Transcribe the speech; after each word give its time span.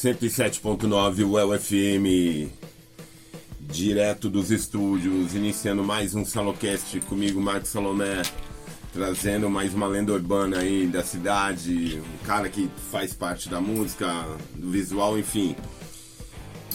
107.9 0.00 1.24
UFM, 1.24 2.48
direto 3.58 4.30
dos 4.30 4.52
estúdios, 4.52 5.34
iniciando 5.34 5.82
mais 5.82 6.14
um 6.14 6.24
Salocast 6.24 7.00
comigo, 7.00 7.40
Marcos 7.40 7.70
Salomé, 7.70 8.22
trazendo 8.92 9.50
mais 9.50 9.74
uma 9.74 9.88
lenda 9.88 10.12
urbana 10.12 10.58
aí 10.60 10.86
da 10.86 11.02
cidade, 11.02 12.00
um 12.00 12.24
cara 12.24 12.48
que 12.48 12.70
faz 12.92 13.12
parte 13.12 13.48
da 13.48 13.60
música, 13.60 14.06
do 14.54 14.70
visual, 14.70 15.18
enfim, 15.18 15.56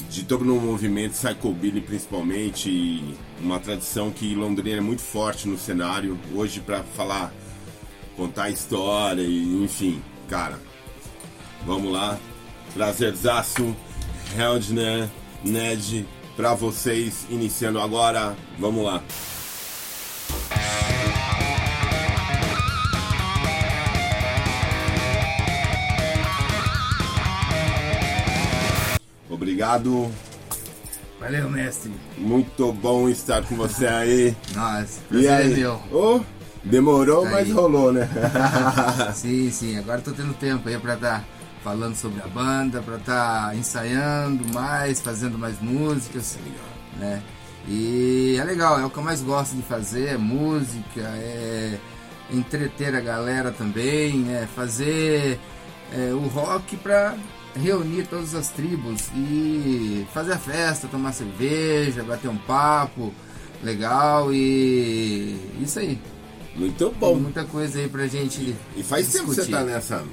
de 0.10 0.26
todo 0.26 0.44
um 0.44 0.60
movimento 0.60 1.14
psychobilly 1.14 1.80
principalmente, 1.80 3.16
uma 3.40 3.58
tradição 3.58 4.12
que 4.12 4.36
Londrina 4.36 4.80
é 4.80 4.82
muito 4.82 5.02
forte 5.02 5.48
no 5.48 5.58
cenário, 5.58 6.20
hoje 6.36 6.60
para 6.60 6.84
falar, 6.84 7.34
contar 8.18 8.50
história 8.50 9.22
e 9.22 9.64
enfim, 9.64 10.04
cara, 10.28 10.60
vamos 11.66 11.90
lá, 11.90 12.20
Prazerzaço, 12.74 13.76
Heldner, 14.38 15.08
Ned, 15.44 16.08
pra 16.36 16.54
vocês, 16.54 17.26
iniciando 17.30 17.80
agora. 17.80 18.36
Vamos 18.60 18.84
lá. 18.86 19.02
Obrigado. 29.30 30.12
Valeu, 31.20 31.50
mestre. 31.50 31.92
Muito 32.18 32.72
bom 32.74 33.08
estar 33.08 33.44
com 33.44 33.56
você 33.56 33.88
aí. 33.88 34.36
Nossa, 34.54 35.00
e 35.06 35.08
prazer 35.10 35.30
é 35.30 35.36
aí? 35.38 35.56
meu. 35.56 35.82
Oh, 35.92 36.20
demorou, 36.64 37.26
Aí. 37.26 37.32
mas 37.32 37.52
rolou, 37.52 37.94
né? 37.94 38.10
sim, 39.16 39.50
sim, 39.50 39.78
agora 39.78 40.02
tô 40.02 40.12
tendo 40.12 40.34
tempo 40.34 40.68
aí 40.68 40.78
pra 40.78 40.96
estar 40.96 41.26
falando 41.64 41.96
sobre 41.96 42.22
a 42.22 42.28
banda, 42.28 42.82
pra 42.82 42.98
estar 42.98 43.56
ensaiando 43.56 44.46
mais, 44.54 45.00
fazendo 45.02 45.38
mais 45.38 45.60
músicas, 45.62 46.38
né? 46.98 47.22
E 47.68 48.36
é 48.38 48.44
legal, 48.44 48.80
é 48.80 48.86
o 48.86 48.90
que 48.90 48.98
eu 48.98 49.04
mais 49.04 49.22
gosto 49.22 49.56
de 49.56 49.62
fazer, 49.62 50.10
é 50.10 50.18
música, 50.18 51.00
é 51.00 51.80
entreter 52.32 52.94
a 52.94 53.00
galera 53.00 53.52
também, 53.52 54.34
é 54.34 54.46
fazer 54.54 55.40
é, 55.94 56.12
o 56.14 56.28
rock 56.28 56.76
pra 56.78 57.16
reunir 57.56 58.08
todas 58.08 58.36
as 58.36 58.50
tribos 58.50 59.04
e 59.16 60.06
fazer 60.14 60.34
a 60.34 60.38
festa, 60.40 60.88
tomar 60.88 61.14
cerveja, 61.14 62.04
bater 62.04 62.28
um 62.28 62.38
papo 62.38 63.14
legal 63.64 64.34
e 64.34 65.38
isso 65.62 65.80
aí. 65.80 65.98
Muito 66.56 66.90
Tem 66.90 67.00
bom. 67.00 67.16
muita 67.16 67.46
coisa 67.46 67.80
aí 67.80 67.88
pra 67.88 68.06
gente 68.08 68.56
E 68.76 68.84
faz 68.84 69.08
tempo 69.12 69.30
que 69.30 69.36
você 69.36 69.42
discutir. 69.42 69.52
tá 69.52 69.64
nessa, 69.64 70.04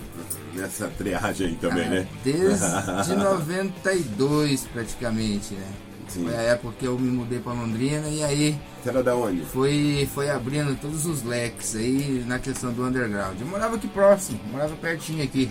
nessa 0.55 0.89
triagem 0.89 1.49
aí 1.49 1.55
também, 1.57 1.87
Ah, 1.87 1.91
né? 1.91 2.09
Desde 2.25 3.15
92 3.17 4.65
praticamente, 4.73 5.55
né? 5.55 5.67
Sim. 6.09 6.25
Foi 6.25 6.37
a 6.37 6.43
época 6.43 6.75
que 6.81 6.85
eu 6.87 6.99
me 6.99 7.09
mudei 7.11 7.39
pra 7.39 7.53
Londrina 7.53 8.09
e 8.09 8.23
aí 8.25 8.59
Você 8.83 8.89
era 8.89 9.01
da 9.03 9.15
onde? 9.15 9.43
foi, 9.45 10.09
foi 10.13 10.29
abrindo 10.29 10.77
todos 10.81 11.07
os 11.07 11.23
leques 11.23 11.77
aí 11.77 12.25
na 12.27 12.39
questão 12.41 12.73
do 12.73 12.85
underground. 12.85 13.41
Eu 13.41 13.47
morava 13.47 13.77
aqui 13.77 13.87
próximo, 13.87 14.41
morava 14.51 14.75
pertinho 14.75 15.23
aqui, 15.23 15.49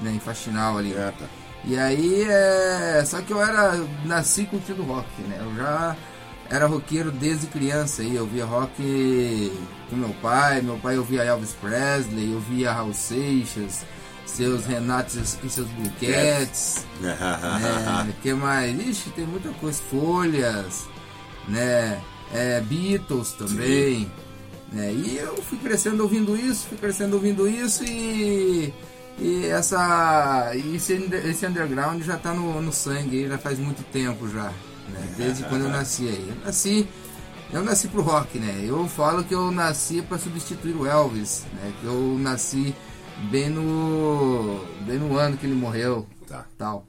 né, 0.00 0.10
em 0.12 0.18
Faxinal 0.18 0.78
ali. 0.78 0.94
Ah, 0.96 1.12
tá. 1.18 1.26
E 1.64 1.76
aí, 1.78 2.22
é... 2.26 3.02
só 3.04 3.20
que 3.20 3.32
eu 3.34 3.42
era, 3.42 3.78
nasci 4.06 4.44
curtindo 4.46 4.82
rock, 4.82 5.06
né? 5.28 5.38
Eu 5.42 5.54
já 5.56 5.94
era 6.48 6.66
roqueiro 6.66 7.10
desde 7.10 7.46
criança 7.46 8.00
aí, 8.00 8.16
eu 8.16 8.24
via 8.26 8.46
rock 8.46 9.52
com 9.90 9.96
meu 9.96 10.14
pai, 10.22 10.62
meu 10.62 10.78
pai 10.78 10.96
ouvia 10.96 11.22
Elvis 11.24 11.52
Presley, 11.60 12.32
eu 12.32 12.40
via 12.40 12.72
Raul 12.72 12.94
Seixas, 12.94 13.84
seus 14.28 14.66
Renatos 14.66 15.38
e 15.42 15.48
seus 15.48 15.68
Cats, 16.00 16.84
né? 17.00 17.16
que 18.22 18.32
mais? 18.34 18.78
Ixi, 18.78 19.10
tem 19.10 19.26
muita 19.26 19.48
coisa, 19.50 19.80
Folhas, 19.90 20.86
né? 21.48 22.00
É, 22.32 22.60
Beatles 22.60 23.32
também, 23.32 24.10
né? 24.70 24.92
E 24.92 25.16
eu 25.16 25.36
fui 25.42 25.58
crescendo 25.58 26.02
ouvindo 26.02 26.36
isso, 26.36 26.66
fui 26.68 26.76
crescendo 26.76 27.14
ouvindo 27.14 27.48
isso 27.48 27.84
e 27.84 28.72
e 29.20 29.46
essa 29.46 30.52
esse, 30.54 30.92
esse 31.24 31.46
underground 31.46 32.00
já 32.02 32.16
tá 32.16 32.32
no, 32.32 32.60
no 32.62 32.72
sangue, 32.72 33.26
já 33.26 33.38
faz 33.38 33.58
muito 33.58 33.82
tempo 33.90 34.28
já, 34.28 34.52
né? 34.90 35.14
Desde 35.16 35.42
quando 35.44 35.62
eu 35.62 35.70
nasci 35.70 36.06
aí. 36.06 36.28
Eu 36.28 36.44
nasci 36.44 36.88
eu 37.50 37.62
nasci 37.64 37.88
pro 37.88 38.02
rock, 38.02 38.38
né? 38.38 38.62
Eu 38.62 38.86
falo 38.88 39.24
que 39.24 39.34
eu 39.34 39.50
nasci 39.50 40.02
para 40.02 40.18
substituir 40.18 40.76
o 40.76 40.86
Elvis, 40.86 41.46
né? 41.54 41.72
Que 41.80 41.86
eu 41.86 42.18
nasci 42.20 42.74
bem 43.30 43.50
no 43.50 44.64
bem 44.86 44.98
no 44.98 45.16
ano 45.16 45.36
que 45.36 45.46
ele 45.46 45.54
morreu, 45.54 46.06
Tá. 46.26 46.46
tal. 46.56 46.86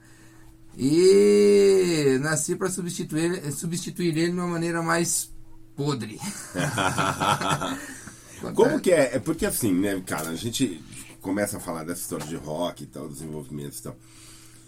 E 0.78 2.18
nasci 2.22 2.56
para 2.56 2.70
substituir 2.70 3.52
substituir 3.52 4.16
ele 4.16 4.32
de 4.32 4.38
uma 4.38 4.46
maneira 4.46 4.82
mais 4.82 5.30
podre. 5.76 6.18
Como 8.54 8.80
que 8.80 8.90
é? 8.90 9.16
É 9.16 9.18
porque 9.18 9.44
assim, 9.44 9.72
né, 9.74 10.00
cara, 10.06 10.30
a 10.30 10.36
gente 10.36 10.82
começa 11.20 11.58
a 11.58 11.60
falar 11.60 11.84
dessa 11.84 12.00
história 12.00 12.26
de 12.26 12.36
rock 12.36 12.84
e 12.84 12.86
tal, 12.86 13.08
desenvolvimento 13.08 13.76
e 13.76 13.82
tal. 13.82 13.96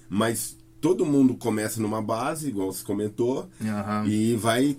Mas 0.08 0.56
todo 0.80 1.06
mundo 1.06 1.34
começa 1.34 1.80
numa 1.80 2.02
base, 2.02 2.48
igual 2.48 2.72
você 2.72 2.84
comentou, 2.84 3.48
Aham. 3.62 4.04
e 4.06 4.36
vai 4.36 4.76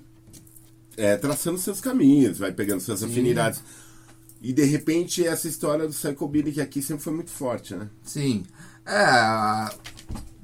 é, 0.95 1.17
traçando 1.17 1.57
seus 1.57 1.81
caminhos, 1.81 2.37
vai 2.37 2.51
pegando 2.51 2.81
suas 2.81 3.01
afinidades. 3.01 3.63
E 4.43 4.51
de 4.51 4.65
repente 4.65 5.25
essa 5.25 5.47
história 5.47 5.87
do 5.87 5.93
Psychobilly 5.93 6.51
que 6.51 6.59
aqui 6.59 6.81
sempre 6.81 7.01
foi 7.01 7.13
muito 7.13 7.31
forte, 7.31 7.73
né? 7.73 7.87
Sim. 8.03 8.43
É, 8.85 9.73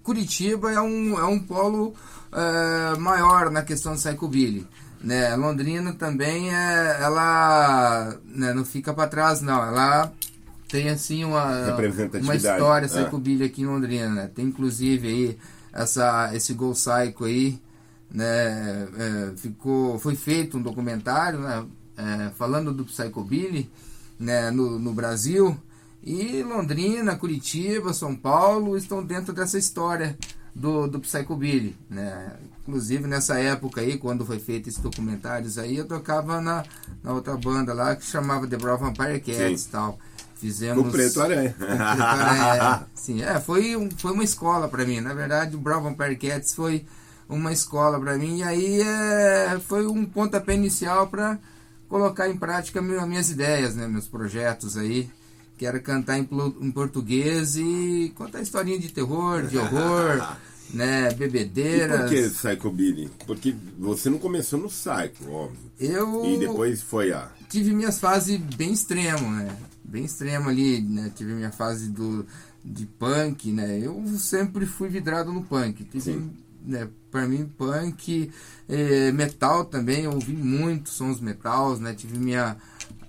Curitiba 0.01 0.71
é 0.71 0.79
um, 0.79 1.19
é 1.19 1.25
um 1.25 1.37
polo 1.37 1.93
é, 2.31 2.97
maior 2.97 3.51
na 3.51 3.61
questão 3.61 3.93
do 3.93 3.99
psychobilly. 3.99 4.65
Né? 5.03 5.35
Londrina 5.35 5.93
também 5.93 6.49
é, 6.49 6.97
ela 7.01 8.17
né, 8.25 8.53
não 8.53 8.63
fica 8.63 8.93
para 8.93 9.09
trás 9.09 9.41
não, 9.41 9.61
ela 9.65 10.13
tem 10.67 10.89
assim 10.89 11.23
uma, 11.25 11.75
uma 12.21 12.35
história 12.35 12.85
É. 12.85 12.89
psychobilly 12.89 13.43
aqui 13.43 13.63
em 13.63 13.65
Londrina. 13.65 14.09
Né? 14.09 14.31
Tem 14.33 14.45
inclusive 14.45 15.07
aí 15.07 15.37
essa, 15.73 16.33
esse 16.33 16.53
Go 16.53 16.71
Psycho 16.71 17.25
aí, 17.25 17.59
né? 18.09 18.87
é, 18.97 19.31
ficou, 19.35 19.99
foi 19.99 20.15
feito 20.15 20.57
um 20.57 20.61
documentário 20.61 21.39
né? 21.39 21.65
é, 21.97 22.29
falando 22.37 22.73
do 22.73 22.85
psychobilly 22.85 23.69
né? 24.19 24.51
no, 24.51 24.77
no 24.77 24.93
Brasil. 24.93 25.57
E 26.03 26.43
Londrina, 26.43 27.15
Curitiba, 27.15 27.93
São 27.93 28.15
Paulo 28.15 28.77
estão 28.77 29.03
dentro 29.03 29.33
dessa 29.33 29.57
história 29.57 30.17
do, 30.55 30.87
do 30.87 30.99
Psychobilly, 30.99 31.75
né? 31.89 32.33
Inclusive 32.61 33.07
nessa 33.07 33.39
época 33.39 33.81
aí, 33.81 33.97
quando 33.97 34.25
foi 34.25 34.39
feito 34.39 34.69
esses 34.69 34.81
documentários 34.81 35.57
aí, 35.57 35.77
eu 35.77 35.85
tocava 35.85 36.39
na, 36.39 36.63
na 37.03 37.13
outra 37.13 37.35
banda 37.35 37.73
lá 37.73 37.95
que 37.95 38.05
chamava 38.05 38.47
The 38.47 38.57
Brown 38.57 38.77
Vampire 38.77 39.19
Cats 39.19 39.65
e 39.65 39.69
tal. 39.69 39.97
Fizemos... 40.35 40.87
O 40.87 40.91
Preto 40.91 41.21
Aranha. 41.21 41.55
O 41.59 41.65
Preto 41.65 42.01
Aranha. 42.01 42.87
Sim, 42.93 43.23
é, 43.23 43.39
foi, 43.39 43.75
um, 43.75 43.89
foi 43.89 44.11
uma 44.11 44.23
escola 44.23 44.69
pra 44.69 44.85
mim. 44.85 45.01
Na 45.01 45.13
verdade, 45.13 45.55
o 45.55 45.59
Brown 45.59 45.81
Vampire 45.81 46.15
Cats 46.15 46.53
foi 46.53 46.85
uma 47.27 47.51
escola 47.51 47.99
pra 47.99 48.17
mim. 48.17 48.37
E 48.37 48.43
aí 48.43 48.81
é, 48.81 49.59
foi 49.67 49.85
um 49.87 50.05
pontapé 50.05 50.53
inicial 50.53 51.07
pra 51.07 51.37
colocar 51.89 52.29
em 52.29 52.37
prática 52.37 52.81
minha- 52.81 53.05
minhas 53.05 53.29
ideias, 53.29 53.75
né? 53.75 53.87
Meus 53.87 54.07
projetos 54.07 54.77
aí. 54.77 55.09
Que 55.57 55.65
era 55.65 55.77
cantar 55.77 56.17
em, 56.17 56.25
em 56.61 56.71
português 56.71 57.57
e 57.57 58.13
contar 58.15 58.41
historinha 58.41 58.79
de 58.79 58.87
terror, 58.93 59.45
de 59.45 59.57
horror, 59.57 60.37
né? 60.73 61.11
Bebedeiras. 61.13 61.99
por 61.99 62.09
que 62.09 62.29
Psychobilly? 62.29 63.09
Porque 63.27 63.53
você 63.77 64.09
não 64.09 64.19
começou 64.19 64.57
no 64.57 64.69
Psycho, 64.69 65.29
óbvio. 65.29 65.59
Eu 65.77 66.25
E 66.25 66.37
depois 66.39 66.81
foi 66.81 67.11
a. 67.11 67.29
tive 67.49 67.73
minhas 67.73 67.99
fases 67.99 68.37
bem 68.55 68.71
extremo, 68.71 69.29
né? 69.31 69.49
Bem 69.83 70.05
extremo 70.05 70.47
ali, 70.47 70.79
né? 70.79 71.11
Tive 71.13 71.33
minha 71.33 71.51
fase 71.51 71.89
do 71.89 72.25
de 72.63 72.85
punk, 72.85 73.51
né? 73.51 73.79
Eu 73.81 74.01
sempre 74.17 74.65
fui 74.65 74.87
vidrado 74.87 75.33
no 75.33 75.43
punk. 75.43 75.83
Tive, 75.83 76.01
Sim. 76.03 76.31
Né, 76.65 76.87
para 77.11 77.27
mim 77.27 77.45
punk, 77.57 78.31
eh, 78.67 79.11
metal 79.11 79.65
também, 79.65 80.03
eu 80.03 80.11
ouvi 80.13 80.33
muito 80.33 80.89
sons 80.89 81.19
metals, 81.19 81.79
né? 81.79 81.93
Tive 81.93 82.17
minha 82.17 82.57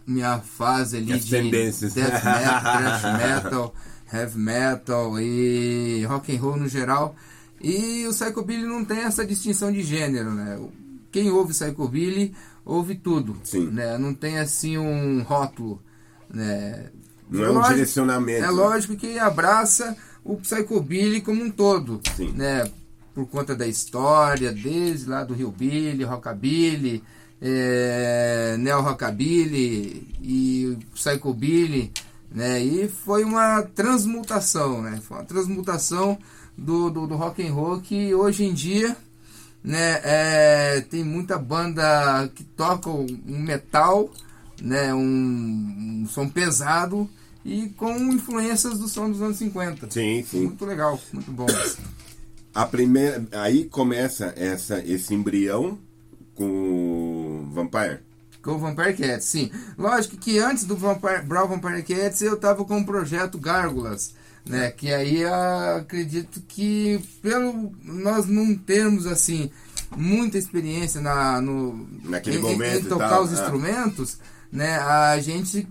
minha 0.06 0.40
fase 0.40 0.96
ali 0.96 1.12
As 1.12 1.24
de 1.24 1.30
tendências. 1.30 1.94
death 1.94 2.24
metal, 2.24 2.60
thrash 2.60 3.02
metal, 3.18 3.74
heavy 4.12 4.38
metal 4.38 5.20
e 5.20 6.04
rock 6.04 6.34
and 6.36 6.40
roll 6.40 6.56
no 6.56 6.68
geral. 6.68 7.14
E 7.60 8.06
o 8.06 8.10
psychobilly 8.10 8.64
não 8.64 8.84
tem 8.84 9.00
essa 9.00 9.24
distinção 9.24 9.70
de 9.70 9.82
gênero, 9.82 10.30
né? 10.32 10.58
Quem 11.12 11.30
ouve 11.30 11.52
psychobilly 11.52 12.34
ouve 12.64 12.94
tudo, 12.94 13.36
Sim. 13.44 13.66
né? 13.66 13.98
Não 13.98 14.14
tem 14.14 14.38
assim 14.38 14.78
um 14.78 15.22
rótulo, 15.22 15.80
né? 16.32 16.86
Não 17.28 17.44
é 17.44 17.50
um 17.50 17.62
direcionamento, 17.62 18.38
É 18.38 18.46
né? 18.46 18.50
lógico 18.50 18.96
que 18.96 19.16
abraça 19.18 19.96
o 20.24 20.36
psychobilly 20.38 21.20
como 21.20 21.44
um 21.44 21.50
todo, 21.50 22.00
Sim. 22.16 22.32
né? 22.32 22.68
Por 23.14 23.26
conta 23.26 23.54
da 23.54 23.66
história, 23.66 24.52
desde 24.52 25.08
lá 25.08 25.24
do 25.24 25.34
hillbilly, 25.34 26.04
rockabilly, 26.04 27.02
é, 27.40 28.56
neo 28.58 28.80
rockabilly 28.80 30.06
e 30.22 30.78
psychobilly, 30.94 31.92
Né? 32.30 32.62
E 32.62 32.88
foi 32.88 33.24
uma 33.24 33.62
transmutação, 33.62 34.82
né? 34.82 35.00
Foi 35.02 35.16
uma 35.18 35.24
transmutação 35.24 36.16
do, 36.56 36.90
do, 36.90 37.06
do 37.06 37.16
rock 37.16 37.44
and 37.44 37.52
roll 37.52 37.80
que 37.80 38.14
hoje 38.14 38.44
em 38.44 38.52
dia 38.52 38.96
né, 39.62 40.00
é, 40.02 40.80
tem 40.82 41.04
muita 41.04 41.38
banda 41.38 42.30
que 42.34 42.44
toca 42.44 42.90
um 42.90 43.06
metal, 43.26 44.10
né, 44.60 44.92
um, 44.94 46.02
um 46.02 46.06
som 46.08 46.28
pesado 46.28 47.08
e 47.44 47.68
com 47.70 47.96
influências 48.12 48.78
do 48.78 48.88
som 48.88 49.10
dos 49.10 49.22
anos 49.22 49.36
50. 49.38 49.90
Sim, 49.90 50.24
sim. 50.24 50.46
Muito 50.46 50.64
legal, 50.64 50.98
muito 51.12 51.30
bom. 51.30 51.46
A 52.54 52.66
primeira, 52.66 53.24
aí 53.32 53.64
começa 53.64 54.32
essa, 54.36 54.80
esse 54.84 55.14
embrião 55.14 55.78
com 56.34 56.44
o 56.44 57.50
Vampire. 57.52 58.00
Com 58.42 58.52
o 58.52 58.58
Vampire 58.58 58.94
Cats, 58.94 59.26
sim. 59.26 59.50
Lógico 59.76 60.16
que 60.16 60.38
antes 60.38 60.64
do 60.64 60.76
Vampire, 60.76 61.22
Brawl 61.22 61.48
Vampire 61.48 61.82
Cats 61.82 62.22
eu 62.22 62.36
tava 62.36 62.64
com 62.64 62.80
o 62.80 62.86
projeto 62.86 63.38
Gárgulas, 63.38 64.14
né? 64.46 64.70
Que 64.70 64.92
aí 64.92 65.24
acredito 65.24 66.40
que 66.48 66.98
pelo 67.20 67.72
nós 67.84 68.26
não 68.26 68.56
termos 68.56 69.06
assim 69.06 69.50
muita 69.94 70.38
experiência 70.38 71.00
na 71.00 71.40
no 71.40 71.86
Naquele 72.04 72.38
em, 72.38 72.40
momento 72.40 72.86
em 72.86 72.88
tocar 72.88 73.10
tal, 73.10 73.24
os 73.24 73.30
é. 73.30 73.34
instrumentos, 73.34 74.18
né? 74.50 74.78
A 74.78 75.20
gente 75.20 75.68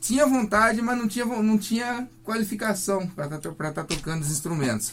tinha 0.00 0.24
vontade, 0.26 0.80
mas 0.80 0.96
não 0.96 1.08
tinha 1.08 1.26
não 1.26 1.58
tinha 1.58 2.08
qualificação 2.22 3.06
para 3.08 3.36
estar 3.68 3.84
tocando 3.84 4.22
os 4.22 4.30
instrumentos. 4.30 4.92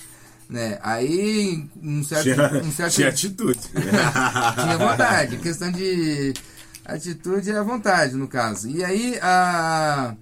Né? 0.49 0.79
Aí 0.81 1.69
um 1.81 2.03
certo, 2.03 2.23
Tinha, 2.23 2.63
um 2.63 2.71
certo 2.71 2.93
tinha 2.95 3.09
atitude. 3.09 3.59
tinha 3.69 4.77
vontade. 4.79 5.37
Questão 5.37 5.71
de 5.71 6.33
atitude 6.83 7.51
é 7.51 7.57
a 7.57 7.63
vontade, 7.63 8.15
no 8.15 8.27
caso. 8.27 8.67
E 8.67 8.83
aí, 8.83 9.19
a, 9.21 10.15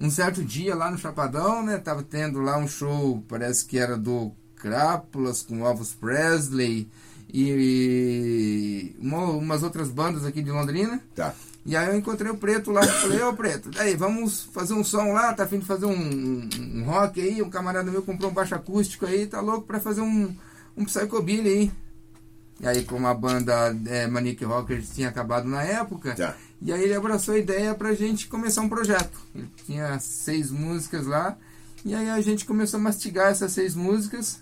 um 0.00 0.10
certo 0.10 0.42
dia 0.42 0.74
lá 0.74 0.90
no 0.90 0.96
Chapadão, 0.96 1.62
né? 1.62 1.76
Tava 1.76 2.02
tendo 2.02 2.40
lá 2.40 2.56
um 2.56 2.66
show, 2.66 3.22
parece 3.28 3.66
que 3.66 3.78
era 3.78 3.96
do 3.98 4.32
Crápulas 4.56 5.42
com 5.42 5.66
Elvis 5.66 5.92
Presley 5.92 6.88
e 7.30 8.96
uma- 8.98 9.32
umas 9.32 9.62
outras 9.62 9.88
bandas 9.90 10.24
aqui 10.24 10.42
de 10.42 10.50
Londrina. 10.50 11.00
tá. 11.14 11.34
E 11.68 11.76
aí 11.76 11.86
eu 11.88 11.96
encontrei 11.98 12.30
o 12.32 12.36
Preto 12.38 12.70
lá, 12.70 12.82
falei, 12.82 13.20
ô 13.22 13.34
Preto, 13.34 13.68
daí 13.70 13.94
vamos 13.94 14.44
fazer 14.54 14.72
um 14.72 14.82
som 14.82 15.12
lá, 15.12 15.34
tá 15.34 15.44
afim 15.44 15.58
de 15.58 15.66
fazer 15.66 15.84
um, 15.84 15.92
um- 15.92 16.48
um 16.76 16.84
rock 16.84 17.20
aí, 17.20 17.42
um 17.42 17.50
camarada 17.50 17.90
meu 17.90 18.00
comprou 18.02 18.30
um 18.30 18.34
baixo 18.34 18.54
acústico 18.54 19.04
aí, 19.04 19.26
tá 19.26 19.40
louco 19.42 19.66
pra 19.66 19.78
fazer 19.78 20.00
um, 20.00 20.34
um 20.74 20.84
psychobilly 20.86 21.48
aí. 21.48 21.72
E 22.60 22.66
aí 22.66 22.84
como 22.84 23.06
a 23.06 23.12
banda 23.12 23.76
é, 23.86 24.06
Manic 24.06 24.42
Rockers 24.46 24.88
tinha 24.94 25.10
acabado 25.10 25.46
na 25.46 25.62
época, 25.62 26.14
Tá. 26.14 26.34
e 26.62 26.72
aí 26.72 26.82
ele 26.82 26.94
abraçou 26.94 27.34
a 27.34 27.38
ideia 27.38 27.74
pra 27.74 27.92
gente 27.92 28.28
começar 28.28 28.62
um 28.62 28.68
projeto. 28.68 29.18
Ele 29.34 29.48
tinha 29.66 29.98
seis 30.00 30.50
músicas 30.50 31.06
lá, 31.06 31.36
e 31.84 31.94
aí 31.94 32.08
a 32.08 32.20
gente 32.22 32.46
começou 32.46 32.80
a 32.80 32.82
mastigar 32.82 33.30
essas 33.30 33.52
seis 33.52 33.74
músicas 33.74 34.38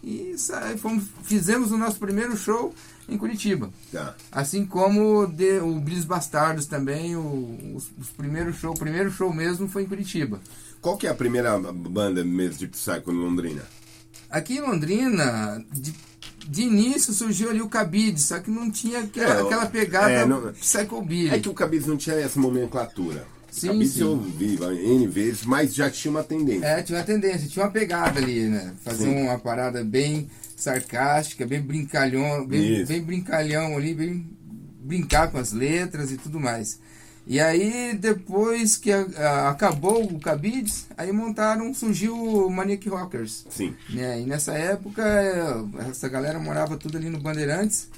e 0.00 0.34
sa- 0.38 0.62
fomos, 0.78 1.04
fizemos 1.24 1.72
o 1.72 1.76
nosso 1.76 1.98
primeiro 1.98 2.36
show 2.36 2.72
em 3.08 3.16
Curitiba. 3.16 3.70
Tá. 3.92 4.14
Assim 4.30 4.64
como 4.66 5.26
de- 5.26 5.58
o 5.60 5.80
Blues 5.80 6.04
Bastardos 6.04 6.66
também, 6.66 7.16
o, 7.16 7.58
os, 7.74 7.90
os 7.98 8.08
primeiros 8.10 8.56
show, 8.56 8.72
o 8.72 8.78
primeiro 8.78 9.10
show 9.10 9.32
mesmo 9.32 9.66
foi 9.68 9.82
em 9.82 9.86
Curitiba. 9.86 10.40
Qual 10.80 10.96
que 10.96 11.06
é 11.06 11.10
a 11.10 11.14
primeira 11.14 11.58
banda 11.58 12.24
mesmo 12.24 12.58
de 12.58 12.68
Psycho 12.68 13.10
em 13.10 13.16
Londrina? 13.16 13.62
Aqui 14.30 14.58
em 14.58 14.60
Londrina, 14.60 15.64
de, 15.72 15.94
de 16.46 16.62
início 16.62 17.12
surgiu 17.12 17.50
ali 17.50 17.62
o 17.62 17.68
Cabide, 17.68 18.20
só 18.20 18.38
que 18.38 18.50
não 18.50 18.70
tinha 18.70 19.00
aquela, 19.00 19.34
É, 19.34 19.42
aquela 19.42 19.66
pegada 19.66 20.10
é, 20.10 20.26
não- 20.26 20.52
psychobilly. 20.52 21.30
É 21.30 21.38
que 21.38 21.48
o 21.48 21.54
Cabiz 21.54 21.86
não 21.86 21.96
tinha 21.96 22.16
essa 22.16 22.38
nomenclatura. 22.38 23.26
Sim, 23.50 23.68
Cabiz 23.68 23.92
sim. 23.92 24.02
eu 24.02 24.16
vi 24.20 24.58
N 24.62 25.06
vezes, 25.08 25.44
mas 25.44 25.74
já 25.74 25.90
tinha 25.90 26.10
uma 26.10 26.22
tendência. 26.22 26.66
É, 26.66 26.82
tinha 26.82 26.98
uma 26.98 27.04
tendência, 27.04 27.48
tinha 27.48 27.64
uma 27.64 27.72
pegada 27.72 28.20
ali, 28.20 28.42
né? 28.46 28.74
Fazer 28.84 29.08
uma 29.08 29.38
parada 29.38 29.82
bem 29.82 30.28
sarcástica, 30.62 31.46
bem 31.46 31.60
brincalhão, 31.60 32.46
bem, 32.46 32.84
bem 32.84 33.02
brincalhão 33.02 33.76
ali, 33.76 33.94
bem 33.94 34.26
brincar 34.80 35.30
com 35.30 35.38
as 35.38 35.52
letras 35.52 36.10
e 36.10 36.16
tudo 36.16 36.40
mais. 36.40 36.80
E 37.26 37.38
aí, 37.40 37.94
depois 37.98 38.76
que 38.78 38.90
a- 38.90 39.06
a- 39.18 39.50
acabou 39.50 40.02
o 40.02 40.18
Cabides, 40.18 40.86
aí 40.96 41.12
montaram, 41.12 41.74
surgiu 41.74 42.16
o 42.16 42.50
Maniac 42.50 42.88
Rockers. 42.88 43.44
Sim. 43.50 43.74
Né? 43.90 44.22
E 44.22 44.24
nessa 44.24 44.54
época, 44.54 45.02
essa 45.90 46.08
galera 46.08 46.38
morava 46.38 46.76
tudo 46.78 46.96
ali 46.96 47.10
no 47.10 47.20
Bandeirantes. 47.20 47.88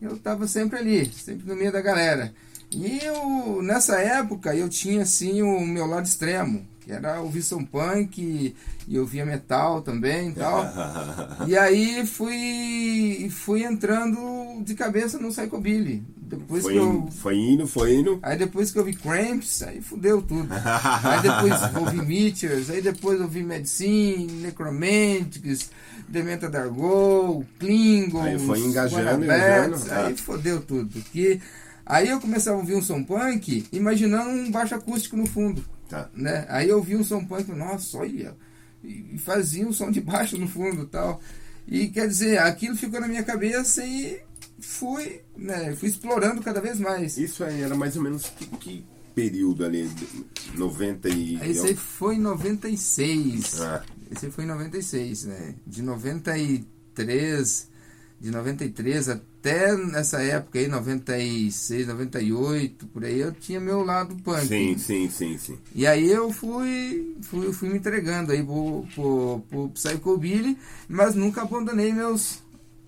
Eu 0.00 0.16
tava 0.18 0.46
sempre 0.46 0.78
ali, 0.78 1.06
sempre 1.12 1.48
no 1.48 1.56
meio 1.56 1.72
da 1.72 1.80
galera. 1.80 2.32
E 2.70 2.98
eu, 3.04 3.60
nessa 3.62 3.98
época, 4.00 4.54
eu 4.54 4.68
tinha 4.68 5.02
assim 5.02 5.42
o 5.42 5.60
meu 5.66 5.86
lado 5.86 6.06
extremo, 6.06 6.64
que 6.86 6.92
era 6.92 7.20
ouvir 7.20 7.42
som 7.42 7.64
punk, 7.64 8.54
e 8.86 8.94
eu 8.94 9.04
via 9.04 9.26
metal 9.26 9.82
também 9.82 10.30
e 10.30 10.32
tal. 10.32 10.64
E 11.46 11.56
aí 11.56 12.06
fui, 12.06 13.28
fui 13.30 13.64
entrando 13.64 14.62
de 14.64 14.74
cabeça 14.74 15.18
no 15.18 15.28
Psychobilly. 15.28 16.02
Depois 16.16 16.62
Foi, 16.62 16.72
que 16.72 16.78
eu, 16.78 17.08
foi 17.10 17.36
indo, 17.36 17.66
foi 17.66 17.94
indo. 17.94 18.18
Aí 18.22 18.36
depois 18.36 18.72
que 18.72 18.78
eu 18.78 18.84
vi 18.84 18.94
Cramps, 18.94 19.62
aí 19.62 19.80
fudeu 19.80 20.22
tudo. 20.22 20.48
aí 20.52 21.22
depois 21.22 21.76
ouvi 21.76 22.04
Meteors, 22.04 22.70
aí 22.70 22.82
depois 22.82 23.20
ouvi 23.20 23.42
Medicine, 23.42 24.32
Necromantics, 24.42 25.70
Dementa 26.08 26.48
Dargo, 26.48 27.44
Klingons, 27.58 28.26
Aí 28.26 28.38
foi 28.38 28.60
engajando, 28.60 29.24
engajando, 29.24 29.84
tá. 29.84 30.06
aí 30.06 30.16
fodeu 30.16 30.60
tudo. 30.60 30.88
Porque 30.90 31.40
aí 31.84 32.08
eu 32.08 32.20
começava 32.20 32.56
a 32.56 32.60
ouvir 32.60 32.74
um 32.74 32.82
som 32.82 33.02
punk, 33.04 33.66
imaginando 33.72 34.30
um 34.30 34.50
baixo 34.50 34.74
acústico 34.74 35.16
no 35.16 35.26
fundo. 35.26 35.64
Tá. 35.88 36.10
Né? 36.14 36.46
Aí 36.48 36.68
eu 36.68 36.82
vi 36.82 36.96
um 36.96 37.04
som 37.04 37.24
punk, 37.24 37.50
nossa, 37.52 37.98
olha, 37.98 38.36
e 38.82 39.18
fazia 39.18 39.66
um 39.66 39.72
som 39.72 39.90
de 39.90 40.00
baixo 40.00 40.36
no 40.36 40.48
fundo 40.48 40.86
tal. 40.86 41.20
E 41.66 41.88
quer 41.88 42.08
dizer, 42.08 42.38
aquilo 42.38 42.76
ficou 42.76 43.00
na 43.00 43.08
minha 43.08 43.24
cabeça 43.24 43.84
e 43.84 44.20
fui, 44.60 45.20
né, 45.36 45.74
fui 45.76 45.88
explorando 45.88 46.42
cada 46.42 46.60
vez 46.60 46.78
mais. 46.78 47.16
Isso 47.16 47.44
aí 47.44 47.62
era 47.62 47.74
mais 47.74 47.96
ou 47.96 48.02
menos 48.02 48.28
que, 48.30 48.46
que 48.46 48.84
período 49.14 49.64
ali? 49.64 49.90
90 50.54 51.08
e. 51.08 51.34
Esse 51.50 51.68
aí 51.68 51.74
foi 51.74 52.16
em 52.16 52.20
96. 52.20 53.60
Ah. 53.62 53.82
Esse 54.10 54.26
aí 54.26 54.32
foi 54.32 54.44
em 54.44 54.48
96, 54.48 55.24
né? 55.24 55.54
De 55.66 55.82
93, 55.82 57.68
de 58.20 58.30
93 58.30 59.08
até 59.10 59.76
nessa 59.76 60.22
época 60.22 60.58
aí, 60.58 60.66
96, 60.68 61.86
98, 61.86 62.86
por 62.86 63.04
aí, 63.04 63.20
eu 63.20 63.32
tinha 63.32 63.60
meu 63.60 63.82
lado 63.84 64.16
punk. 64.24 64.46
Sim, 64.46 64.78
sim, 64.78 65.08
sim, 65.10 65.38
sim. 65.38 65.58
E 65.74 65.86
aí 65.86 66.10
eu 66.10 66.32
fui, 66.32 67.14
fui, 67.22 67.52
fui 67.52 67.68
me 67.68 67.76
entregando 67.78 68.32
aí 68.32 68.42
pro, 68.42 68.86
pro, 68.94 69.42
pro 69.50 69.68
Psychobilly, 69.70 70.56
mas 70.88 71.14
nunca 71.14 71.42
abandonei 71.42 71.92
meus, 71.92 72.38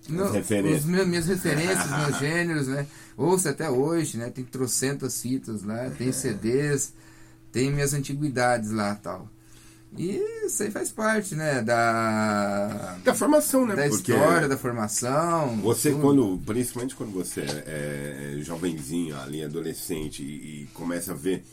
meu- 0.09 0.31
referências. 0.31 0.85
meus, 0.85 1.07
minhas 1.07 1.25
referências, 1.27 1.89
meus 1.97 2.17
gêneros, 2.17 2.67
né? 2.67 2.87
Ouço 3.15 3.47
até 3.49 3.69
hoje, 3.69 4.17
né? 4.17 4.29
Tem 4.29 4.43
trocentas 4.43 5.21
fitas 5.21 5.61
lá, 5.63 5.89
tem 5.91 6.11
CDs, 6.11 6.93
tem 7.51 7.71
minhas 7.71 7.93
antiguidades 7.93 8.71
lá 8.71 8.95
tal. 8.95 9.29
E 9.97 10.21
isso 10.45 10.61
aí 10.63 10.71
faz 10.71 10.91
parte, 10.91 11.35
né? 11.35 11.61
Da, 11.61 12.97
Da 13.03 13.13
formação, 13.13 13.65
né? 13.65 13.75
da 13.75 13.87
Porque 13.89 14.11
história, 14.13 14.47
da 14.47 14.57
formação. 14.57 15.57
Você 15.57 15.91
tudo. 15.91 16.01
quando, 16.01 16.41
principalmente 16.45 16.95
quando 16.95 17.11
você 17.11 17.41
é, 17.41 18.35
é 18.37 18.41
jovenzinho, 18.41 19.17
ali, 19.19 19.43
adolescente, 19.43 20.21
e, 20.23 20.63
e 20.63 20.67
começa 20.73 21.11
a 21.11 21.15
ver 21.15 21.43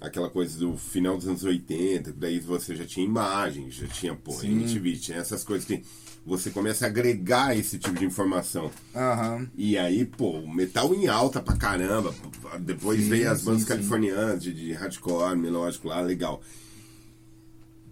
aquela 0.00 0.28
coisa 0.28 0.58
do 0.58 0.76
final 0.76 1.16
dos 1.16 1.28
anos 1.28 1.44
80, 1.44 2.12
daí 2.12 2.40
você 2.40 2.74
já 2.74 2.84
tinha 2.84 3.06
imagens, 3.06 3.74
já 3.74 3.86
tinha, 3.86 4.14
pô, 4.16 4.32
Sim. 4.32 4.52
MTV, 4.52 4.96
tinha 4.96 5.18
essas 5.18 5.44
coisas 5.44 5.64
que 5.64 5.82
você 6.26 6.50
começa 6.50 6.84
a 6.84 6.88
agregar 6.88 7.56
esse 7.56 7.78
tipo 7.78 7.96
de 7.98 8.04
informação. 8.04 8.70
Aham. 8.94 9.48
E 9.56 9.78
aí, 9.78 10.04
pô, 10.04 10.40
metal 10.46 10.92
em 10.94 11.06
alta 11.06 11.40
pra 11.40 11.56
caramba. 11.56 12.12
Depois 12.60 13.00
Sim, 13.00 13.08
veio 13.08 13.30
as 13.30 13.38
sim, 13.38 13.44
bandas 13.44 13.62
sim. 13.62 13.68
californianas 13.68 14.42
de, 14.42 14.52
de 14.52 14.72
hardcore, 14.72 15.36
melódico 15.38 15.88
lá, 15.88 16.00
legal. 16.00 16.42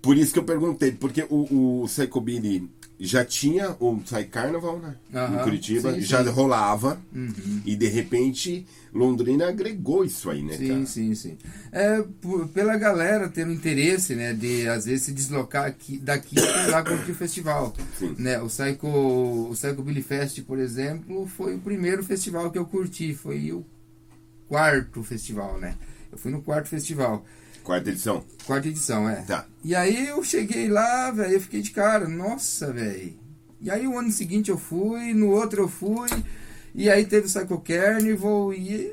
Por 0.03 0.17
isso 0.17 0.33
que 0.33 0.39
eu 0.39 0.45
perguntei, 0.45 0.93
porque 0.93 1.27
o, 1.29 1.83
o 1.83 1.87
Psychobilly 1.87 2.71
já 2.99 3.25
tinha 3.25 3.77
o 3.81 3.97
Psy 3.99 4.25
Carnival, 4.25 4.79
né? 4.79 4.95
Aham, 5.15 5.41
Em 5.41 5.43
Curitiba, 5.45 5.95
sim, 5.95 6.01
já 6.03 6.23
sim. 6.23 6.31
rolava. 6.31 7.01
Uhum. 7.15 7.63
E 7.65 7.75
de 7.75 7.87
repente, 7.89 8.67
Londrina 8.93 9.49
agregou 9.49 10.05
isso 10.05 10.29
aí, 10.29 10.43
né, 10.43 10.55
Sim, 10.57 10.69
cara? 10.69 10.87
sim, 10.87 11.15
sim. 11.15 11.39
É, 11.73 12.03
por- 12.21 12.49
pela 12.49 12.77
galera 12.77 13.29
ter 13.29 13.47
um 13.47 13.53
interesse, 13.53 14.15
né, 14.15 14.35
de 14.35 14.69
às 14.69 14.85
vezes 14.85 15.05
se 15.07 15.13
deslocar 15.13 15.65
aqui, 15.65 15.99
daqui 15.99 16.35
para 16.35 16.67
lá 16.67 16.83
curtir 16.83 17.13
o 17.13 17.15
festival. 17.15 17.75
Sim. 17.99 18.15
Né, 18.19 18.39
o 18.41 18.47
Psycho, 18.49 18.87
o 18.87 19.51
Psycho 19.53 19.83
Billy 19.83 20.03
Fest, 20.03 20.43
por 20.43 20.59
exemplo, 20.59 21.27
foi 21.27 21.55
o 21.55 21.59
primeiro 21.59 22.03
festival 22.05 22.51
que 22.51 22.59
eu 22.59 22.67
curti, 22.67 23.15
foi 23.15 23.51
o 23.53 23.65
quarto 24.49 25.03
festival, 25.03 25.59
né? 25.59 25.75
Eu 26.11 26.19
fui 26.19 26.31
no 26.31 26.43
quarto 26.43 26.69
festival, 26.69 27.25
Quarta 27.63 27.91
edição. 27.91 28.25
quarta 28.47 28.69
edição, 28.69 29.09
é. 29.09 29.23
Tá. 29.23 29.47
E 29.63 29.75
aí 29.75 30.09
eu 30.09 30.23
cheguei 30.25 30.69
lá, 30.69 31.11
velho, 31.11 31.35
eu 31.35 31.41
fiquei 31.41 31.61
de 31.61 31.71
cara, 31.71 32.09
nossa, 32.09 32.73
velho. 32.73 33.19
E 33.61 33.71
aí 33.71 33.87
o 33.87 33.99
ano 33.99 34.11
seguinte 34.11 34.51
eu 34.51 34.59
fui, 34.59 35.13
no 35.13 35.29
outro 35.31 35.63
eu 35.63 35.69
fui, 35.69 36.09
e 36.75 36.89
aí 36.89 37.05
teve 37.05 37.27
o 37.27 37.31
Psycho 37.31 37.61
Carnival 37.61 38.55
e 38.55 38.93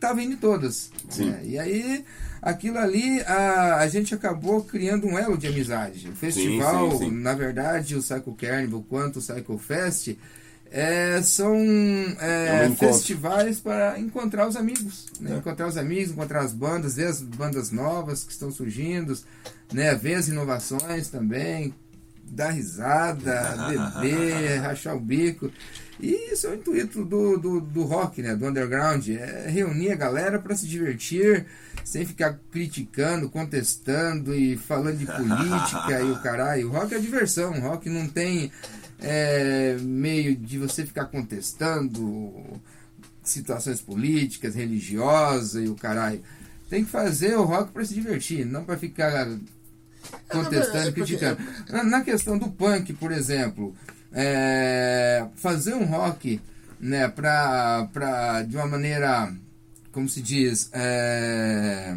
tava 0.00 0.22
indo 0.22 0.36
todas. 0.36 0.90
Sim. 1.10 1.30
né? 1.30 1.40
E 1.44 1.58
aí 1.58 2.04
aquilo 2.40 2.78
ali 2.78 3.20
a, 3.22 3.76
a 3.76 3.88
gente 3.88 4.14
acabou 4.14 4.62
criando 4.64 5.06
um 5.06 5.18
elo 5.18 5.36
de 5.36 5.46
amizade. 5.46 6.08
O 6.08 6.16
festival, 6.16 6.92
sim, 6.92 6.98
sim. 6.98 7.10
na 7.10 7.34
verdade, 7.34 7.96
o 7.96 8.00
Psycho 8.00 8.34
Carnival 8.34 8.84
quanto 8.88 9.18
o 9.18 9.22
Psycho 9.22 9.58
Fest 9.58 10.16
é, 10.70 11.20
são 11.22 11.54
é, 12.20 12.64
É 12.64 12.68
um 12.68 12.76
festivais 12.76 13.60
para 13.60 13.98
encontrar 13.98 14.48
os 14.48 14.56
amigos, 14.56 15.06
né? 15.20 15.34
É. 15.34 15.38
encontrar 15.38 15.68
os 15.68 15.76
amigos, 15.76 16.12
encontrar 16.12 16.40
as 16.40 16.52
bandas, 16.52 16.96
ver 16.96 17.06
as 17.06 17.22
bandas 17.22 17.70
novas 17.70 18.24
que 18.24 18.32
estão 18.32 18.50
surgindo, 18.50 19.16
né? 19.72 19.94
ver 19.94 20.14
as 20.14 20.28
inovações 20.28 21.08
também, 21.08 21.74
dar 22.24 22.50
risada, 22.50 23.54
beber, 24.00 24.60
rachar 24.60 24.96
o 24.96 25.00
bico. 25.00 25.50
E 25.98 26.32
isso 26.32 26.46
é 26.46 26.50
o 26.50 26.54
intuito 26.54 27.04
do, 27.04 27.38
do, 27.38 27.60
do 27.60 27.82
rock, 27.84 28.20
né? 28.20 28.34
do 28.34 28.46
underground, 28.46 29.08
é 29.08 29.48
reunir 29.48 29.92
a 29.92 29.96
galera 29.96 30.38
para 30.38 30.54
se 30.54 30.66
divertir, 30.66 31.46
sem 31.82 32.04
ficar 32.04 32.38
criticando, 32.50 33.30
contestando 33.30 34.34
e 34.34 34.56
falando 34.58 34.98
de 34.98 35.06
política 35.06 36.00
e 36.02 36.10
o 36.10 36.20
caralho. 36.20 36.68
O 36.68 36.72
rock 36.72 36.94
é 36.94 36.98
diversão, 36.98 37.52
o 37.52 37.60
rock 37.60 37.88
não 37.88 38.06
tem 38.08 38.52
é, 39.00 39.76
meio 39.80 40.36
de 40.36 40.58
você 40.58 40.84
ficar 40.84 41.06
contestando 41.06 42.60
situações 43.22 43.80
políticas, 43.80 44.54
religiosas 44.54 45.64
e 45.64 45.68
o 45.68 45.74
caralho. 45.74 46.22
Tem 46.68 46.84
que 46.84 46.90
fazer 46.90 47.36
o 47.36 47.44
rock 47.44 47.72
para 47.72 47.84
se 47.84 47.94
divertir, 47.94 48.44
não 48.44 48.64
para 48.64 48.76
ficar 48.76 49.28
contestando, 50.28 50.92
criticando. 50.92 51.40
Na, 51.68 51.84
na 51.84 52.00
questão 52.02 52.38
do 52.38 52.50
punk, 52.50 52.92
por 52.94 53.12
exemplo, 53.12 53.74
é, 54.12 55.26
fazer 55.36 55.74
um 55.74 55.84
rock, 55.84 56.40
né, 56.80 57.08
pra, 57.08 57.88
pra, 57.92 58.42
de 58.42 58.56
uma 58.56 58.66
maneira, 58.66 59.32
como 59.92 60.08
se 60.08 60.20
diz, 60.20 60.70
é, 60.72 61.96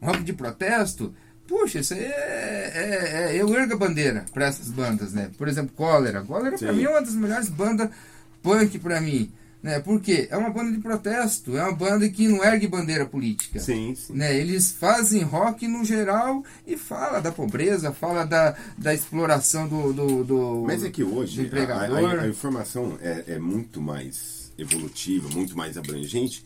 rock 0.00 0.22
de 0.22 0.32
protesto, 0.32 1.14
puxa, 1.60 1.80
isso 1.80 1.94
aí 1.94 2.00
é, 2.00 2.72
é, 2.74 3.32
é- 3.36 3.36
eu 3.42 3.52
ergo 3.54 3.74
a 3.74 3.76
bandeira 3.76 4.24
para 4.32 4.46
essas 4.46 4.68
bandas, 4.68 5.12
né? 5.12 5.30
Por 5.36 5.48
exemplo, 5.48 5.72
Cólera. 5.76 6.22
Cólera 6.22 6.56
pra 6.56 6.72
Sim. 6.72 6.76
mim 6.78 6.84
é 6.84 6.88
uma 6.88 7.02
das 7.02 7.14
melhores 7.14 7.48
bandas 7.48 7.90
punk 8.42 8.78
pra 8.78 9.00
mim, 9.00 9.30
né? 9.62 9.78
Porque 9.80 10.26
é 10.30 10.36
uma 10.36 10.50
banda 10.50 10.72
de 10.72 10.78
protesto, 10.78 11.56
é 11.56 11.62
uma 11.62 11.72
banda 11.72 12.08
que 12.08 12.26
não 12.26 12.42
ergue 12.42 12.66
bandeira 12.66 13.04
política. 13.06 13.60
Sim, 13.60 13.94
sim. 13.94 14.14
Né, 14.14 14.34
eles 14.36 14.72
fazem 14.72 15.22
rock 15.22 15.68
no 15.68 15.84
geral 15.84 16.42
e 16.66 16.76
fala 16.76 17.20
da 17.20 17.30
pobreza, 17.30 17.92
fala 17.92 18.24
da, 18.24 18.56
da 18.78 18.92
exploração 18.94 19.68
do, 19.68 19.92
do, 19.92 20.24
do- 20.24 20.64
Mas 20.66 20.82
é 20.82 20.90
que 20.90 21.04
hoje 21.04 21.50
a, 21.68 21.74
a- 21.74 22.22
a 22.22 22.28
informação 22.28 22.98
é, 23.00 23.24
é 23.34 23.38
muito 23.38 23.80
mais 23.80 24.50
evolutiva, 24.58 25.28
muito 25.30 25.56
mais 25.56 25.76
abrangente. 25.78 26.42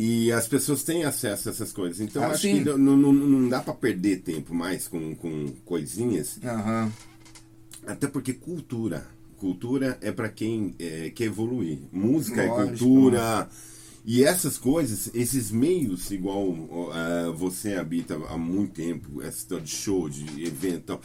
E 0.00 0.30
as 0.30 0.46
pessoas 0.46 0.84
têm 0.84 1.02
acesso 1.02 1.48
a 1.48 1.52
essas 1.52 1.72
coisas. 1.72 1.98
Então 1.98 2.22
Ah, 2.22 2.28
acho 2.28 2.42
sim. 2.42 2.62
que 2.62 2.70
não, 2.70 2.96
não, 2.96 3.12
não 3.12 3.48
dá 3.48 3.58
para 3.60 3.74
perder 3.74 4.18
tempo 4.20 4.54
mais 4.54 4.86
com, 4.86 5.12
com 5.16 5.48
coisinhas. 5.64 6.38
Aham. 6.44 6.92
Até 7.84 8.06
porque 8.06 8.32
cultura. 8.32 9.08
Cultura 9.38 9.98
é 10.00 10.12
para 10.12 10.28
quem 10.28 10.72
é, 10.78 11.10
quer 11.10 11.24
evoluir. 11.24 11.80
Música 11.90 12.46
Lógico, 12.46 12.60
é 12.60 12.66
cultura. 12.68 13.48
E 14.04 14.22
essas 14.22 14.56
coisas, 14.56 15.10
esses 15.14 15.50
meios, 15.50 16.12
igual 16.12 16.54
ah, 16.92 17.32
você 17.36 17.74
habita 17.74 18.14
há 18.28 18.38
muito 18.38 18.74
tempo, 18.74 19.20
essa 19.20 19.38
história 19.38 19.64
de 19.64 19.70
show, 19.72 20.08
de 20.08 20.44
evento, 20.44 20.76
e 20.76 20.80
tal, 20.82 21.00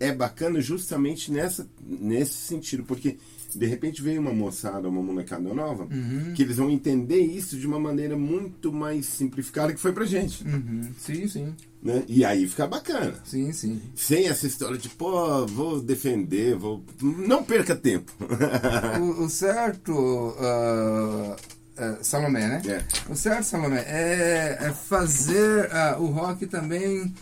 é 0.00 0.10
bacana 0.12 0.60
justamente 0.60 1.30
nessa, 1.30 1.68
nesse 1.86 2.32
sentido, 2.32 2.82
porque 2.84 3.18
de 3.54 3.66
repente 3.66 4.00
vem 4.00 4.16
uma 4.18 4.32
moçada, 4.32 4.88
uma 4.88 5.02
molecada 5.02 5.52
nova, 5.52 5.84
Uhum. 5.84 6.32
que 6.34 6.42
eles 6.42 6.56
vão 6.56 6.70
entender 6.70 7.20
isso 7.20 7.58
de 7.58 7.66
uma 7.66 7.78
maneira 7.80 8.16
muito 8.16 8.72
mais 8.72 9.06
simplificada 9.06 9.72
que 9.74 9.80
foi 9.80 9.92
pra 9.92 10.04
gente. 10.04 10.42
Uhum. 10.44 10.88
Sim, 10.98 11.26
sim. 11.28 11.54
Né? 11.82 12.04
E 12.08 12.24
aí 12.24 12.46
fica 12.46 12.66
bacana. 12.66 13.14
Sim, 13.24 13.52
sim. 13.52 13.80
Sem 13.94 14.28
essa 14.28 14.46
história 14.46 14.78
de, 14.78 14.88
pô, 14.88 15.46
vou 15.46 15.80
defender, 15.80 16.54
vou. 16.56 16.82
Não 17.02 17.42
perca 17.42 17.74
tempo. 17.74 18.12
o, 19.00 19.24
o 19.24 19.28
certo, 19.30 20.34
ah, 20.38 21.36
ah, 21.78 21.98
Salomé, 22.02 22.46
né? 22.48 22.62
É. 22.66 23.12
O 23.12 23.16
certo, 23.16 23.44
Salomé, 23.44 23.80
é, 23.86 24.58
é 24.60 24.70
fazer 24.72 25.68
ah, 25.72 25.96
o 25.98 26.06
rock 26.06 26.46
também 26.46 27.12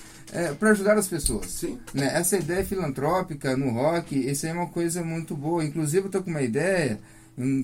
para 0.58 0.70
ajudar 0.70 0.96
as 0.96 1.08
pessoas. 1.08 1.46
Sim. 1.50 1.78
Né? 1.94 2.10
Essa 2.14 2.36
ideia 2.36 2.64
filantrópica 2.64 3.56
no 3.56 3.70
rock, 3.70 4.16
isso 4.16 4.46
é 4.46 4.52
uma 4.52 4.68
coisa 4.68 5.02
muito 5.02 5.36
boa. 5.36 5.64
Inclusive, 5.64 6.06
eu 6.06 6.10
tô 6.10 6.22
com 6.22 6.30
uma 6.30 6.42
ideia, 6.42 6.98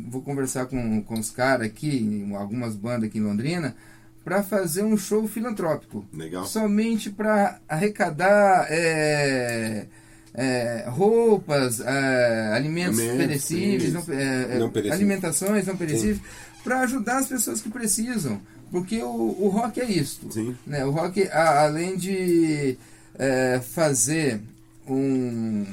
vou 0.09 0.23
conversar 0.23 0.67
com, 0.67 1.03
com 1.03 1.15
os 1.15 1.31
caras 1.31 1.67
aqui, 1.67 1.97
em 1.99 2.35
algumas 2.35 2.75
bandas 2.75 3.09
aqui 3.09 3.19
em 3.19 3.23
Londrina, 3.23 3.77
para 4.25 4.43
fazer 4.43 4.83
um 4.83 4.97
show 4.97 5.29
filantrópico. 5.29 6.05
Legal. 6.13 6.47
Somente 6.47 7.11
para 7.11 7.61
arrecadar 7.69 8.67
é, 8.71 9.87
é, 10.33 10.85
roupas, 10.89 11.81
é, 11.81 12.53
alimentos 12.55 12.99
Alimentos, 12.99 13.27
perecíveis, 13.27 13.93
não, 13.93 14.05
é, 14.09 14.57
é, 14.57 14.59
Não 14.59 14.71
perecíveis. 14.71 14.93
alimentações 14.93 15.67
não 15.67 15.77
perecíveis, 15.77 16.21
para 16.65 16.81
ajudar 16.81 17.19
as 17.19 17.29
pessoas 17.29 17.61
que 17.61 17.69
precisam. 17.69 18.41
Porque 18.71 19.03
o, 19.03 19.37
o 19.41 19.49
rock 19.49 19.81
é 19.81 19.91
isto. 19.91 20.33
Sim. 20.33 20.57
Né? 20.67 20.85
O 20.85 20.91
rock, 20.91 21.23
a- 21.29 21.65
além 21.65 21.97
de 21.97 22.77
é, 23.19 23.61
fazer 23.61 24.41
um. 24.87 25.65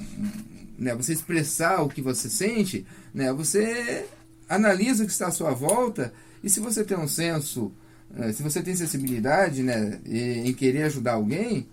Né, 0.78 0.96
você 0.96 1.14
expressar 1.14 1.82
o 1.84 1.90
que 1.90 2.02
você 2.02 2.28
sente, 2.28 2.86
né, 3.14 3.32
você 3.32 4.06
analisa 4.50 5.04
o 5.04 5.06
que 5.06 5.12
está 5.12 5.28
à 5.28 5.32
sua 5.32 5.52
volta 5.52 6.12
e 6.44 6.50
se 6.50 6.60
você 6.60 6.84
tem 6.84 6.98
um 6.98 7.08
senso, 7.08 7.72
eh, 8.18 8.34
se 8.34 8.42
você 8.42 8.64
tem 8.64 8.76
sensibilidade 8.76 9.62
né, 9.62 10.00
em 10.08 10.52
querer 10.54 10.84
ajudar 10.84 11.14
alguém, 11.14 11.68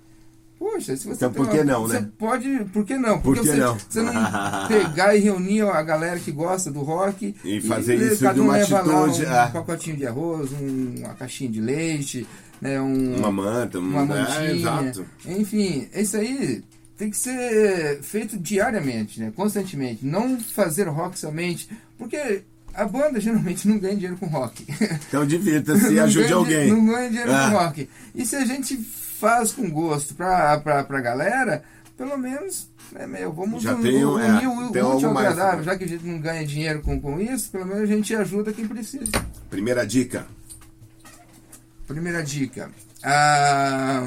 poxa, 0.59 0.97
se 0.97 1.05
você 1.07 1.15
Então, 1.15 1.33
por 1.33 1.49
que 1.49 1.63
não, 1.65 1.83
você 1.83 2.01
né? 2.01 2.09
pode, 2.19 2.65
por 2.73 2.85
que 2.85 2.97
não? 2.97 3.21
Por 3.21 3.35
que 3.37 3.41
você, 3.47 3.55
não? 3.57 3.77
você 3.79 4.03
não 4.03 4.13
pegar 4.69 5.15
e 5.15 5.21
reunir 5.21 5.63
a 5.63 5.83
galera 5.83 6.19
que 6.19 6.33
gosta 6.33 6.71
do 6.71 6.81
rock 6.83 7.35
E 7.45 7.61
fazer 7.61 7.97
le- 7.97 8.13
isso 8.13 8.23
cada 8.23 8.35
de 8.35 8.41
um 8.41 8.45
uma 8.45 8.57
lá 8.57 8.63
atitude, 8.63 9.27
um 9.27 9.33
é. 9.33 9.47
pacotinho 9.51 9.97
de 9.97 10.07
arroz, 10.07 10.51
um- 10.53 10.95
uma 10.99 11.15
caixinha 11.15 11.51
de 11.51 11.61
leite, 11.61 12.27
né, 12.61 12.81
um, 12.81 13.17
Uma 13.17 13.31
manta, 13.33 13.79
uma 13.79 14.03
um- 14.03 14.07
mantinha. 14.07 14.41
é, 14.41 14.57
exato. 14.57 15.07
Enfim, 15.27 15.89
isso 15.95 16.17
aí 16.17 16.63
tem 16.97 17.11
que 17.11 17.17
ser 17.17 18.01
feito 18.03 18.37
diariamente, 18.37 19.21
né? 19.21 19.33
constantemente. 19.37 20.05
Não 20.05 20.41
fazer 20.41 20.89
rock 20.89 21.17
somente, 21.17 21.69
porque 21.97 22.43
a 22.75 22.85
banda 22.85 23.21
geralmente 23.21 23.69
não 23.69 23.79
ganha 23.79 23.95
dinheiro 23.95 24.17
com 24.17 24.27
rock. 24.27 24.65
Então 25.09 25.25
divirta-se 25.25 25.93
e 25.95 25.99
ajude 26.01 26.33
alguém. 26.33 26.69
Não 26.73 26.85
ganha 26.87 27.09
dinheiro 27.09 27.33
Ah. 27.33 27.51
com 27.51 27.57
rock. 27.59 27.89
E 28.15 28.27
se 28.27 28.35
a 28.35 28.45
gente 28.45 28.77
faz 29.19 29.53
com 29.53 29.71
gosto 29.71 30.15
pra, 30.15 30.59
pra, 30.61 30.85
pra 30.85 31.01
galera, 31.01 31.63
pelo 31.97 32.17
menos, 32.17 32.69
né, 32.93 33.07
meu, 33.07 33.33
vamos 33.33 33.63
Já 33.63 33.75
un- 33.75 33.83
tem 33.83 34.05
um- 34.05 34.19
é, 34.19 34.47
o 34.49 34.71
tem 34.73 34.83
útil 34.83 35.13
mais. 35.13 35.29
agradável. 35.29 35.65
Já 35.65 35.77
que 35.77 35.85
a 35.85 35.89
gente 35.89 36.07
não 36.07 36.19
ganha 36.21 36.47
dinheiro 36.47 36.81
com, 36.83 37.01
com 37.01 37.21
isso, 37.21 37.51
pelo 37.51 37.67
menos 37.67 37.83
a 37.83 37.87
gente 37.87 38.15
ajuda 38.15 38.53
quem 38.53 38.67
precisa. 38.69 39.11
Primeira 39.51 39.87
dica. 39.87 40.27
Primeira 41.87 42.23
dica. 42.23 42.71
Ah, 43.03 44.03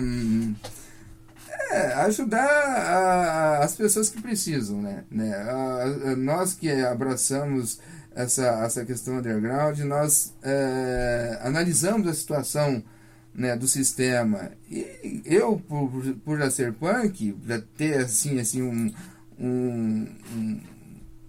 é, 1.72 1.94
ajudar 2.06 2.46
a- 2.46 3.60
as 3.63 3.75
pessoas 3.75 4.10
que 4.10 4.22
precisam, 4.22 4.82
né? 4.82 5.03
né? 5.10 5.34
A- 5.36 6.12
a- 6.12 6.15
nós 6.15 6.53
que 6.53 6.70
abraçamos 6.70 7.80
essa, 8.13 8.46
essa 8.65 8.86
questão 8.86 9.18
underground, 9.18 9.80
nós 9.80 10.34
é, 10.44 11.39
analisamos 11.41 12.08
a 12.08 12.13
situação 12.13 12.84
né, 13.33 13.55
do 13.55 13.67
sistema. 13.67 14.51
E 14.69 15.21
eu, 15.25 15.61
por, 15.67 15.89
por 16.25 16.38
já 16.38 16.50
ser 16.51 16.73
punk, 16.73 17.35
já 17.45 17.61
ter 17.77 18.00
assim, 18.00 18.39
assim 18.39 18.61
um, 18.61 18.93
um, 19.39 20.07
um, 20.33 20.59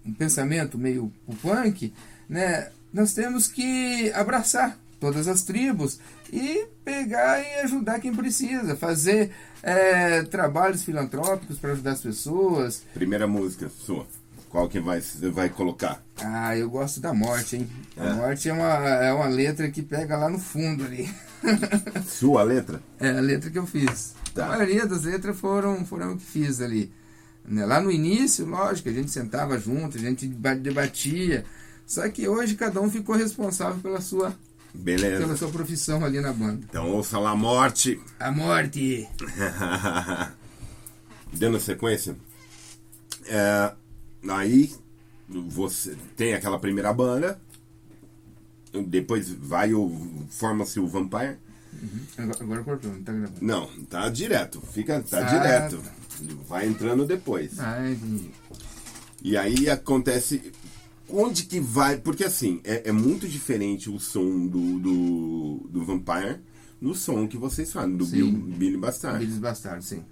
um 0.07 0.15
pensamento 0.15 0.77
meio 0.77 1.13
punk, 1.41 1.93
né, 2.29 2.71
nós 2.93 3.15
temos 3.15 3.49
que 3.49 4.13
abraçar 4.13 4.79
todas 5.01 5.27
as 5.27 5.43
tribos 5.43 5.99
e 6.33 6.67
pegar 6.85 7.41
e 7.41 7.61
ajudar 7.61 8.01
quem 8.01 8.15
precisa, 8.15 8.77
fazer 8.77 9.33
é, 9.63 10.23
trabalhos 10.23 10.85
filantrópicos 10.85 11.59
para 11.59 11.73
ajudar 11.73 11.93
as 11.93 12.01
pessoas. 12.01 12.83
Primeira 12.95 13.27
música 13.27 13.69
sua. 13.69 14.07
Qual 14.53 14.69
que 14.69 14.79
vai, 14.81 15.01
vai 15.33 15.49
colocar? 15.49 16.03
Ah, 16.23 16.55
eu 16.55 16.69
gosto 16.69 17.01
da 17.01 17.15
morte, 17.15 17.57
hein? 17.57 17.71
A 17.97 18.05
É? 18.05 18.13
morte 18.13 18.51
é 18.51 18.53
uma, 18.53 18.67
é 18.67 19.11
uma 19.11 19.27
letra 19.27 19.71
que 19.71 19.81
pega 19.81 20.15
lá 20.15 20.29
no 20.29 20.39
fundo 20.39 20.85
ali. 20.85 21.09
Sua 22.07 22.43
letra? 22.43 22.83
É 23.01 23.09
a 23.09 23.21
letra 23.21 23.49
que 23.51 23.59
eu 23.59 23.67
fiz. 23.67 24.15
Tá. 24.35 24.45
A 24.45 24.49
maioria 24.51 24.87
das 24.87 25.05
letras 25.05 25.39
foram, 25.41 25.87
foram 25.87 26.11
eu 26.11 26.17
que 26.19 26.25
fiz 26.25 26.61
ali. 26.61 26.93
Né, 27.47 27.65
Lá 27.65 27.81
no 27.81 27.91
início, 27.91 28.45
lógico, 28.45 28.91
a 28.91 28.93
gente 28.93 29.11
sentava 29.11 29.59
junto, 29.59 29.97
a 29.97 30.01
gente 30.01 30.27
ba- 30.29 30.53
debatia. 30.55 31.47
Só 31.87 32.07
que 32.11 32.29
hoje 32.29 32.55
cada 32.55 32.79
um 32.79 32.91
ficou 32.91 33.17
responsável 33.17 33.81
pela 33.81 34.03
sua, 34.03 34.37
pela 34.73 34.85
Beleza. 34.85 35.37
sua 35.39 35.49
profissão 35.49 36.05
ali 36.05 36.21
na 36.21 36.33
banda. 36.33 36.61
Então 36.69 36.91
ouça 36.91 37.19
lá 37.19 37.35
Morte. 37.35 37.99
A 38.21 38.31
morte! 38.31 39.09
Dando 41.33 41.59
sequência. 41.59 42.15
É, 43.27 43.73
aí 44.29 44.73
você 45.29 45.97
tem 46.17 46.35
aquela 46.35 46.59
primeira 46.59 46.93
banda. 46.93 47.41
Depois 48.87 49.29
vai 49.31 49.75
o. 49.75 50.27
Forma-se 50.31 50.81
o 50.81 50.87
Vampire. 50.87 51.37
Uhum. 51.83 52.01
Agora, 52.19 52.39
agora 52.43 52.65
cortou, 52.65 52.93
não 52.93 53.03
tá 53.03 53.13
gravando. 53.13 53.39
Não, 53.45 53.67
tá 53.89 54.09
direto. 54.09 54.61
Fica, 54.61 55.03
tá 55.03 55.19
Ah, 55.19 55.23
direto. 55.23 55.79
tá. 55.79 55.93
Vai 56.49 56.69
entrando 56.69 57.05
depois. 57.07 57.59
Ah, 57.59 57.91
entendi. 57.91 58.31
E 59.23 59.37
aí 59.37 59.69
acontece. 59.69 60.53
Onde 61.09 61.45
que 61.45 61.61
vai. 61.61 61.99
Porque 61.99 62.25
assim, 62.25 62.61
é, 62.65 62.89
é 62.89 62.93
muito 62.93 63.29
diferente 63.29 63.91
o 63.91 63.99
som 64.01 64.47
do, 64.47 64.79
do, 64.79 65.69
do 65.71 65.85
Vampire 65.85 66.41
no 66.81 66.95
som 66.95 67.29
que 67.29 67.37
vocês 67.37 67.71
fazem, 67.73 67.97
do 67.97 68.05
Sim. 68.05 68.17
Bill, 68.17 68.33
Billy 68.57 68.77
Bastard. 68.77 69.25
Billy 69.25 69.39
Bastardo, 69.39 69.85
sim. 69.85 70.03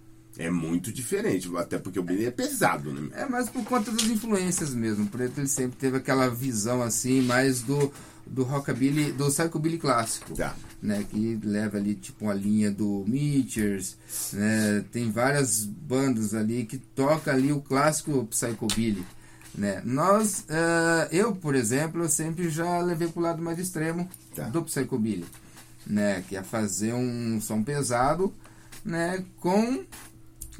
É 0.40 0.49
muito 0.50 0.90
diferente, 0.90 1.50
até 1.56 1.78
porque 1.78 1.99
o 1.99 2.02
Billy 2.02 2.25
é 2.25 2.30
pesado, 2.30 2.90
né? 2.92 3.11
É 3.14 3.26
mais 3.28 3.50
por 3.50 3.62
conta 3.64 3.90
das 3.90 4.04
influências 4.04 4.73
mesmo. 4.75 5.04
O 5.04 5.09
Preto 5.09 5.38
ele 5.38 5.47
sempre 5.47 5.76
teve 5.76 5.99
aquela 5.99 6.28
visão 6.30 6.80
assim, 6.80 7.20
mais 7.20 7.61
do, 7.61 7.92
do 8.26 8.42
rockabilly, 8.42 9.12
do 9.12 9.26
psychobilly 9.26 9.76
clássico. 9.76 10.35
Tá. 10.35 10.56
Né, 10.82 11.04
que 11.11 11.38
leva 11.44 11.76
ali 11.76 11.94
tipo 11.94 12.25
uma 12.25 12.32
linha 12.32 12.70
do 12.70 13.04
Mitchers, 13.06 13.99
né, 14.32 14.82
tem 14.90 15.11
várias 15.11 15.66
bandas 15.66 16.32
ali 16.32 16.64
que 16.64 16.78
toca 16.78 17.30
ali 17.30 17.52
o 17.52 17.61
clássico 17.61 18.25
psychobilly, 18.30 19.04
né. 19.54 19.82
Nós, 19.85 20.47
eh, 20.49 21.09
eu 21.12 21.37
por 21.37 21.54
exemplo, 21.54 22.02
eu 22.02 22.09
sempre 22.09 22.49
já 22.49 22.80
levei 22.80 23.09
pro 23.09 23.20
lado 23.20 23.42
mais 23.42 23.59
extremo 23.59 24.09
Tá. 24.35 24.44
do 24.44 24.62
psychobilly, 24.62 25.26
né, 25.87 26.25
que 26.26 26.35
é 26.35 26.42
fazer 26.42 26.94
um 26.94 27.38
som 27.42 27.62
pesado, 27.62 28.32
né, 28.82 29.23
com 29.38 29.85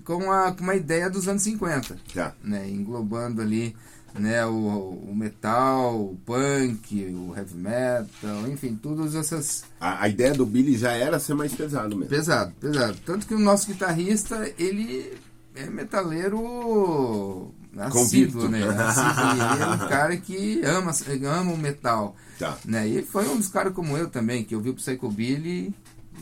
com 0.05 0.31
a 0.31 0.53
com 0.53 0.63
uma 0.63 0.75
ideia 0.75 1.09
dos 1.09 1.29
anos 1.29 1.43
50 1.43 1.99
Tá. 2.15 2.35
né, 2.43 2.69
englobando 2.69 3.41
ali 3.41 3.75
né, 4.15 4.45
o, 4.45 4.51
o 4.51 5.15
metal, 5.15 5.95
o 6.01 6.19
punk, 6.27 7.07
o 7.15 7.35
heavy 7.37 7.55
metal, 7.57 8.49
enfim, 8.49 8.75
todas 8.75 9.15
essas 9.15 9.65
A, 9.81 10.03
a 10.05 10.09
ideia 10.09 10.35
do 10.35 10.45
Billy 10.45 10.77
já 10.77 10.93
era 10.93 11.21
ser 11.21 11.35
mais 11.35 11.55
pesado 11.55 11.95
mesmo. 11.97 12.11
pesado, 12.11 12.53
pesado. 12.61 12.99
Tanto 13.05 13.27
que 13.27 13.35
o 13.35 13.39
nosso 13.39 13.69
guitarrista, 13.69 14.53
ele 14.59 15.17
é 15.55 15.67
metaleiro 15.71 17.53
assíduo, 17.77 18.49
né? 18.49 18.63
Assíduo. 18.67 19.33
Ele 19.55 19.63
é 19.63 19.67
um 19.67 19.89
cara 19.89 20.17
que 20.17 20.63
ama, 20.65 20.93
ama 21.39 21.53
o 21.53 21.59
metal. 21.59 22.17
Tá. 22.39 22.59
Né? 22.65 22.89
E 22.89 23.03
foi 23.03 23.29
um 23.29 23.37
dos 23.37 23.49
caras 23.49 23.73
como 23.75 23.97
eu 23.97 24.09
também, 24.09 24.45
que 24.45 24.57
ouviu 24.57 24.73
o 24.73 24.77
Psychobilly 24.77 25.75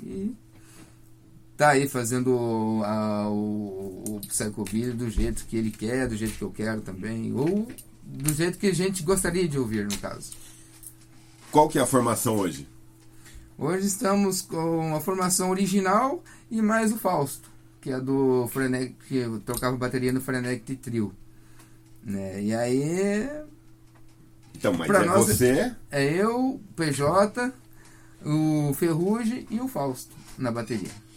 e 0.02 0.34
tá 1.58 1.70
aí 1.70 1.88
fazendo 1.88 2.80
a, 2.84 3.28
o, 3.28 4.04
o 4.16 4.20
Psychobilly 4.28 4.92
do 4.92 5.10
jeito 5.10 5.44
que 5.44 5.56
ele 5.56 5.72
quer, 5.72 6.06
do 6.08 6.16
jeito 6.16 6.38
que 6.38 6.42
eu 6.42 6.50
quero 6.52 6.80
também, 6.80 7.32
ou 7.34 7.66
do 8.04 8.32
jeito 8.32 8.56
que 8.58 8.68
a 8.68 8.74
gente 8.74 9.02
gostaria 9.02 9.46
de 9.48 9.58
ouvir, 9.58 9.84
no 9.84 9.98
caso. 9.98 10.30
Qual 11.50 11.68
que 11.68 11.78
é 11.78 11.82
a 11.82 11.86
formação 11.86 12.36
hoje? 12.38 12.66
Hoje 13.58 13.88
estamos 13.88 14.40
com 14.40 14.94
a 14.94 15.00
formação 15.00 15.50
original 15.50 16.22
e 16.48 16.62
mais 16.62 16.92
o 16.92 16.96
Fausto, 16.96 17.50
que 17.80 17.90
é 17.90 17.98
do 18.00 18.46
Frenetic, 18.52 18.94
que 19.08 19.16
eu 19.16 19.40
tocava 19.40 19.76
bateria 19.76 20.12
no 20.12 20.20
Frenetic 20.20 20.78
Trio. 20.80 21.12
Né? 22.04 22.40
E 22.40 22.54
aí 22.54 23.28
Então, 24.54 24.72
mas 24.74 24.88
é 24.88 25.04
nós- 25.04 25.26
você. 25.26 25.74
é 25.90 26.04
eu, 26.04 26.50
o 26.54 26.60
PJ, 26.76 27.52
o 28.24 28.72
Ferrugem 28.74 29.44
e 29.50 29.60
o 29.60 29.66
Fausto 29.66 30.14
na 30.38 30.52
bateria. 30.52 31.07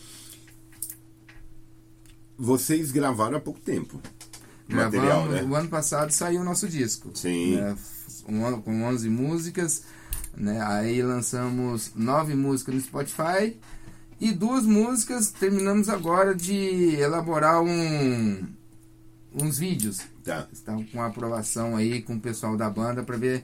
Vocês 2.38 2.92
gravaram 2.92 3.38
há 3.38 3.40
pouco 3.40 3.60
tempo. 3.60 4.02
o 4.70 4.76
Material, 4.76 5.24
Gravamos, 5.24 5.32
né? 5.34 5.44
o 5.44 5.56
ano 5.56 5.70
passado 5.70 6.12
saiu 6.12 6.42
o 6.42 6.44
nosso 6.44 6.68
disco. 6.68 7.12
Sim. 7.14 7.58
né? 7.58 7.76
Um 8.28 8.62
com 8.62 8.84
11 8.84 9.10
músicas. 9.10 9.84
Né? 10.36 10.62
Aí 10.62 11.02
lançamos 11.02 11.92
nove 11.96 12.36
músicas 12.36 12.76
no 12.76 12.82
Spotify. 12.82 13.58
E 14.20 14.32
duas 14.32 14.66
músicas 14.66 15.32
terminamos 15.32 15.90
agora 15.90 16.36
de 16.36 16.96
elaborar 16.96 17.62
um, 17.62 18.48
uns 19.34 19.58
vídeos. 19.58 20.00
Tá. 20.24 20.48
Estão 20.54 20.84
com 20.86 21.02
aprovação 21.02 21.76
aí 21.76 22.02
com 22.02 22.16
o 22.16 22.20
pessoal 22.20 22.56
da 22.56 22.70
banda 22.70 23.02
para 23.04 23.18
ver 23.18 23.44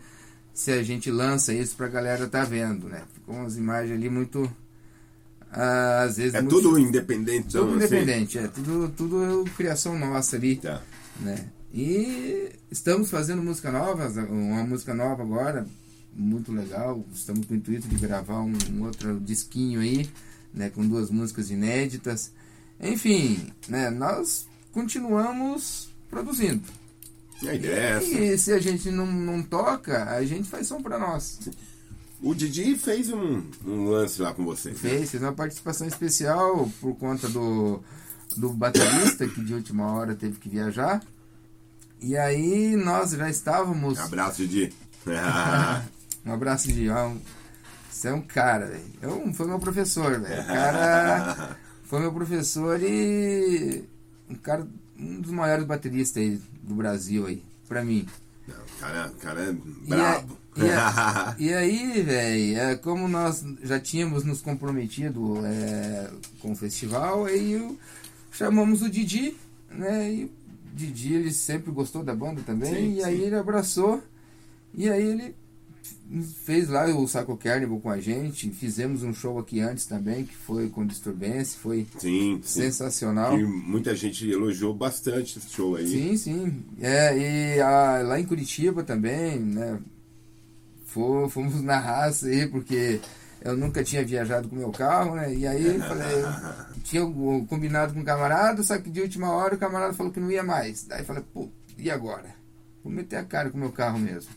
se 0.53 0.71
a 0.71 0.83
gente 0.83 1.09
lança 1.11 1.53
isso 1.53 1.75
pra 1.75 1.87
galera 1.87 2.27
tá 2.27 2.43
vendo, 2.43 2.87
né? 2.87 3.03
Ficou 3.13 3.35
umas 3.35 3.57
imagens 3.57 3.97
ali 3.97 4.09
muito. 4.09 4.51
Ah, 5.51 6.03
às 6.03 6.17
vezes 6.17 6.33
É 6.33 6.41
muito- 6.41 6.55
tudo 6.61 6.77
independente, 6.79 7.49
tudo 7.49 7.65
assim? 7.65 7.75
independente, 7.75 8.37
é 8.37 8.47
tudo, 8.47 8.89
tudo 8.95 9.45
criação 9.55 9.97
nossa 9.97 10.35
ali 10.35 10.57
Tá. 10.57 10.81
né? 11.19 11.45
E 11.73 12.49
estamos 12.71 13.09
fazendo 13.09 13.41
música 13.43 13.71
nova, 13.71 14.07
uma 14.29 14.63
música 14.63 14.93
nova 14.93 15.21
agora, 15.21 15.67
muito 16.13 16.51
legal. 16.51 17.05
Estamos 17.13 17.45
com 17.45 17.53
o 17.53 17.57
intuito 17.57 17.87
de 17.87 17.95
gravar 17.97 18.39
um, 18.41 18.53
um 18.73 18.83
outro 18.85 19.19
disquinho 19.19 19.81
aí, 19.81 20.09
né? 20.53 20.69
Com 20.69 20.87
duas 20.87 21.09
músicas 21.11 21.51
inéditas. 21.51 22.31
Enfim, 22.79 23.51
né? 23.67 23.89
Nós 23.89 24.47
continuamos 24.71 25.89
produzindo. 26.09 26.63
Ideia 27.41 27.71
é 27.71 27.89
essa. 27.97 28.05
E 28.19 28.37
se 28.37 28.51
a 28.53 28.59
gente 28.59 28.89
não, 28.89 29.05
não 29.05 29.43
toca, 29.43 30.05
a 30.09 30.23
gente 30.25 30.49
faz 30.49 30.65
som 30.67 30.81
pra 30.81 30.97
nós. 30.97 31.39
O 32.21 32.33
Didi 32.33 32.75
fez 32.75 33.11
um, 33.11 33.43
um 33.65 33.89
lance 33.89 34.21
lá 34.21 34.33
com 34.33 34.43
vocês. 34.43 34.81
né? 34.81 34.89
Fez, 34.89 35.11
fez 35.11 35.21
uma 35.23 35.33
participação 35.33 35.87
especial 35.87 36.69
por 36.81 36.95
conta 36.95 37.29
do, 37.29 37.81
do 38.35 38.49
baterista 38.49 39.27
que 39.27 39.43
de 39.43 39.53
última 39.53 39.91
hora 39.93 40.15
teve 40.15 40.39
que 40.39 40.49
viajar. 40.49 41.01
E 42.01 42.17
aí 42.17 42.75
nós 42.75 43.11
já 43.11 43.29
estávamos. 43.29 43.99
Abraço, 43.99 44.45
Didi. 44.47 44.73
Um 46.25 46.33
abraço 46.33 46.67
de 46.73 46.89
ó, 46.89 47.07
um- 47.07 47.21
Você 47.89 48.09
é 48.09 48.13
um 48.13 48.21
cara, 48.21 48.65
velho. 48.67 48.83
Eu- 49.01 49.33
Foi 49.33 49.47
meu 49.47 49.59
professor, 49.59 50.19
velho. 50.19 50.41
O 50.41 50.45
cara 50.47 51.57
foi 51.83 51.99
meu 52.01 52.11
professor 52.11 52.81
e. 52.83 53.85
Um 54.29 54.35
cara. 54.35 54.67
Um 54.99 55.21
dos 55.21 55.31
maiores 55.31 55.63
bateristas 55.65 56.21
aí 56.21 56.41
do 56.63 56.75
Brasil 56.75 57.27
aí, 57.27 57.41
pra 57.67 57.81
mim. 57.85 58.05
Não, 58.47 58.55
o 58.55 58.79
cara, 58.79 59.09
cara 59.21 59.41
é 59.41 59.53
brabo. 59.87 60.37
E 60.57 60.69
a- 60.69 61.35
e 61.39 61.53
aí, 61.53 62.01
velho, 62.01 62.57
é, 62.59 62.75
como 62.75 63.07
nós 63.07 63.43
já 63.63 63.79
tínhamos 63.79 64.23
nos 64.23 64.41
comprometido 64.41 65.45
é, 65.45 66.09
com 66.41 66.51
o 66.51 66.55
festival, 66.55 67.25
aí 67.25 67.53
eu- 67.53 67.77
chamamos 68.31 68.81
o 68.81 68.89
Didi, 68.89 69.35
né? 69.71 70.11
E 70.13 70.23
o 70.25 70.31
Didi, 70.73 71.13
ele 71.13 71.31
sempre 71.31 71.71
gostou 71.71 72.03
da 72.03 72.13
banda 72.15 72.41
também, 72.45 72.73
Sim, 72.73 72.93
e 72.95 73.03
aí 73.03 73.17
sim. 73.17 73.23
ele 73.23 73.35
abraçou, 73.35 74.01
e 74.73 74.89
aí 74.89 75.03
ele 75.03 75.35
fez 76.45 76.69
lá 76.69 76.85
o 76.87 77.07
Saco 77.07 77.35
Carnival 77.35 77.79
com 77.79 77.89
a 77.89 77.99
gente, 77.99 78.49
fizemos 78.51 79.03
um 79.03 79.13
show 79.13 79.37
aqui 79.39 79.59
antes 79.59 79.85
também, 79.85 80.23
que 80.25 80.35
foi 80.35 80.69
com 80.69 80.85
Disturbance, 80.85 81.57
foi 81.57 81.85
sim. 81.97 82.39
sensacional. 82.43 83.37
E 83.37 83.43
muita 83.43 83.93
gente 83.95 84.29
elogiou 84.29 84.73
bastante 84.73 85.37
esse 85.37 85.49
show 85.49 85.75
aí. 85.75 85.87
Sim, 85.87 86.15
sim. 86.17 86.63
É, 86.79 87.17
e 87.57 87.61
a- 87.61 88.01
lá 88.03 88.19
em 88.19 88.25
Curitiba 88.25 88.83
também, 88.83 89.37
né? 89.39 89.79
Fo- 90.87 91.29
Fomos 91.29 91.61
na 91.61 91.77
raça 91.79 92.25
aí, 92.27 92.47
porque 92.47 92.99
eu 93.41 93.55
nunca 93.55 93.83
tinha 93.83 94.03
viajado 94.03 94.49
com 94.49 94.55
meu 94.55 94.71
carro, 94.71 95.15
né? 95.15 95.33
E 95.33 95.45
aí 95.45 95.77
falei, 95.79 96.23
tinha 96.83 97.03
combinado 97.47 97.93
com 97.93 97.99
o 98.01 98.03
camarada, 98.05 98.63
só 98.63 98.77
que 98.79 98.89
de 98.89 99.01
última 99.01 99.29
hora 99.31 99.53
o 99.55 99.59
camarada 99.59 99.93
falou 99.93 100.11
que 100.11 100.19
não 100.19 100.31
ia 100.31 100.43
mais. 100.43 100.83
Daí 100.85 101.03
falei, 101.05 101.23
pô, 101.33 101.47
e 101.77 101.91
agora? 101.91 102.35
Vou 102.83 102.91
meter 102.91 103.17
a 103.17 103.23
cara 103.23 103.49
com 103.49 103.57
o 103.57 103.59
meu 103.61 103.71
carro 103.71 103.99
mesmo. 103.99 104.31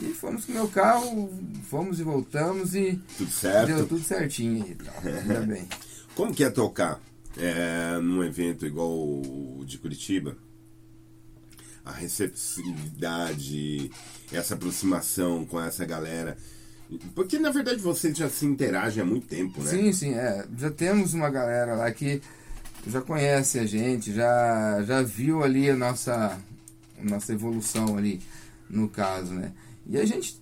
E 0.00 0.12
fomos 0.12 0.44
com 0.44 0.52
o 0.52 0.54
meu 0.54 0.68
carro, 0.68 1.30
fomos 1.64 1.98
e 1.98 2.02
voltamos 2.04 2.74
e 2.74 3.00
Tudo 3.16 3.30
certo? 3.30 3.66
deu 3.66 3.86
tudo 3.86 4.02
certinho 4.02 4.64
aí. 4.64 4.74
Tá, 4.76 4.92
ainda 5.04 5.40
bem. 5.40 5.66
Como 6.14 6.32
que 6.32 6.44
é 6.44 6.50
tocar 6.50 7.00
é, 7.36 7.98
num 8.00 8.22
evento 8.22 8.64
igual 8.66 8.88
o 8.90 9.62
de 9.66 9.76
Curitiba? 9.78 10.36
A 11.84 11.92
receptividade, 11.92 13.90
essa 14.32 14.54
aproximação 14.54 15.44
com 15.44 15.60
essa 15.60 15.84
galera. 15.84 16.36
Porque 17.14 17.38
na 17.38 17.50
verdade 17.50 17.80
vocês 17.80 18.16
já 18.16 18.28
se 18.28 18.46
interagem 18.46 19.02
há 19.02 19.06
muito 19.06 19.26
tempo, 19.26 19.62
né? 19.62 19.70
Sim, 19.70 19.92
sim, 19.92 20.14
é. 20.14 20.46
Já 20.56 20.70
temos 20.70 21.14
uma 21.14 21.28
galera 21.30 21.74
lá 21.74 21.90
que 21.90 22.22
já 22.86 23.00
conhece 23.00 23.58
a 23.58 23.66
gente, 23.66 24.12
já, 24.12 24.82
já 24.82 25.02
viu 25.02 25.42
ali 25.42 25.68
a 25.68 25.76
nossa, 25.76 26.38
nossa 27.02 27.32
evolução 27.32 27.96
ali, 27.96 28.20
no 28.70 28.88
caso, 28.88 29.34
né? 29.34 29.52
E 29.86 29.98
a 29.98 30.04
gente 30.04 30.40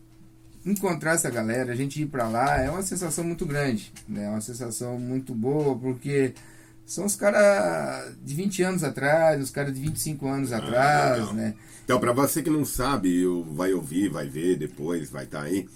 encontrar 0.65 1.15
essa 1.15 1.31
galera, 1.31 1.73
a 1.73 1.77
gente 1.77 2.03
ir 2.03 2.07
pra 2.07 2.29
lá, 2.29 2.61
é 2.61 2.71
uma 2.71 2.83
sensação 2.83 3.25
muito 3.25 3.47
grande, 3.47 3.93
né? 4.09 4.25
É 4.25 4.29
uma 4.29 4.41
sensação 4.41 4.99
muito 4.99 5.35
boa, 5.35 5.77
porque 5.77 6.35
são 6.87 7.05
os 7.05 7.17
caras 7.17 8.15
de 8.23 8.35
20 8.35 8.63
anos 8.63 8.85
atrás, 8.85 9.43
os 9.43 9.51
caras 9.51 9.75
de 9.75 9.81
25 9.81 10.29
anos 10.29 10.53
atrás, 10.53 11.19
legal. 11.19 11.35
né? 11.35 11.55
Então, 11.85 11.99
pra 11.99 12.13
você 12.13 12.43
que 12.43 12.51
não 12.51 12.65
sabe, 12.65 13.25
vai 13.53 13.73
ouvir, 13.73 14.09
vai 14.09 14.29
ver 14.29 14.57
depois, 14.57 15.11
vai 15.11 15.25
estar 15.25 15.43
aí. 15.43 15.69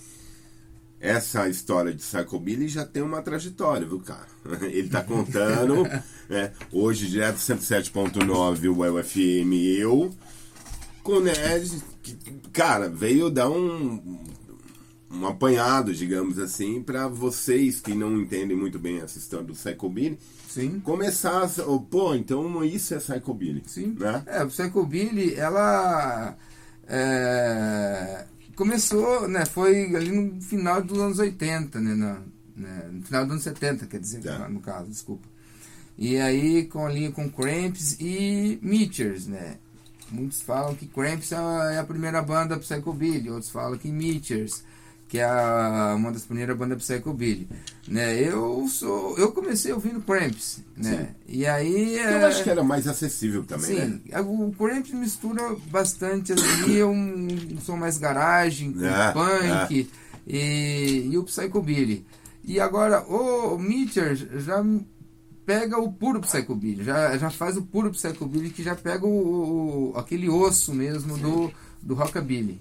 Essa 1.01 1.49
história 1.49 1.93
de 1.93 1.99
Psychobilly 1.99 2.69
já 2.69 2.85
tem 2.85 3.03
uma 3.03 3.23
trajetória, 3.23 3.87
viu, 3.87 4.01
cara? 4.01 4.27
Ele 4.71 4.89
tá 4.89 5.03
contando, 5.03 5.83
né? 6.29 6.53
Hoje, 6.71 7.09
direto 7.09 7.37
107.9, 7.37 8.69
o 8.69 8.99
UFM, 8.99 9.53
eu, 9.79 10.11
com 11.03 11.15
o 11.15 11.21
Ned, 11.21 11.83
que, 12.03 12.15
cara, 12.53 12.89
veio 12.89 13.31
dar 13.31 13.49
um. 13.49 14.19
Um 15.11 15.27
apanhado, 15.27 15.93
digamos 15.93 16.39
assim, 16.39 16.83
para 16.83 17.09
vocês 17.09 17.81
que 17.81 17.95
não 17.95 18.21
entendem 18.21 18.57
muito 18.57 18.79
bem 18.79 19.01
essa 19.01 19.19
história 19.19 19.47
do 19.47 19.55
Psychobilly, 19.55 20.19
Sim. 20.49 20.81
começar 20.81 21.43
a, 21.43 21.51
oh, 21.67 21.81
pô, 21.81 22.15
então 22.15 22.63
isso 22.65 22.95
é 22.95 22.99
Psychobilly. 22.99 23.63
Sim. 23.67 23.97
Né? 23.99 24.23
É, 24.27 24.45
o 24.45 24.49
Psychobilly, 24.49 25.35
ela 25.35 26.37
é, 26.87 28.25
começou, 28.55 29.27
né, 29.29 29.45
foi 29.47 29.95
ali 29.97 30.13
no 30.13 30.41
final 30.41 30.81
dos 30.81 30.99
anos 30.99 31.19
80, 31.19 31.81
né, 31.81 31.95
na, 31.95 32.21
né, 32.57 32.89
no 32.93 33.03
final 33.03 33.25
dos 33.25 33.33
anos 33.33 33.43
70, 33.45 33.87
quer 33.87 33.99
dizer, 33.99 34.23
Tá. 34.23 34.49
no 34.49 34.61
caso, 34.61 34.89
desculpa. 34.89 35.29
E 35.99 36.17
aí 36.19 36.67
com 36.67 36.87
a 36.87 36.91
linha 36.91 37.11
com 37.11 37.29
Cramps 37.29 37.97
e 38.01 38.59
Meteors, 38.63 39.27
né? 39.27 39.59
Muitos 40.11 40.41
falam 40.41 40.75
que 40.75 40.87
Cramps 40.87 41.31
é 41.31 41.37
a, 41.37 41.73
é 41.75 41.83
primeira 41.83 42.23
banda 42.23 42.59
Psychobilly, 42.59 43.29
outros 43.31 43.51
falam 43.51 43.77
que 43.79 43.93
Meteors, 43.93 44.63
que 45.11 45.19
é 45.19 45.25
a, 45.25 45.95
uma 45.97 46.13
das 46.13 46.23
primeiras 46.23 46.57
bandas 46.57 46.79
Psychobilly, 46.85 47.49
né? 47.89 48.19
Eu 48.23 48.67
sou, 48.69 49.19
eu 49.19 49.33
comecei 49.33 49.73
ouvindo 49.73 50.01
Cramps, 50.01 50.63
né? 50.77 51.15
E 51.27 51.45
aí 51.45 51.97
Eu 51.97 52.01
é, 52.19 52.25
acho 52.27 52.45
que 52.45 52.49
era 52.51 52.63
mais 52.63 52.87
acessível 52.87 53.43
também, 53.45 53.75
né? 53.75 53.87
Sim, 53.87 54.03
o 54.21 54.53
Cramps 54.57 54.93
mistura 54.93 55.57
bastante 55.71 56.33
ali 56.33 56.83
um, 56.85 57.27
um 57.55 57.61
som 57.61 57.77
mais 57.77 57.99
garagem, 57.99 58.73
com 58.73 58.85
É, 58.85 59.13
punk 59.13 59.91
E, 60.27 61.09
e 61.11 61.19
o 61.19 61.25
Psychobilly. 61.25 62.07
E 62.45 62.61
agora 62.61 63.01
o 63.03 63.59
Meteor 63.59 64.15
já 64.15 64.65
pega 65.45 65.77
o 65.79 65.93
puro 65.93 66.21
Psychobilly, 66.21 66.85
já, 66.85 67.19
já 67.19 67.31
faz 67.31 67.57
o 67.57 67.63
puro 67.63 67.91
Psychobilly 67.91 68.51
que 68.51 68.63
já 68.63 68.77
pega 68.77 69.05
o, 69.05 69.91
o- 69.93 69.99
aquele 69.99 70.29
osso 70.29 70.73
mesmo 70.73 71.19
do, 71.19 71.51
do 71.83 71.95
Rockabilly, 71.95 72.61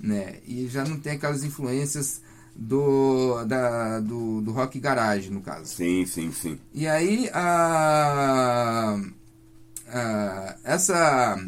né? 0.00 0.36
E 0.46 0.66
já 0.68 0.84
não 0.84 0.98
tem 0.98 1.12
aquelas 1.14 1.42
influências 1.44 2.20
do, 2.54 3.44
da, 3.44 4.00
do, 4.00 4.40
do 4.40 4.52
rock 4.52 4.78
garage, 4.80 5.30
no 5.30 5.40
caso. 5.40 5.66
Sim, 5.74 6.06
sim, 6.06 6.32
sim. 6.32 6.58
E 6.72 6.86
aí 6.86 7.28
a, 7.32 8.98
a- 9.88 10.56
essa 10.64 11.38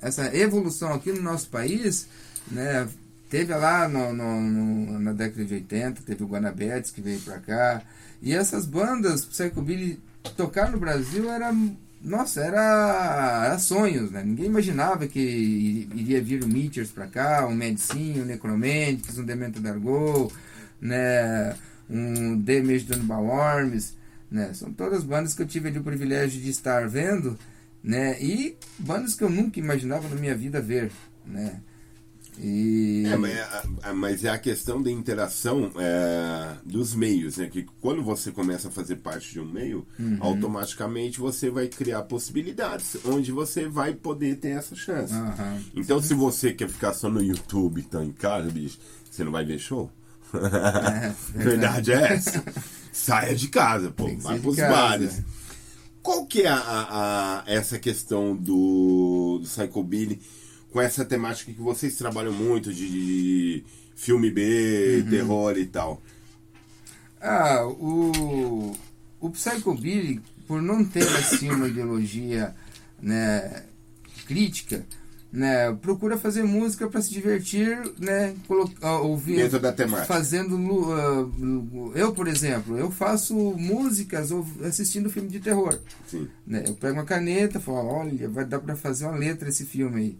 essa 0.00 0.34
evolução 0.34 0.94
aqui 0.94 1.12
no 1.12 1.20
nosso 1.20 1.48
país, 1.48 2.06
né, 2.50 2.88
teve 3.28 3.54
lá 3.54 3.86
no, 3.86 4.12
no- 4.14 4.40
no- 4.40 4.98
na 4.98 5.12
década 5.12 5.44
de 5.44 5.54
80, 5.54 6.00
teve 6.06 6.24
o 6.24 6.26
Guanabetes 6.26 6.90
que 6.90 7.02
veio 7.02 7.20
pra 7.20 7.38
cá, 7.38 7.82
e 8.22 8.32
essas 8.32 8.64
bandas 8.64 9.26
Psychobilly 9.26 10.00
tocar 10.38 10.70
no 10.70 10.78
Brasil 10.80 11.30
era 11.30 11.54
nossa, 12.02 12.40
era, 12.40 13.44
era 13.46 13.58
sonhos, 13.58 14.10
né? 14.10 14.22
Ninguém 14.24 14.46
imaginava 14.46 15.06
que 15.06 15.20
iria 15.94 16.22
vir 16.22 16.42
o 16.42 16.48
Meteors 16.48 16.90
pra 16.90 17.06
cá, 17.06 17.46
um 17.46 17.54
Medicine, 17.54 18.22
um 18.22 18.24
Necromantics, 18.24 19.18
um 19.18 19.24
Demento 19.24 19.60
Dargo, 19.60 20.32
né? 20.80 21.54
um 21.90 22.40
Damage 22.40 22.84
Done 22.84 23.02
by 23.02 23.14
Worms, 23.14 23.94
né? 24.30 24.54
São 24.54 24.72
todas 24.72 25.02
bandas 25.02 25.34
que 25.34 25.42
eu 25.42 25.46
tive 25.46 25.76
o 25.76 25.82
privilégio 25.82 26.40
de 26.40 26.48
estar 26.48 26.88
vendo, 26.88 27.36
né? 27.82 28.16
E 28.22 28.56
bandas 28.78 29.16
que 29.16 29.24
eu 29.24 29.28
nunca 29.28 29.58
imaginava 29.58 30.08
na 30.08 30.14
minha 30.14 30.34
vida 30.34 30.60
ver, 30.60 30.92
né? 31.26 31.60
E... 32.42 33.04
É, 33.06 33.16
mas, 33.16 33.32
é- 33.32 33.92
mas 33.92 34.24
é 34.24 34.30
a 34.30 34.38
questão 34.38 34.82
da 34.82 34.90
interação 34.90 35.70
é, 35.76 36.54
dos 36.64 36.94
meios, 36.94 37.36
né? 37.36 37.48
Que 37.48 37.66
quando 37.80 38.02
você 38.02 38.30
começa 38.32 38.68
a 38.68 38.70
fazer 38.70 38.96
parte 38.96 39.32
de 39.32 39.40
um 39.40 39.44
meio, 39.44 39.86
Uhum. 39.98 40.16
automaticamente 40.20 41.20
você 41.20 41.50
vai 41.50 41.68
criar 41.68 42.02
possibilidades 42.04 42.96
onde 43.04 43.30
você 43.32 43.68
vai 43.68 43.92
poder 43.94 44.36
ter 44.36 44.50
essa 44.50 44.74
chance. 44.74 45.12
Aham. 45.12 45.62
Então, 45.74 46.00
se 46.02 46.14
você 46.14 46.52
quer 46.52 46.68
ficar 46.68 46.92
só 46.94 47.08
no 47.10 47.22
YouTube 47.22 47.80
e 47.80 47.84
tá 47.84 48.02
em 48.04 48.12
casa, 48.12 48.50
bicho, 48.50 48.78
você 49.10 49.22
não 49.24 49.32
vai 49.32 49.44
ver 49.44 49.58
show? 49.58 49.90
É, 50.34 51.12
Verdade 51.38 51.92
é 51.92 52.14
essa. 52.14 52.42
Saia 52.92 53.34
de 53.34 53.48
casa, 53.48 53.90
pô. 53.90 54.08
Vai 54.18 54.38
pros 54.38 54.56
bares. 54.56 55.22
Qual 56.02 56.24
que 56.24 56.42
é 56.42 56.48
a, 56.48 56.56
a- 56.56 57.40
a- 57.40 57.44
essa 57.46 57.78
questão 57.78 58.34
do, 58.34 59.38
do 59.42 59.46
Psychobilly 59.46 60.20
com 60.70 60.80
essa 60.80 61.04
temática 61.04 61.52
que 61.52 61.60
vocês 61.60 61.96
trabalham 61.96 62.32
muito 62.32 62.72
de, 62.72 62.88
de 62.88 63.64
filme 63.96 64.30
B, 64.30 65.02
Uhum. 65.04 65.10
terror 65.10 65.58
e 65.58 65.66
tal? 65.66 66.00
Ah, 67.20 67.66
o, 67.66 68.76
o 69.20 69.30
Psychobilly, 69.30 70.20
por 70.46 70.62
não 70.62 70.84
ter 70.84 71.06
assim 71.16 71.50
uma 71.50 71.68
ideologia 71.68 72.54
né, 73.00 73.64
crítica, 74.26 74.84
né, 75.32 75.72
procura 75.80 76.16
fazer 76.18 76.42
música 76.42 76.88
para 76.88 77.00
se 77.02 77.10
divertir, 77.10 77.78
né, 77.98 78.34
ah, 78.80 78.98
ouvir, 79.00 79.36
Dentro 79.36 79.60
da 79.60 79.72
temática. 79.72 80.06
fazendo 80.12 80.56
lu- 80.56 81.92
eu 81.94 82.12
por 82.12 82.26
exemplo, 82.26 82.76
eu 82.76 82.90
faço 82.90 83.34
músicas 83.56 84.30
assistindo 84.64 85.10
filme 85.10 85.28
de 85.28 85.38
terror. 85.40 85.78
Sim. 86.08 86.26
né? 86.46 86.64
Eu 86.66 86.74
pego 86.74 86.94
uma 86.94 87.04
caneta, 87.04 87.60
falo, 87.60 87.86
olha, 87.86 88.28
vai 88.28 88.44
dar 88.44 88.58
para 88.58 88.74
fazer 88.74 89.04
uma 89.06 89.16
letra 89.16 89.48
esse 89.48 89.64
filme 89.66 90.00
aí. 90.00 90.18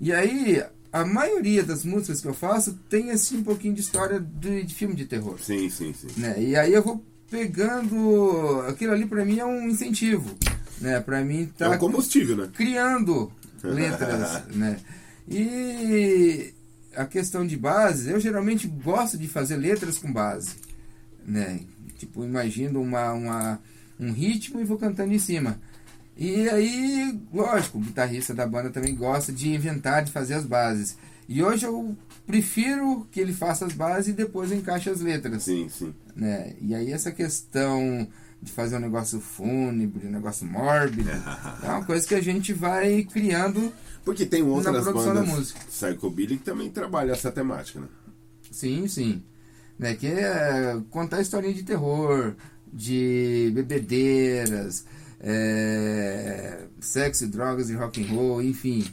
E 0.00 0.12
aí 0.12 0.62
a 0.92 1.04
maioria 1.04 1.62
das 1.62 1.84
músicas 1.84 2.20
que 2.20 2.28
eu 2.28 2.34
faço 2.34 2.74
tem 2.88 3.10
assim 3.10 3.38
um 3.38 3.44
pouquinho 3.44 3.74
de 3.74 3.80
história 3.80 4.20
de, 4.20 4.62
de 4.62 4.74
filme 4.74 4.94
de 4.94 5.04
terror 5.04 5.38
Sim, 5.40 5.68
sim, 5.68 5.92
sim. 5.92 6.08
né? 6.16 6.36
E 6.42 6.56
aí 6.56 6.72
eu 6.72 6.82
vou 6.82 7.04
pegando 7.30 8.64
aquilo 8.68 8.92
ali 8.92 9.04
pra 9.06 9.24
mim 9.24 9.38
é 9.38 9.44
um 9.44 9.68
incentivo, 9.68 10.34
né? 10.80 11.00
Para 11.00 11.22
mim 11.22 11.42
É 11.42 11.58
tá 11.58 11.70
um 11.70 11.78
combustível, 11.78 12.36
né? 12.36 12.48
criando 12.54 13.30
letras, 13.62 14.46
né? 14.54 14.78
E 15.28 16.54
a 16.96 17.04
questão 17.04 17.46
de 17.46 17.56
base, 17.56 18.10
eu 18.10 18.18
geralmente 18.18 18.66
gosto 18.66 19.18
de 19.18 19.28
fazer 19.28 19.56
letras 19.56 19.98
com 19.98 20.10
base, 20.12 20.56
né? 21.26 21.60
Tipo, 21.98 22.24
imagino 22.24 22.80
uma, 22.80 23.12
uma 23.12 23.60
um 24.00 24.12
ritmo 24.12 24.60
e 24.60 24.64
vou 24.64 24.78
cantando 24.78 25.12
em 25.12 25.18
cima. 25.18 25.60
E 26.18 26.48
aí, 26.48 27.20
lógico, 27.32 27.78
o 27.78 27.80
guitarrista 27.80 28.34
da 28.34 28.44
banda 28.44 28.70
também 28.70 28.92
gosta 28.92 29.32
de 29.32 29.54
inventar, 29.54 30.02
de 30.02 30.10
fazer 30.10 30.34
as 30.34 30.44
bases. 30.44 30.98
E 31.28 31.40
hoje 31.44 31.64
eu 31.64 31.96
prefiro 32.26 33.06
que 33.12 33.20
ele 33.20 33.32
faça 33.32 33.64
as 33.64 33.72
bases 33.72 34.08
e 34.08 34.12
depois 34.14 34.50
encaixe 34.50 34.90
as 34.90 35.00
letras 35.00 35.44
Sim, 35.44 35.68
sim. 35.68 35.94
né? 36.16 36.54
E 36.60 36.74
aí 36.74 36.90
essa 36.90 37.12
questão 37.12 38.08
de 38.42 38.50
fazer 38.50 38.76
um 38.76 38.80
negócio 38.80 39.20
fúnebre, 39.20 40.08
um 40.08 40.10
negócio 40.10 40.44
mórbido, 40.44 41.08
é 41.62 41.68
uma 41.68 41.84
coisa 41.84 42.06
que 42.06 42.14
a 42.16 42.20
gente 42.20 42.52
vai 42.52 43.04
criando, 43.04 43.72
Porque 44.04 44.26
tem 44.26 44.42
outras 44.42 44.82
produção 44.82 45.14
da 45.14 45.20
bandas 45.20 45.34
música. 45.34 45.60
Psychobilly 45.68 46.38
que 46.38 46.44
também 46.44 46.68
trabalham 46.70 47.12
essa 47.12 47.30
temática, 47.30 47.80
né? 47.80 47.88
sim, 48.50 48.88
sim, 48.88 49.22
né? 49.78 49.94
Que 49.94 50.08
é 50.08 50.80
contar 50.90 51.20
historinha 51.20 51.54
de 51.54 51.62
terror, 51.62 52.34
de 52.72 53.52
bebedeiras, 53.54 54.84
é, 55.20 56.66
sexo, 56.80 57.26
drogas 57.26 57.70
e 57.70 57.74
rock 57.74 58.02
and 58.02 58.08
roll, 58.08 58.42
enfim, 58.42 58.86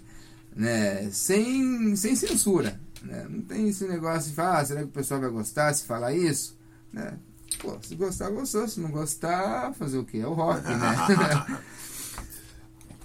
né? 0.56 1.10
Sem, 1.12 1.96
sem 1.96 2.16
censura, 2.16 2.80
né? 3.04 3.26
Não 3.30 3.42
tem 3.42 3.70
esse 3.70 3.86
negócio 3.88 4.30
de 4.30 4.36
falar, 4.36 4.60
ah, 4.60 4.66
será 4.66 4.80
que 4.82 4.88
o 4.88 4.92
pessoal 4.92 5.22
vai 5.22 5.30
gostar 5.30 5.74
se 5.74 5.86
falar 5.86 6.14
isso, 6.14 6.58
né? 6.92 7.18
Pô, 7.60 7.78
se 7.82 7.96
gostar, 7.96 8.30
gostou. 8.30 8.68
Se 8.68 8.80
não 8.80 8.92
gostar, 8.92 9.74
fazer 9.74 9.98
o 9.98 10.06
quê? 10.06 10.18
É 10.18 10.28
o 10.28 10.34
rock, 10.34 10.64
né? 10.64 11.60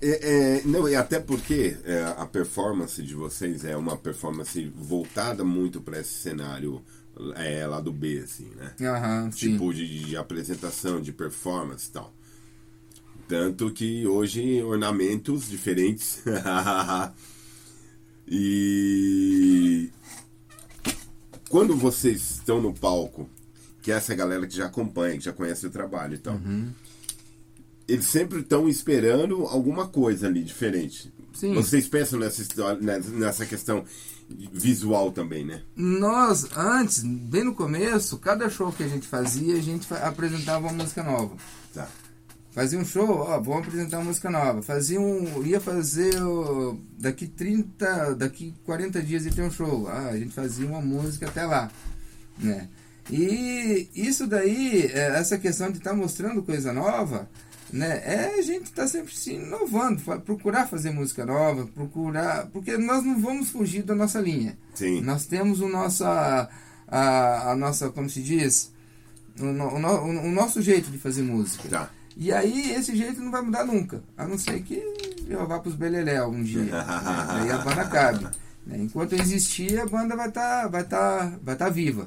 É, 0.02 0.58
é, 0.58 0.62
não, 0.64 0.88
e 0.88 0.96
até 0.96 1.20
porque 1.20 1.76
é, 1.84 2.14
a 2.16 2.24
performance 2.24 3.02
de 3.02 3.14
vocês 3.14 3.66
é 3.66 3.76
uma 3.76 3.98
performance 3.98 4.72
voltada 4.74 5.44
muito 5.44 5.78
para 5.78 6.00
esse 6.00 6.14
cenário 6.14 6.82
é, 7.36 7.66
lá 7.66 7.80
do 7.80 7.92
B, 7.92 8.22
assim, 8.24 8.50
né? 8.56 8.72
Aham. 8.80 9.28
Tipo 9.28 9.74
de, 9.74 10.04
de 10.06 10.16
apresentação, 10.16 11.02
de 11.02 11.12
performance 11.12 11.88
e 11.90 11.92
tal. 11.92 12.14
Tanto 13.30 13.70
que 13.70 14.04
hoje 14.08 14.60
ornamentos 14.60 15.48
diferentes. 15.48 16.20
e 18.26 19.88
quando 21.48 21.76
vocês 21.76 22.28
estão 22.32 22.60
no 22.60 22.74
palco, 22.74 23.30
que 23.82 23.92
é 23.92 23.94
essa 23.94 24.16
galera 24.16 24.48
que 24.48 24.56
já 24.56 24.66
acompanha, 24.66 25.16
que 25.16 25.22
já 25.24 25.32
conhece 25.32 25.64
o 25.64 25.70
trabalho 25.70 26.14
e 26.14 26.18
tal, 26.18 26.34
Uhum. 26.34 26.72
eles 27.86 28.06
sempre 28.06 28.40
estão 28.40 28.68
esperando 28.68 29.46
alguma 29.46 29.86
coisa 29.86 30.26
ali 30.26 30.42
diferente. 30.42 31.12
Sim. 31.32 31.54
Vocês 31.54 31.86
pensam 31.88 32.18
nessa 32.18 32.42
história, 32.42 32.80
nessa- 33.12 33.46
questão 33.46 33.84
visual 34.52 35.12
também, 35.12 35.44
né? 35.44 35.62
Nós, 35.76 36.48
antes, 36.56 37.04
bem 37.04 37.44
no 37.44 37.54
começo, 37.54 38.18
cada 38.18 38.50
show 38.50 38.72
que 38.72 38.82
a 38.82 38.88
gente 38.88 39.06
fazia, 39.06 39.54
a 39.54 39.62
gente 39.62 39.86
apresentava 39.94 40.66
uma 40.66 40.72
música 40.82 41.04
nova. 41.04 41.36
Tá. 41.72 41.88
Fazia 42.52 42.78
um 42.78 42.84
show, 42.84 43.08
ó, 43.08 43.38
vamos 43.40 43.66
apresentar 43.68 43.98
uma 43.98 44.06
música 44.06 44.28
nova. 44.28 44.60
Fazia 44.60 45.00
um. 45.00 45.44
Ia 45.44 45.60
fazer. 45.60 46.20
ó, 46.20 46.74
daqui 46.98 47.26
30. 47.28 48.14
Daqui 48.16 48.54
40 48.64 49.00
dias 49.02 49.24
ia 49.24 49.32
ter 49.32 49.42
um 49.42 49.50
show. 49.50 49.86
Ah, 49.88 50.08
a 50.08 50.18
gente 50.18 50.32
fazia 50.34 50.66
uma 50.66 50.80
música 50.80 51.28
até 51.28 51.44
lá. 51.44 51.70
Né? 52.38 52.68
E 53.10 53.88
isso 53.94 54.26
daí, 54.26 54.86
é, 54.92 55.16
essa 55.18 55.38
questão 55.38 55.70
de 55.70 55.78
estar 55.78 55.94
mostrando 55.94 56.42
coisa 56.42 56.72
nova, 56.72 57.28
né? 57.72 58.02
É 58.04 58.34
a 58.38 58.42
gente 58.42 58.64
estar 58.66 58.86
sempre 58.88 59.14
se 59.16 59.34
inovando, 59.34 60.00
procurar 60.22 60.66
fazer 60.68 60.90
música 60.90 61.24
nova, 61.26 61.66
procurar. 61.66 62.46
Porque 62.46 62.76
nós 62.76 63.04
não 63.04 63.20
vamos 63.20 63.50
fugir 63.50 63.82
da 63.84 63.94
nossa 63.94 64.20
linha. 64.20 64.58
Sim. 64.74 65.00
Nós 65.02 65.24
temos 65.26 65.60
o 65.60 65.68
nossa, 65.68 66.48
a, 66.88 67.50
a 67.52 67.56
nossa, 67.56 67.90
como 67.90 68.08
se 68.10 68.22
diz, 68.22 68.72
o, 69.38 69.44
no- 69.44 69.74
o 69.74 69.78
no- 69.78 70.20
o 70.22 70.30
nosso 70.32 70.60
jeito 70.62 70.90
de 70.90 70.98
fazer 70.98 71.22
música. 71.22 71.68
Tá. 71.68 71.90
E 72.16 72.32
aí 72.32 72.72
esse 72.72 72.94
jeito 72.96 73.20
não 73.20 73.30
vai 73.30 73.42
mudar 73.42 73.64
nunca, 73.64 74.02
a 74.16 74.26
não 74.26 74.36
ser 74.36 74.60
que 74.62 74.82
eu 75.28 75.46
vá 75.46 75.58
pros 75.58 75.74
Beleléu 75.74 76.28
um 76.28 76.42
dia. 76.42 76.62
né? 76.62 76.72
Aí 77.28 77.50
a 77.50 77.58
banda 77.58 77.84
cabe. 77.86 78.24
né? 78.66 78.78
Enquanto 78.78 79.14
existir, 79.14 79.78
a 79.78 79.86
banda 79.86 80.16
vai 80.16 80.28
estar 80.28 80.68
vai 80.68 80.84
tá, 80.84 81.32
vai 81.42 81.56
tá 81.56 81.68
viva. 81.68 82.06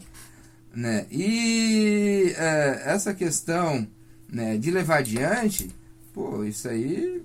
Né? 0.75 1.05
E 1.09 2.33
é, 2.35 2.83
essa 2.85 3.13
questão 3.13 3.87
né, 4.27 4.57
de 4.57 4.71
levar 4.71 4.97
adiante, 4.97 5.69
pô, 6.13 6.43
isso 6.43 6.67
aí, 6.67 7.23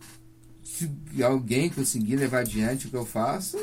se 0.63 0.91
alguém 1.23 1.71
conseguir 1.71 2.17
levar 2.17 2.41
adiante 2.41 2.87
o 2.87 2.91
que 2.91 2.97
eu 2.97 3.07
faço, 3.07 3.59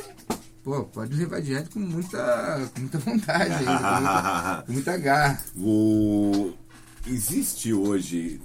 pô, 0.63 0.83
pode 0.83 1.15
levar 1.15 1.37
adiante 1.37 1.69
com 1.69 1.79
muita, 1.79 2.69
com 2.73 2.81
muita 2.81 2.97
vontade 2.97 3.53
ainda, 3.53 3.77
com 3.77 4.01
muita, 4.01 4.63
com 4.65 4.73
muita 4.73 4.97
garra. 4.97 5.45
O... 5.55 6.53
Existe 7.07 7.71
hoje, 7.71 8.41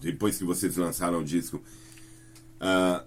depois 0.00 0.36
que 0.38 0.44
vocês 0.44 0.76
lançaram 0.76 1.20
o 1.20 1.24
disco, 1.24 1.60
ah, 2.60 3.04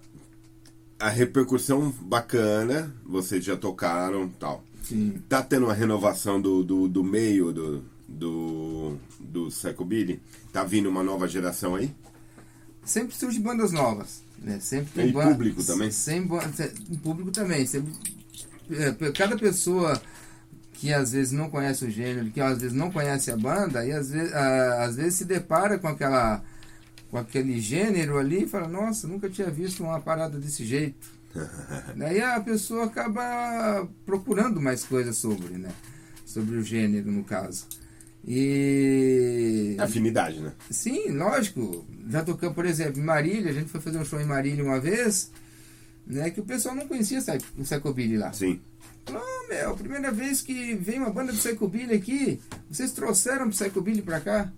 a 0.98 1.08
repercussão 1.08 1.90
bacana, 2.02 2.92
vocês 3.04 3.44
já 3.44 3.56
tocaram 3.56 4.28
tal. 4.28 4.62
Sim. 4.82 5.22
Tá 5.28 5.42
tendo 5.42 5.66
uma 5.66 5.74
renovação 5.74 6.40
do, 6.40 6.62
do, 6.62 6.88
do 6.88 7.04
meio 7.04 7.52
do, 7.52 7.84
do, 8.08 8.96
do 9.18 9.46
Psychobilly? 9.48 10.20
Tá 10.52 10.64
vindo 10.64 10.88
uma 10.88 11.02
nova 11.02 11.26
geração 11.28 11.74
aí? 11.74 11.94
sempre 12.82 13.14
surge 13.14 13.38
bandas 13.38 13.70
novas, 13.72 14.22
né? 14.38 14.58
Sempre 14.58 14.90
tem 14.94 15.08
E 15.10 15.12
público 15.12 15.62
também? 15.62 15.90
Sem 15.92 16.26
ba- 16.26 16.50
se- 16.52 16.72
em 16.90 16.96
público 16.96 17.30
também. 17.30 17.64
Sempre, 17.66 17.92
é, 18.72 19.12
cada 19.12 19.36
pessoa 19.36 20.00
que 20.72 20.92
às 20.92 21.12
vezes 21.12 21.30
não 21.30 21.48
conhece 21.50 21.84
o 21.84 21.90
gênero, 21.90 22.30
que 22.30 22.40
às 22.40 22.58
vezes 22.60 22.74
não 22.76 22.90
conhece 22.90 23.30
a 23.30 23.36
banda, 23.36 23.84
e 23.86 23.92
às 23.92 24.10
vezes, 24.10 24.32
às 24.32 24.96
vezes 24.96 25.14
se 25.14 25.24
depara 25.24 25.78
com 25.78 25.86
aquela 25.86 26.42
com 27.10 27.18
aquele 27.18 27.60
gênero 27.60 28.18
ali 28.18 28.44
e 28.44 28.48
fala, 28.48 28.68
nossa, 28.68 29.08
nunca 29.08 29.28
tinha 29.28 29.50
visto 29.50 29.82
uma 29.82 30.00
parada 30.00 30.38
desse 30.38 30.64
jeito. 30.64 31.08
Daí 31.96 32.20
a 32.20 32.40
pessoa 32.40 32.86
acaba 32.86 33.88
procurando 34.06 34.60
mais 34.60 34.84
coisas 34.84 35.16
sobre, 35.16 35.54
né? 35.58 35.70
Sobre 36.24 36.56
o 36.56 36.62
gênero, 36.62 37.10
no 37.10 37.24
caso. 37.24 37.66
E. 38.26 39.76
Afinidade, 39.78 40.40
né? 40.40 40.52
Sim, 40.70 41.10
lógico. 41.10 41.84
Já 42.08 42.22
tocamos, 42.22 42.54
por 42.54 42.66
exemplo, 42.66 43.00
em 43.00 43.04
Marília, 43.04 43.50
a 43.50 43.54
gente 43.54 43.70
foi 43.70 43.80
fazer 43.80 43.98
um 43.98 44.04
show 44.04 44.20
em 44.20 44.26
Marília 44.26 44.62
uma 44.64 44.78
vez, 44.78 45.30
né? 46.06 46.30
Que 46.30 46.40
o 46.40 46.44
pessoal 46.44 46.74
não 46.74 46.86
conhecia 46.86 47.20
o 47.56 47.62
Psychobilly 47.62 48.16
lá. 48.16 48.32
Sim. 48.32 48.60
Falou, 49.06 49.22
"Ô, 49.22 49.48
meu, 49.48 49.74
primeira 49.76 50.12
vez 50.12 50.42
que 50.42 50.74
vem 50.74 50.98
uma 50.98 51.10
banda 51.10 51.32
de 51.32 51.38
Psychobilly 51.38 51.94
aqui, 51.94 52.40
vocês 52.70 52.92
trouxeram 52.92 53.46
o 53.46 53.50
Psychobilly 53.50 54.02
pra 54.02 54.20
cá? 54.20 54.52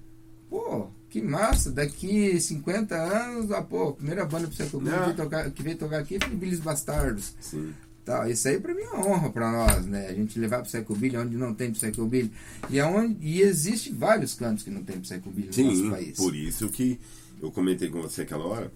Pô, 0.51 0.88
que 1.12 1.20
massa, 1.20 1.70
daqui 1.70 2.40
50 2.40 2.94
anos, 2.96 3.51
ah, 3.53 3.61
pô, 3.61 3.90
a 3.90 3.92
primeira 3.92 4.25
banda 4.25 4.48
Ah. 4.48 4.51
que 4.51 4.62
veio 4.81 5.14
tocar, 5.14 5.51
que 5.51 5.62
veio 5.62 5.77
tocar 5.77 5.98
aqui 5.98 6.18
foi 6.18 6.35
Billy's 6.35 6.59
Bastardos. 6.59 7.35
Sim. 7.38 7.75
Tá, 8.03 8.29
isso 8.31 8.48
aí 8.48 8.59
pra 8.59 8.75
mim 8.75 8.81
é 8.81 8.88
uma 8.90 9.07
honra 9.07 9.31
pra 9.31 9.53
nós, 9.53 9.85
né? 9.87 10.09
A 10.09 10.14
gente 10.14 10.38
levar 10.38 10.62
pro 10.62 10.66
Psychobilly 10.70 11.16
onde 11.18 11.37
não 11.37 11.55
tem 11.55 11.70
Psychobilly. 11.70 12.33
E, 12.70 12.79
é 12.79 12.85
onde, 12.85 13.16
e 13.25 13.42
existe 13.42 13.92
vários 13.92 14.35
cantos 14.35 14.64
que 14.64 14.70
não 14.70 14.83
tem 14.83 14.98
Psychobilly 15.01 15.51
no 15.57 15.64
nosso 15.64 15.77
Sim, 15.83 15.90
país. 15.90 16.16
por 16.16 16.35
isso 16.35 16.68
que 16.70 16.98
eu 17.42 17.53
comentei 17.53 17.90
com 17.90 18.01
você 18.01 18.22
aquela 18.22 18.44
hora. 18.46 18.72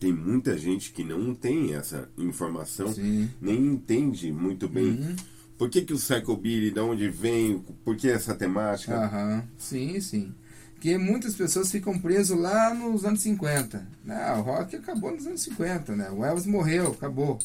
Tem 0.00 0.12
muita 0.12 0.58
gente 0.58 0.92
que 0.92 1.04
não 1.04 1.34
tem 1.34 1.72
essa 1.74 2.08
informação, 2.18 2.92
Sim. 2.92 3.30
nem 3.40 3.56
entende 3.64 4.30
muito 4.30 4.68
bem 4.68 4.88
Uhum. 4.90 5.16
por 5.56 5.70
que, 5.70 5.80
que 5.82 5.94
o 5.94 5.96
Psychobilly, 5.96 6.70
de 6.72 6.80
onde 6.80 7.08
vem, 7.08 7.64
por 7.84 7.96
que 7.96 8.08
essa 8.10 8.34
temática. 8.34 8.94
Aham, 8.94 9.44
sim, 9.56 9.98
sim. 10.00 10.34
Porque 10.76 10.98
muitas 10.98 11.34
pessoas 11.34 11.70
ficam 11.70 11.98
presas 11.98 12.38
lá 12.38 12.72
nos 12.72 13.04
anos 13.04 13.20
50. 13.22 13.86
Né? 14.04 14.32
O 14.34 14.42
rock 14.42 14.76
acabou 14.76 15.10
nos 15.10 15.26
anos 15.26 15.42
50, 15.42 15.96
né? 15.96 16.10
O 16.10 16.24
Elvis 16.24 16.46
morreu, 16.46 16.92
acabou. 16.92 17.38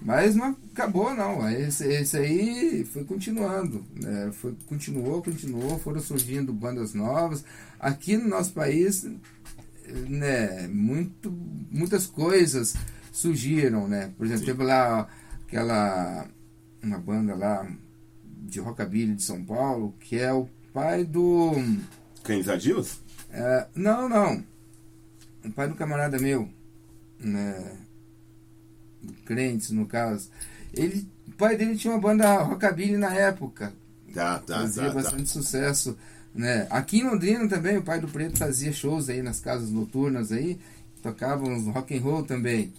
Mas 0.00 0.34
não 0.34 0.56
acabou, 0.72 1.14
não. 1.14 1.48
Esse, 1.50 1.86
esse 1.86 2.16
aí 2.16 2.84
foi 2.86 3.04
continuando. 3.04 3.84
Né? 3.94 4.30
Foi, 4.32 4.56
continuou, 4.66 5.22
continuou, 5.22 5.78
foram 5.78 6.00
surgindo 6.00 6.54
bandas 6.54 6.94
novas. 6.94 7.44
Aqui 7.78 8.16
no 8.16 8.28
nosso 8.28 8.52
país, 8.54 9.06
né, 10.08 10.66
muito, 10.68 11.30
muitas 11.70 12.06
coisas 12.06 12.74
surgiram, 13.12 13.86
né? 13.86 14.10
Por 14.16 14.24
exemplo, 14.24 14.46
Sim. 14.46 14.52
teve 14.52 14.64
lá 14.64 15.06
aquela 15.46 16.26
uma 16.82 16.98
banda 16.98 17.34
lá 17.34 17.70
de 18.24 18.58
rockabilly 18.58 19.14
de 19.14 19.22
São 19.22 19.44
Paulo, 19.44 19.94
que 20.00 20.18
é 20.18 20.32
o 20.32 20.48
pai 20.72 21.04
do 21.04 21.52
Cães 22.24 22.48
Adios? 22.48 23.00
é, 23.32 23.66
não, 23.74 24.08
não. 24.08 24.44
O 25.44 25.50
pai 25.52 25.68
do 25.68 25.74
camarada 25.74 26.18
meu, 26.18 26.48
né? 27.18 27.76
Do 29.02 29.12
Crentes, 29.24 29.70
no 29.70 29.86
caso. 29.86 30.28
Ele, 30.74 31.06
o 31.28 31.32
pai 31.32 31.56
dele 31.56 31.76
tinha 31.76 31.92
uma 31.94 32.00
banda 32.00 32.42
rockabilly 32.42 32.96
na 32.98 33.14
época. 33.14 33.72
Tá, 34.12 34.38
tá, 34.40 34.60
fazia 34.60 34.82
tá, 34.84 34.88
tá. 34.88 34.94
bastante 34.94 35.30
sucesso. 35.30 35.96
Né? 36.34 36.66
Aqui 36.70 36.98
em 36.98 37.04
Londrina 37.08 37.48
também, 37.48 37.76
o 37.78 37.82
pai 37.82 38.00
do 38.00 38.08
Preto 38.08 38.38
fazia 38.38 38.72
shows 38.72 39.08
aí 39.08 39.22
nas 39.22 39.40
casas 39.40 39.70
noturnas 39.70 40.30
aí. 40.30 40.58
Tocava 41.02 41.44
uns 41.44 41.66
rock 41.72 41.96
and 41.96 42.02
roll 42.02 42.22
também. 42.24 42.72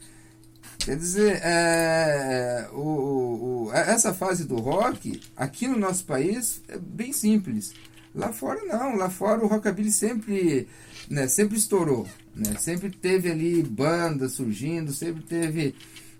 Quer 0.77 0.95
dizer, 0.97 1.39
é, 1.43 2.69
o- 2.71 3.65
o- 3.67 3.73
essa 3.73 4.13
fase 4.13 4.45
do 4.45 4.57
rock, 4.57 5.19
aqui 5.35 5.67
no 5.67 5.77
nosso 5.77 6.03
país, 6.05 6.61
é 6.67 6.77
bem 6.77 7.11
simples. 7.13 7.73
Lá 8.13 8.33
fora 8.33 8.63
não, 8.65 8.95
lá 8.95 9.09
fora 9.09 9.43
o 9.43 9.47
rockabilly 9.47 9.91
sempre, 9.91 10.67
né, 11.09 11.27
sempre 11.27 11.57
estourou. 11.57 12.07
Né? 12.35 12.55
Sempre 12.59 12.89
teve 12.89 13.31
ali 13.31 13.63
bandas 13.63 14.33
surgindo, 14.33 14.91
sempre 14.91 15.23
teve 15.23 15.75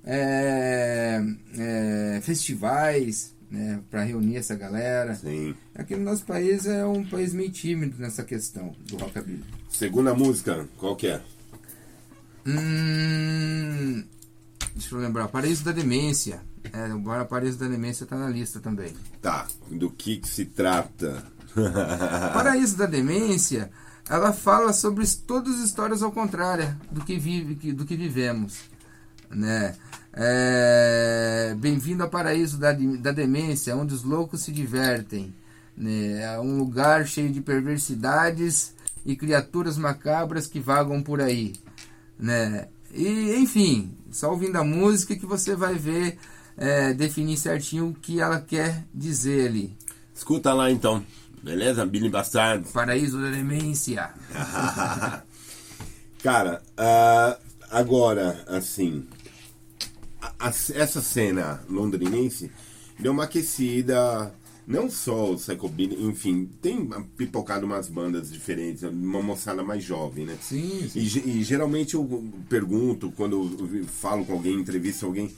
é, 0.05 1.21
é, 1.57 2.19
festivais 2.21 3.33
né, 3.49 3.81
para 3.89 4.03
reunir 4.03 4.37
essa 4.37 4.55
galera. 4.55 5.15
Sim. 5.15 5.53
Aqui 5.75 5.95
no 5.95 6.03
nosso 6.03 6.25
país 6.25 6.65
é 6.65 6.85
um 6.85 7.03
país 7.03 7.33
meio 7.33 7.51
tímido 7.51 7.95
nessa 7.99 8.23
questão 8.23 8.73
do 8.87 8.97
rockabilly. 8.97 9.43
Segunda 9.69 10.13
música, 10.13 10.67
qual 10.77 10.95
que 10.95 11.07
é? 11.07 11.21
Hum, 12.45 14.03
deixa 14.73 14.95
eu 14.95 14.99
lembrar. 14.99 15.27
Paraíso 15.27 15.63
da 15.63 15.71
Demência. 15.71 16.41
É, 16.71 16.93
o 16.93 17.25
Paraíso 17.25 17.57
da 17.57 17.67
Demência 17.67 18.05
tá 18.05 18.15
na 18.15 18.29
lista 18.29 18.59
também. 18.59 18.93
Tá, 19.21 19.47
do 19.69 19.89
que, 19.89 20.17
que 20.17 20.27
se 20.27 20.45
trata? 20.45 21.23
Paraíso 22.33 22.77
da 22.77 22.85
Demência, 22.85 23.71
ela 24.09 24.33
fala 24.33 24.73
sobre 24.73 25.05
todas 25.07 25.55
as 25.55 25.65
histórias 25.65 26.01
ao 26.01 26.11
contrário 26.11 26.75
do 26.91 27.03
que, 27.03 27.17
vive, 27.17 27.73
do 27.73 27.85
que 27.85 27.95
vivemos. 27.95 28.59
Né? 29.29 29.75
É, 30.13 31.55
Bem-vindo 31.57 32.03
ao 32.03 32.09
Paraíso 32.09 32.57
da, 32.57 32.73
da 32.73 33.11
Demência, 33.11 33.75
onde 33.75 33.93
os 33.93 34.03
loucos 34.03 34.41
se 34.41 34.51
divertem. 34.51 35.33
Né? 35.75 36.21
É 36.21 36.39
um 36.39 36.57
lugar 36.57 37.05
cheio 37.07 37.31
de 37.31 37.41
perversidades 37.41 38.73
e 39.05 39.15
criaturas 39.15 39.77
macabras 39.77 40.47
que 40.47 40.59
vagam 40.59 41.01
por 41.01 41.21
aí. 41.21 41.53
Né? 42.19 42.67
E, 42.93 43.35
enfim, 43.35 43.95
só 44.11 44.31
ouvindo 44.31 44.57
a 44.57 44.63
música 44.63 45.15
que 45.15 45.25
você 45.25 45.55
vai 45.55 45.75
ver, 45.75 46.17
é, 46.57 46.93
definir 46.93 47.37
certinho 47.37 47.87
o 47.87 47.93
que 47.93 48.19
ela 48.19 48.39
quer 48.39 48.85
dizer 48.93 49.47
ali. 49.47 49.75
Escuta 50.13 50.53
lá 50.53 50.69
então, 50.69 51.03
beleza? 51.43 51.85
Billy 51.85 52.09
Bastardo. 52.09 52.67
Paraíso 52.69 53.21
da 53.21 53.29
Demência. 53.29 54.09
Cara, 56.23 56.61
ah, 56.77 57.37
agora, 57.69 58.43
assim, 58.47 59.07
a- 60.21 60.33
a- 60.39 60.49
essa 60.49 61.01
cena 61.01 61.61
londrinense 61.67 62.51
deu 62.99 63.11
uma 63.11 63.23
aquecida, 63.23 64.31
não 64.67 64.87
só 64.89 65.31
o 65.31 65.35
Psychobilly, 65.35 66.03
enfim, 66.05 66.47
tem 66.61 66.87
pipocado 67.17 67.65
umas 67.65 67.89
bandas 67.89 68.31
diferentes, 68.31 68.83
uma 68.83 69.21
moçada 69.23 69.63
mais 69.63 69.83
jovem, 69.83 70.25
né? 70.27 70.37
Sim, 70.39 70.87
sim. 70.87 70.99
E, 70.99 71.39
e 71.39 71.43
geralmente 71.43 71.95
eu 71.95 72.23
pergunto, 72.47 73.11
quando 73.17 73.57
eu 73.73 73.83
falo 73.85 74.23
com 74.23 74.33
alguém, 74.33 74.59
entrevisto 74.59 75.07
alguém, 75.07 75.33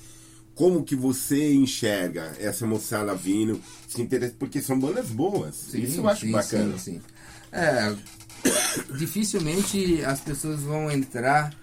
como 0.56 0.84
que 0.84 0.96
você 0.96 1.54
enxerga 1.54 2.34
essa 2.40 2.66
moçada 2.66 3.14
vindo, 3.16 3.62
se 3.88 4.02
interessa, 4.02 4.36
porque 4.38 4.62
são 4.62 4.80
bandas 4.80 5.08
boas, 5.08 5.56
Sim, 5.56 5.82
isso 5.82 6.02
eu 6.02 6.08
acho 6.08 6.22
sim, 6.22 6.32
bacana. 6.32 6.78
Sim, 6.78 6.94
sim. 6.94 7.02
É, 7.52 7.96
dificilmente 8.98 10.04
as 10.06 10.20
pessoas 10.20 10.62
vão 10.62 10.92
entrar 10.92 11.54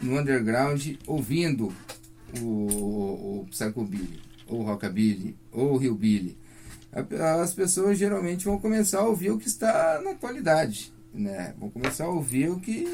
no 0.00 0.18
underground 0.18 0.96
ouvindo 1.06 1.72
o, 2.40 3.40
o 3.40 3.46
Psychobilly, 3.50 4.20
ou 4.46 4.60
o 4.60 4.64
Rockabilly, 4.64 5.36
ou 5.52 5.76
o 5.76 5.82
Hillbilly. 5.82 6.36
As 7.42 7.52
pessoas 7.52 7.98
geralmente 7.98 8.44
vão 8.44 8.58
começar 8.58 9.00
a 9.00 9.06
ouvir 9.06 9.30
o 9.30 9.38
que 9.38 9.48
está 9.48 10.00
na 10.04 10.12
atualidade, 10.12 10.92
né? 11.12 11.52
Vão 11.58 11.68
começar 11.68 12.04
a 12.04 12.10
ouvir 12.10 12.50
o 12.50 12.60
que, 12.60 12.86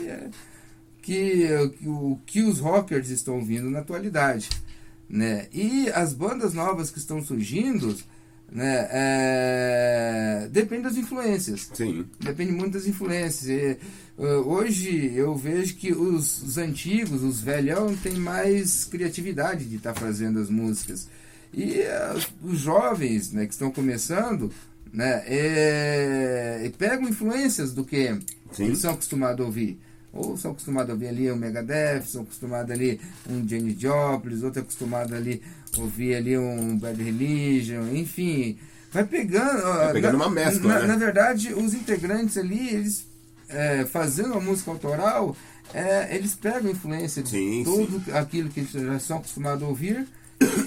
que, 1.03 1.49
o 1.85 2.19
que 2.25 2.43
os 2.43 2.61
rockers 2.61 3.11
estão 3.11 3.37
ouvindo 3.37 3.69
na 3.69 3.81
atualidade, 3.81 4.49
né? 5.11 5.49
E 5.53 5.91
as 5.91 6.15
bandas 6.15 6.55
novas 6.55 6.91
que 6.91 6.99
estão 6.99 7.21
surgindo, 7.21 7.97
né? 8.51 8.89
É, 8.91 10.49
depende 10.51 10.83
das 10.83 10.97
influências. 10.97 11.69
Sim. 11.75 12.07
Depende 12.21 12.53
muito 12.53 12.75
das 12.75 12.87
influências. 12.87 13.49
E, 13.49 13.77
uh, 14.17 14.25
hoje 14.49 15.13
eu 15.15 15.35
vejo 15.37 15.75
que 15.75 15.93
os, 15.93 16.43
os 16.43 16.59
antigos, 16.59 17.25
os 17.25 17.41
velhão, 17.41 17.95
têm 17.97 18.15
mais 18.15 18.85
criatividade 18.85 19.65
de 19.65 19.77
estar 19.77 19.95
fazendo 19.95 20.39
as 20.39 20.49
músicas. 20.49 21.09
E 21.53 21.81
uh, 21.81 22.49
os 22.49 22.61
jovens 22.61 23.33
né, 23.33 23.47
que 23.47 23.53
estão 23.53 23.73
começando 23.73 24.53
né, 24.93 25.23
é, 25.27 26.73
pegam 26.79 27.09
influências 27.09 27.73
do 27.73 27.85
que 27.85 28.17
Sim. 28.53 28.67
eles 28.67 28.79
são 28.79 28.93
acostumados 28.93 29.41
a 29.41 29.47
ouvir. 29.47 29.81
Ou 30.13 30.37
são 30.37 30.51
acostumados 30.51 30.91
a 30.91 30.93
ouvir 30.93 31.09
ali 31.09 31.31
um 31.31 31.37
Megadeth, 31.37 32.03
são 32.07 32.23
acostumados 32.23 32.71
ali 32.73 33.01
um 33.29 33.47
Jenny 33.47 33.77
Joplin, 33.79 34.43
outro 34.43 34.63
acostumado 34.63 35.15
ali 35.15 35.43
a 35.77 35.81
ouvir 35.81 36.17
ali 36.17 36.37
um 36.37 36.77
Bad 36.79 37.01
Religion, 37.03 37.89
enfim. 37.95 38.59
Vai 38.93 39.05
pegando. 39.05 39.63
Vai 39.63 39.93
pegando 39.93 40.19
na, 40.19 40.27
uma 40.27 40.35
mescla, 40.35 40.75
na, 40.75 40.81
né? 40.81 40.87
na 40.89 40.97
verdade, 40.97 41.55
os 41.55 41.75
integrantes 41.75 42.37
ali, 42.37 42.75
eles 42.75 43.07
é, 43.49 43.85
fazendo 43.85 44.35
a 44.35 44.41
música 44.41 44.71
autoral, 44.71 45.37
é, 45.73 46.15
eles 46.15 46.35
pegam 46.35 46.71
influência 46.71 47.23
de 47.23 47.31
Sim, 47.31 47.63
tudo 47.65 48.03
aquilo 48.13 48.49
que 48.49 48.61
eles 48.61 48.73
já 48.73 48.99
são 48.99 49.19
acostumados 49.19 49.63
a 49.63 49.67
ouvir 49.67 50.07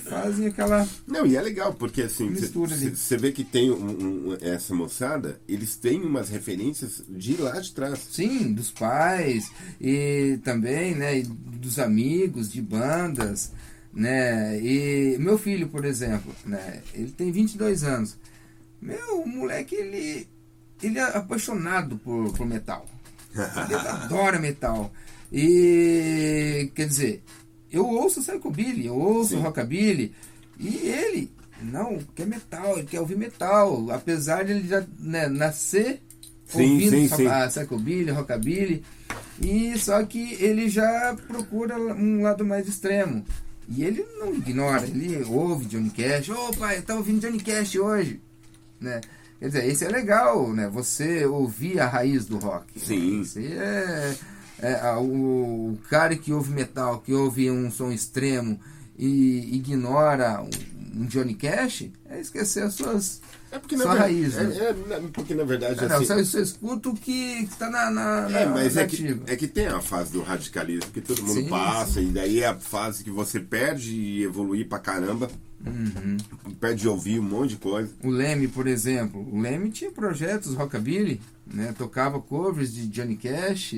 fazem 0.09 0.47
aquela. 0.47 0.87
Não, 1.07 1.25
e 1.25 1.35
é 1.35 1.41
legal, 1.41 1.73
porque 1.73 2.03
assim, 2.03 2.29
você 2.33 3.17
vê 3.17 3.31
que 3.31 3.43
tem 3.43 3.71
um- 3.71 4.29
um- 4.31 4.37
essa 4.41 4.73
moçada, 4.75 5.39
eles 5.47 5.75
têm 5.75 6.01
umas 6.01 6.29
referências 6.29 7.03
de 7.09 7.35
lá 7.37 7.59
de 7.59 7.71
trás. 7.73 7.99
Sim, 8.11 8.53
dos 8.53 8.69
pais 8.71 9.49
e 9.81 10.39
também, 10.43 10.95
né, 10.95 11.19
e 11.19 11.23
dos 11.23 11.79
amigos, 11.79 12.51
de 12.51 12.61
bandas, 12.61 13.51
né? 13.93 14.59
E 14.61 15.17
meu 15.19 15.37
filho, 15.37 15.67
por 15.69 15.85
exemplo, 15.85 16.33
né, 16.45 16.81
ele 16.93 17.11
tem 17.11 17.31
22 17.31 17.83
anos. 17.83 18.15
Meu, 18.81 19.21
o 19.21 19.27
moleque, 19.27 19.75
ele, 19.75 20.27
ele 20.81 20.99
é 20.99 21.03
apaixonado 21.17 21.97
por, 21.97 22.33
por 22.33 22.45
metal. 22.45 22.85
Ele 23.33 23.73
adora 23.75 24.37
metal. 24.37 24.93
E, 25.31 26.69
quer 26.75 26.87
dizer, 26.87 27.23
eu 27.73 27.85
ouço 27.85 28.21
psychobilly, 28.21 28.85
eu 28.85 28.95
ouço 28.95 29.31
Sim. 29.31 29.41
rockabilly, 29.41 30.13
e 30.59 30.77
ele 30.87 31.31
não 31.61 31.97
quer 32.15 32.25
metal, 32.27 32.77
ele 32.77 32.87
quer 32.87 32.99
ouvir 33.01 33.17
metal, 33.17 33.89
apesar 33.91 34.45
de 34.45 34.51
ele 34.53 34.67
já 34.67 34.85
né, 34.99 35.27
nascer 35.27 36.01
Sim, 36.45 36.73
ouvindo 36.73 36.89
sim, 36.91 37.07
só- 37.09 37.15
sim. 37.17 37.27
a 37.27 37.47
psychobilly, 37.47 38.11
rockabilly, 38.11 38.83
e 39.41 39.77
só 39.77 40.03
que 40.03 40.33
ele 40.35 40.69
já 40.69 41.15
procura 41.27 41.75
um 41.77 42.21
lado 42.21 42.45
mais 42.45 42.67
extremo. 42.67 43.25
E 43.67 43.83
ele 43.83 44.05
não 44.19 44.33
ignora, 44.35 44.85
ele 44.85 45.23
ouve 45.23 45.65
Johnny 45.65 45.89
Cash. 45.89 46.29
Ô 46.29 46.51
pai, 46.51 46.77
eu 46.77 46.83
tava 46.83 46.99
ouvindo 46.99 47.21
Johnny 47.21 47.39
Cash 47.39 47.75
hoje. 47.75 48.21
Né? 48.79 48.99
Quer 49.39 49.47
dizer, 49.47 49.71
isso 49.71 49.85
é 49.85 49.87
legal, 49.87 50.51
né? 50.53 50.67
Você 50.69 51.25
ouvir 51.25 51.79
a 51.79 51.87
raiz 51.87 52.25
do 52.25 52.37
rock. 52.37 52.77
Sim. 52.77 53.23
Você 53.23 53.41
é, 53.57 54.15
é, 54.67 54.95
o, 54.97 55.77
cara 55.89 56.15
que 56.15 56.31
ouve 56.31 56.51
metal, 56.51 56.99
que 56.99 57.13
ouve 57.13 57.51
um 57.51 57.69
som 57.69 57.91
extremo 57.91 58.59
e 58.97 59.55
ignora 59.55 60.41
um, 60.41 61.01
um 61.01 61.05
Johnny 61.05 61.35
Cash, 61.35 61.89
é 62.09 62.19
esquecer 62.19 62.63
as 62.63 62.73
suas. 62.75 63.21
É 63.51 63.59
porque 63.59 63.75
na 63.75 63.83
Só 63.83 63.93
raiz, 63.93 64.35
é, 64.35 64.43
né? 64.45 64.55
é, 64.95 64.99
porque 65.13 65.35
na 65.35 65.43
verdade 65.43 65.79
Ah, 65.79 65.87
não, 65.87 65.97
assim, 65.97 66.05
você, 66.07 66.23
você 66.25 66.41
escuta 66.41 66.89
o 66.89 66.95
que 66.95 67.43
está 67.43 67.69
na, 67.69 67.91
na, 67.91 68.29
na 68.29 68.39
É, 68.39 68.45
mas 68.47 68.77
é 68.77 68.87
que, 68.87 69.21
é 69.27 69.35
que 69.35 69.47
tem 69.47 69.67
a 69.67 69.79
fase 69.79 70.11
do 70.11 70.23
radicalismo 70.23 70.89
que 70.91 71.01
todo 71.01 71.21
mundo 71.21 71.41
Sim, 71.41 71.49
passa, 71.49 72.01
e 72.01 72.07
daí 72.07 72.39
é 72.39 72.47
a 72.47 72.55
fase 72.55 73.03
que 73.03 73.11
você 73.11 73.39
perde 73.39 73.95
e 73.95 74.23
evoluir 74.23 74.67
pra 74.67 74.79
caramba, 74.79 75.29
Uhum. 75.65 76.17
perde 76.59 76.81
de 76.81 76.89
ouvir 76.89 77.19
um 77.19 77.23
monte 77.23 77.51
de 77.51 77.55
coisa. 77.55 77.89
O 78.03 78.09
Leme, 78.09 78.49
por 78.49 78.67
exemplo, 78.67 79.25
o 79.31 79.39
Leme 79.39 79.71
tinha 79.71 79.89
projetos 79.91 80.55
rockabilly, 80.55 81.21
né? 81.47 81.73
Tocava 81.77 82.19
covers 82.19 82.73
de 82.73 82.85
Johnny 82.87 83.15
Cash, 83.15 83.75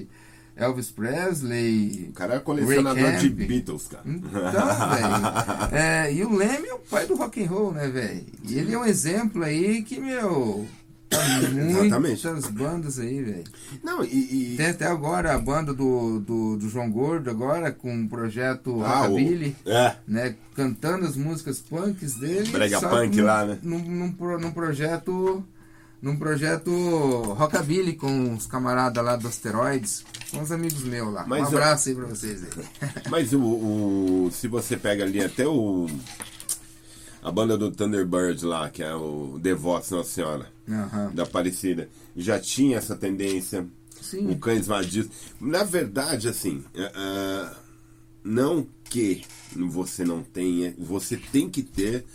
Elvis 0.55 0.89
Presley. 0.91 2.07
O 2.09 2.13
cara 2.13 2.35
é 2.35 2.39
colecionador 2.39 3.11
de. 3.17 3.29
Beatles, 3.29 3.87
cara. 3.87 4.03
Então, 4.05 4.29
velho. 4.31 5.77
é, 5.77 6.13
e 6.13 6.23
o 6.23 6.35
Leme 6.35 6.67
é 6.67 6.73
o 6.73 6.79
pai 6.79 7.05
do 7.05 7.15
rock 7.15 7.43
and 7.43 7.47
roll, 7.49 7.73
né, 7.73 7.87
velho? 7.87 8.25
E 8.43 8.57
ele 8.57 8.73
é 8.73 8.77
um 8.77 8.85
exemplo 8.85 9.43
aí 9.43 9.83
que, 9.83 9.99
meu, 9.99 10.65
tá 11.89 11.99
muitas 11.99 12.47
bandas 12.49 12.99
aí, 12.99 13.21
velho. 13.21 13.43
Não, 13.83 14.03
e. 14.03 14.53
e- 14.53 14.57
Tem 14.57 14.67
até 14.67 14.85
agora 14.85 15.33
a 15.33 15.37
banda 15.37 15.73
do, 15.73 16.19
do, 16.19 16.57
do 16.57 16.69
João 16.69 16.89
Gordo, 16.89 17.29
agora, 17.29 17.71
com 17.71 17.93
um 17.93 18.07
projeto 18.07 18.81
Ah, 18.83 19.01
o- 19.01 19.11
rockabilly 19.11 19.55
É, 19.65 19.95
né, 20.07 20.35
cantando 20.55 21.05
as 21.05 21.15
músicas 21.17 21.59
punks 21.59 22.15
dele. 22.15 22.49
Brega 22.49 22.79
punk 22.79 23.17
num- 23.17 23.25
lá, 23.25 23.45
né? 23.45 23.59
Num, 23.61 23.79
num, 23.79 24.15
num 24.39 24.51
projeto. 24.51 25.43
Num 26.05 26.15
projeto 26.17 26.69
Rockabilly 27.33 27.93
com 27.95 28.35
os 28.35 28.45
camaradas 28.45 29.03
lá 29.03 29.15
do 29.15 29.27
Asteroids, 29.27 30.05
com 30.29 30.39
os 30.39 30.51
amigos 30.51 30.83
meus 30.83 31.11
lá. 31.11 31.25
Mas 31.25 31.45
um 31.45 31.47
abraço 31.47 31.89
aí 31.89 31.95
pra 31.95 32.05
vocês 32.05 32.43
aí. 32.43 32.49
mas 33.09 33.33
o, 33.33 33.39
o- 33.41 34.29
Se 34.31 34.47
você 34.47 34.77
pega 34.77 35.03
ali 35.03 35.19
até 35.23 35.47
o. 35.47 35.87
A 37.23 37.31
banda 37.31 37.57
do 37.57 37.71
Thunderbird 37.71 38.45
lá, 38.45 38.69
que 38.69 38.83
é 38.83 38.93
o 38.93 39.39
Devotos 39.41 39.89
Nossa 39.89 40.11
Senhora, 40.11 40.47
Aham. 40.69 41.09
da 41.11 41.23
Aparecida, 41.23 41.89
já 42.15 42.39
tinha 42.39 42.77
essa 42.77 42.95
tendência. 42.95 43.65
Sim. 43.99 44.29
O 44.29 44.37
Cães 44.37 44.67
Vadios. 44.67 45.07
Na 45.41 45.63
verdade, 45.63 46.27
assim, 46.29 46.63
é, 46.75 47.49
não 48.23 48.67
que 48.83 49.23
você 49.55 50.05
não 50.05 50.21
tenha, 50.21 50.75
você 50.77 51.17
tem 51.17 51.49
que 51.49 51.63
ter 51.63 52.05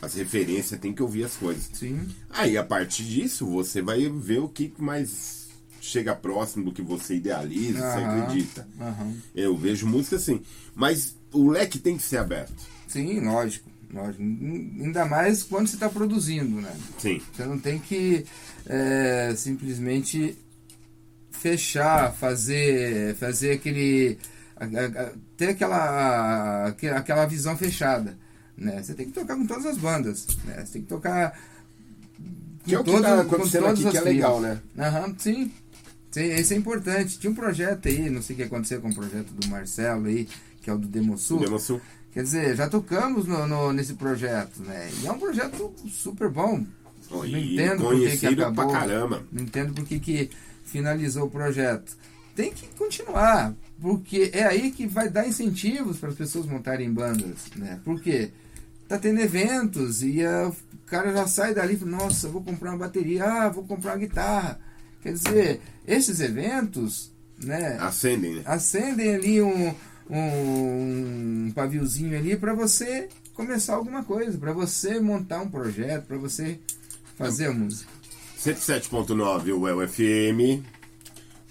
as 0.00 0.14
referências, 0.14 0.78
tem 0.80 0.92
que 0.92 1.02
ouvir 1.02 1.24
as 1.24 1.34
coisas. 1.34 1.68
Sim. 1.72 2.08
Aí, 2.30 2.56
a 2.56 2.64
partir 2.64 3.04
disso, 3.04 3.46
você 3.46 3.82
vai 3.82 4.08
ver 4.08 4.38
o 4.38 4.48
que 4.48 4.72
mais 4.78 5.48
chega 5.80 6.14
próximo 6.14 6.66
do 6.66 6.72
que 6.72 6.82
você 6.82 7.14
idealiza, 7.16 7.78
você 7.80 8.04
acredita. 8.04 8.68
Aham. 8.80 9.14
Eu 9.34 9.56
vejo 9.56 9.86
música 9.86 10.16
assim, 10.16 10.42
mas 10.74 11.16
o 11.32 11.48
leque 11.50 11.78
tem 11.78 11.96
que 11.96 12.02
ser 12.02 12.18
aberto. 12.18 12.54
Sim, 12.86 13.20
lógico. 13.20 13.68
lógico. 13.92 14.22
Ainda 14.22 15.04
mais 15.06 15.42
quando 15.42 15.66
você 15.66 15.76
está 15.76 15.88
produzindo, 15.88 16.60
né? 16.60 16.74
Sim. 16.98 17.20
Você 17.34 17.44
não 17.44 17.58
tem 17.58 17.78
que 17.78 18.24
é, 18.66 19.32
simplesmente 19.36 20.36
fechar, 21.30 22.12
fazer, 22.14 23.14
fazer 23.16 23.52
aquele, 23.52 24.18
ter 25.36 25.50
aquela, 25.50 26.66
aque- 26.66 26.88
aquela 26.88 27.26
visão 27.26 27.56
fechada, 27.56 28.18
né? 28.58 28.82
Você 28.82 28.92
tem 28.94 29.06
que 29.06 29.12
tocar 29.12 29.36
com 29.36 29.46
todas 29.46 29.64
as 29.66 29.78
bandas, 29.78 30.26
né? 30.44 30.62
Você 30.66 30.72
tem 30.74 30.82
que 30.82 30.88
tocar 30.88 31.38
Que 32.66 32.74
é 32.74 32.78
o 32.80 32.84
que 32.84 33.00
tá 33.00 33.24
com 33.24 33.34
acontecendo 33.36 33.62
todas 33.64 33.80
aqui, 33.80 33.90
que 33.92 33.96
é 33.96 34.00
legal, 34.00 34.40
né? 34.40 34.60
Aham, 34.78 35.14
sim. 35.18 35.50
Sim, 36.10 36.24
Isso 36.34 36.52
é 36.54 36.56
importante. 36.56 37.18
Tinha 37.18 37.30
um 37.30 37.34
projeto 37.34 37.86
aí, 37.88 38.10
não 38.10 38.20
sei 38.22 38.34
o 38.34 38.36
que 38.38 38.42
aconteceu 38.42 38.80
com 38.80 38.88
o 38.88 38.94
projeto 38.94 39.30
do 39.32 39.48
Marcelo 39.48 40.06
aí, 40.06 40.26
que 40.62 40.68
é 40.68 40.72
o 40.72 40.78
do 40.78 40.88
Demosul. 40.88 41.40
Demosul. 41.40 41.80
Quer 42.12 42.22
dizer, 42.24 42.56
já 42.56 42.68
tocamos 42.68 43.26
no, 43.26 43.46
no- 43.46 43.72
nesse 43.72 43.94
projeto, 43.94 44.60
né? 44.62 44.90
E 45.02 45.06
é 45.06 45.12
um 45.12 45.18
projeto 45.18 45.72
super 45.88 46.28
bom. 46.30 46.64
Oh, 47.10 47.18
Não 47.24 47.38
entendo 47.38 47.82
por 47.84 47.90
que 47.94 47.96
que 48.00 48.04
conhecido 48.06 48.36
pra 48.36 48.48
acabou. 48.48 48.72
caramba. 48.72 49.22
Não 49.32 49.42
entendo 49.44 49.72
por 49.74 49.84
que, 49.86 50.00
que 50.00 50.30
finalizou 50.64 51.26
o 51.26 51.30
projeto. 51.30 51.96
Tem 52.34 52.52
que 52.52 52.66
continuar, 52.76 53.54
porque 53.80 54.30
é 54.32 54.44
aí 54.44 54.70
que 54.70 54.86
vai 54.86 55.08
dar 55.08 55.26
incentivos 55.28 55.98
para 55.98 56.08
as 56.10 56.14
pessoas 56.14 56.46
montarem 56.46 56.92
bandas, 56.92 57.46
né? 57.56 57.78
Porque 57.84 58.30
tá 58.88 58.98
tendo 58.98 59.20
eventos 59.20 60.02
e 60.02 60.24
o 60.24 60.54
cara 60.86 61.12
já 61.12 61.26
sai 61.26 61.54
dali 61.54 61.74
e 61.74 61.76
fala, 61.76 61.90
nossa, 61.90 62.28
vou 62.28 62.42
comprar 62.42 62.70
uma 62.70 62.78
bateria, 62.78 63.24
ah, 63.24 63.48
vou 63.50 63.64
comprar 63.64 63.92
uma 63.92 63.98
guitarra. 63.98 64.58
Quer 65.02 65.12
dizer, 65.12 65.60
esses 65.86 66.20
eventos, 66.20 67.12
né? 67.44 67.76
Acendem, 67.80 68.36
né? 68.36 68.42
acendem 68.46 69.14
ali 69.14 69.42
um, 69.42 69.74
um, 70.10 71.52
paviozinho 71.54 72.16
ali 72.16 72.36
para 72.36 72.54
você 72.54 73.08
começar 73.34 73.74
alguma 73.74 74.02
coisa, 74.02 74.36
para 74.38 74.52
você 74.52 74.98
montar 74.98 75.42
um 75.42 75.50
projeto, 75.50 76.06
para 76.06 76.18
você 76.18 76.58
fazer 77.16 77.46
a 77.46 77.52
música. 77.52 77.90
107.9 78.40 79.52
o 79.52 79.88
FM 79.88 80.64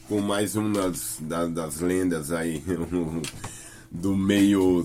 com 0.08 0.22
mais 0.22 0.56
um 0.56 0.72
das, 0.72 1.18
da- 1.20 1.48
das 1.48 1.82
lendas 1.82 2.32
aí 2.32 2.64
do 3.92 4.16
meio 4.16 4.84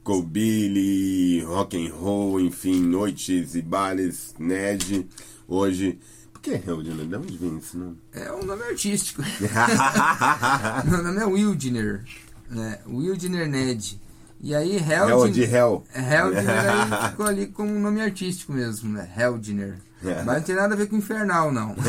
psychobilly, 0.00 1.42
rock 1.44 1.74
and 1.74 1.92
roll, 1.92 2.40
enfim, 2.40 2.80
noites 2.80 3.54
e 3.54 3.62
bares, 3.62 4.34
Ned. 4.38 5.06
Hoje, 5.46 5.98
por 6.32 6.42
que 6.42 6.52
Helder? 6.52 6.94
De 6.94 7.16
onde 7.16 7.36
vem 7.36 7.58
isso? 7.58 7.78
Não? 7.78 7.96
É 8.12 8.32
um 8.32 8.44
nome 8.44 8.62
artístico. 8.62 9.22
Meu 10.86 11.02
nome 11.02 11.20
é 11.20 11.26
Wildner, 11.26 12.04
né? 12.48 12.78
Wildner 12.86 13.48
Ned. 13.48 14.00
E 14.42 14.54
aí 14.54 14.76
Hell 14.76 15.28
de 15.28 15.42
Heldner, 15.42 15.54
Hell. 15.54 15.84
Heldner 15.94 16.48
aí 16.48 17.10
ficou 17.10 17.26
ali 17.26 17.46
como 17.48 17.70
um 17.70 17.80
nome 17.80 18.00
artístico 18.00 18.52
mesmo, 18.52 18.90
né? 18.90 19.10
Heldner. 19.14 19.76
É. 20.02 20.22
Mas 20.22 20.36
não 20.36 20.42
tem 20.42 20.56
nada 20.56 20.72
a 20.72 20.76
ver 20.78 20.88
com 20.88 20.96
infernal, 20.96 21.52
não. 21.52 21.76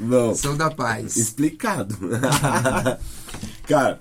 Não. 0.00 0.34
Sou 0.34 0.56
da 0.56 0.68
paz. 0.68 1.16
Explicado. 1.16 1.96
Cara, 3.68 4.00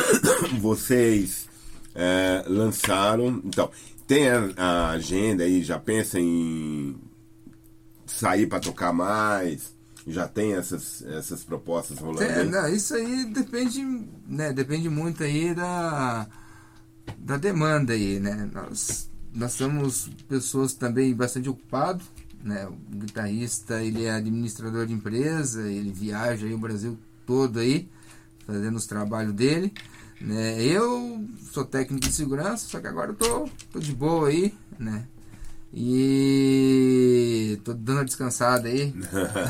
vocês 0.60 1.48
é, 1.94 2.44
lançaram. 2.46 3.40
Então, 3.44 3.70
tem 4.06 4.28
a, 4.28 4.52
a 4.56 4.90
agenda 4.90 5.44
aí, 5.44 5.62
já 5.62 5.78
pensa 5.78 6.18
em 6.18 6.96
sair 8.06 8.46
para 8.46 8.60
tocar 8.60 8.92
mais? 8.92 9.72
Já 10.06 10.26
tem 10.26 10.54
essas, 10.54 11.02
essas 11.02 11.44
propostas 11.44 11.98
rolando? 11.98 12.24
É, 12.24 12.44
não, 12.44 12.68
isso 12.68 12.94
aí 12.94 13.24
depende, 13.26 13.82
né, 14.26 14.52
depende 14.52 14.88
muito 14.88 15.22
aí 15.22 15.54
da, 15.54 16.26
da 17.18 17.36
demanda 17.36 17.92
aí, 17.92 18.18
né? 18.18 18.50
Nós, 18.52 19.08
nós 19.32 19.52
somos 19.52 20.10
pessoas 20.28 20.74
também 20.74 21.14
bastante 21.14 21.48
ocupados, 21.48 22.04
né? 22.42 22.66
O 22.66 22.72
guitarrista, 22.96 23.80
ele 23.80 24.04
é 24.04 24.10
administrador 24.10 24.86
de 24.86 24.92
empresa, 24.92 25.70
ele 25.70 25.92
viaja 25.92 26.46
aí 26.46 26.54
o 26.54 26.58
Brasil 26.58 26.98
todo 27.24 27.60
aí, 27.60 27.88
fazendo 28.46 28.76
os 28.76 28.86
trabalhos 28.86 29.32
dele. 29.32 29.72
Né? 30.20 30.62
Eu 30.62 31.24
sou 31.52 31.64
técnico 31.64 32.06
de 32.06 32.12
segurança, 32.12 32.68
só 32.68 32.80
que 32.80 32.86
agora 32.86 33.10
eu 33.10 33.14
tô, 33.16 33.48
tô 33.72 33.78
de 33.78 33.92
boa 33.92 34.28
aí, 34.28 34.54
né? 34.78 35.06
E 35.74 37.58
tô 37.64 37.72
dando 37.72 37.98
uma 37.98 38.04
descansada 38.04 38.68
aí. 38.68 38.94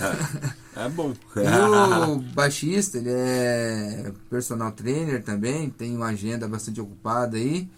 é 0.77 0.89
bom. 0.89 1.13
e 1.37 2.11
o 2.11 2.17
baixista, 2.33 2.99
ele 2.99 3.11
é 3.11 4.13
personal 4.31 4.71
trainer 4.73 5.23
também, 5.23 5.69
tem 5.69 5.97
uma 5.97 6.07
agenda 6.07 6.47
bastante 6.47 6.81
ocupada 6.81 7.37
aí, 7.37 7.69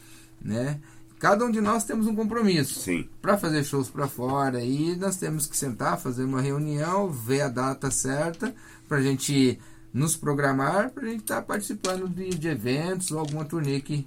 né? 0.41 0.79
Cada 1.19 1.43
um 1.47 1.51
de 1.51 1.61
nós 1.61 1.85
temos 1.85 2.07
um 2.07 2.15
compromisso. 2.15 2.81
Sim. 2.81 3.09
Para 3.23 3.39
fazer 3.39 3.65
shows 3.65 3.89
para 3.89 4.07
fora 4.07 4.63
e 4.63 4.95
nós 4.97 5.17
temos 5.17 5.47
que 5.47 5.57
sentar, 5.57 5.99
fazer 5.99 6.23
uma 6.23 6.43
reunião, 6.43 7.11
ver 7.11 7.41
a 7.41 7.49
data 7.49 7.91
certa 7.91 8.55
pra 8.87 9.01
gente 9.01 9.59
nos 9.95 10.17
programar, 10.17 10.91
pra 10.91 11.09
gente 11.09 11.21
estar 11.21 11.37
tá 11.37 11.43
participando 11.43 12.09
de, 12.09 12.31
de 12.31 12.49
eventos 12.49 13.13
ou 13.13 13.21
alguma 13.21 13.45
turnê 13.45 13.81
que 13.81 14.05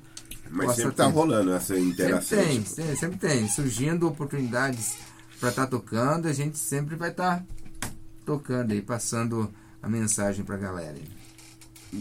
mas 0.49 0.75
sempre 0.75 0.91
está 0.91 1.07
rolando 1.07 1.53
essa 1.53 1.77
interação. 1.77 2.37
Sempre 2.37 2.45
tem, 2.45 2.61
tipo... 2.61 2.75
sempre, 2.75 2.95
sempre 2.95 3.17
tem. 3.17 3.47
Surgindo 3.49 4.07
oportunidades 4.07 4.97
para 5.39 5.49
estar 5.49 5.65
tá 5.65 5.67
tocando, 5.67 6.27
a 6.27 6.33
gente 6.33 6.57
sempre 6.57 6.95
vai 6.95 7.09
estar 7.11 7.45
tá 7.79 7.89
tocando 8.25 8.71
aí, 8.71 8.81
passando 8.81 9.51
a 9.81 9.89
mensagem 9.89 10.43
para 10.43 10.55
a 10.55 10.59
galera. 10.59 10.97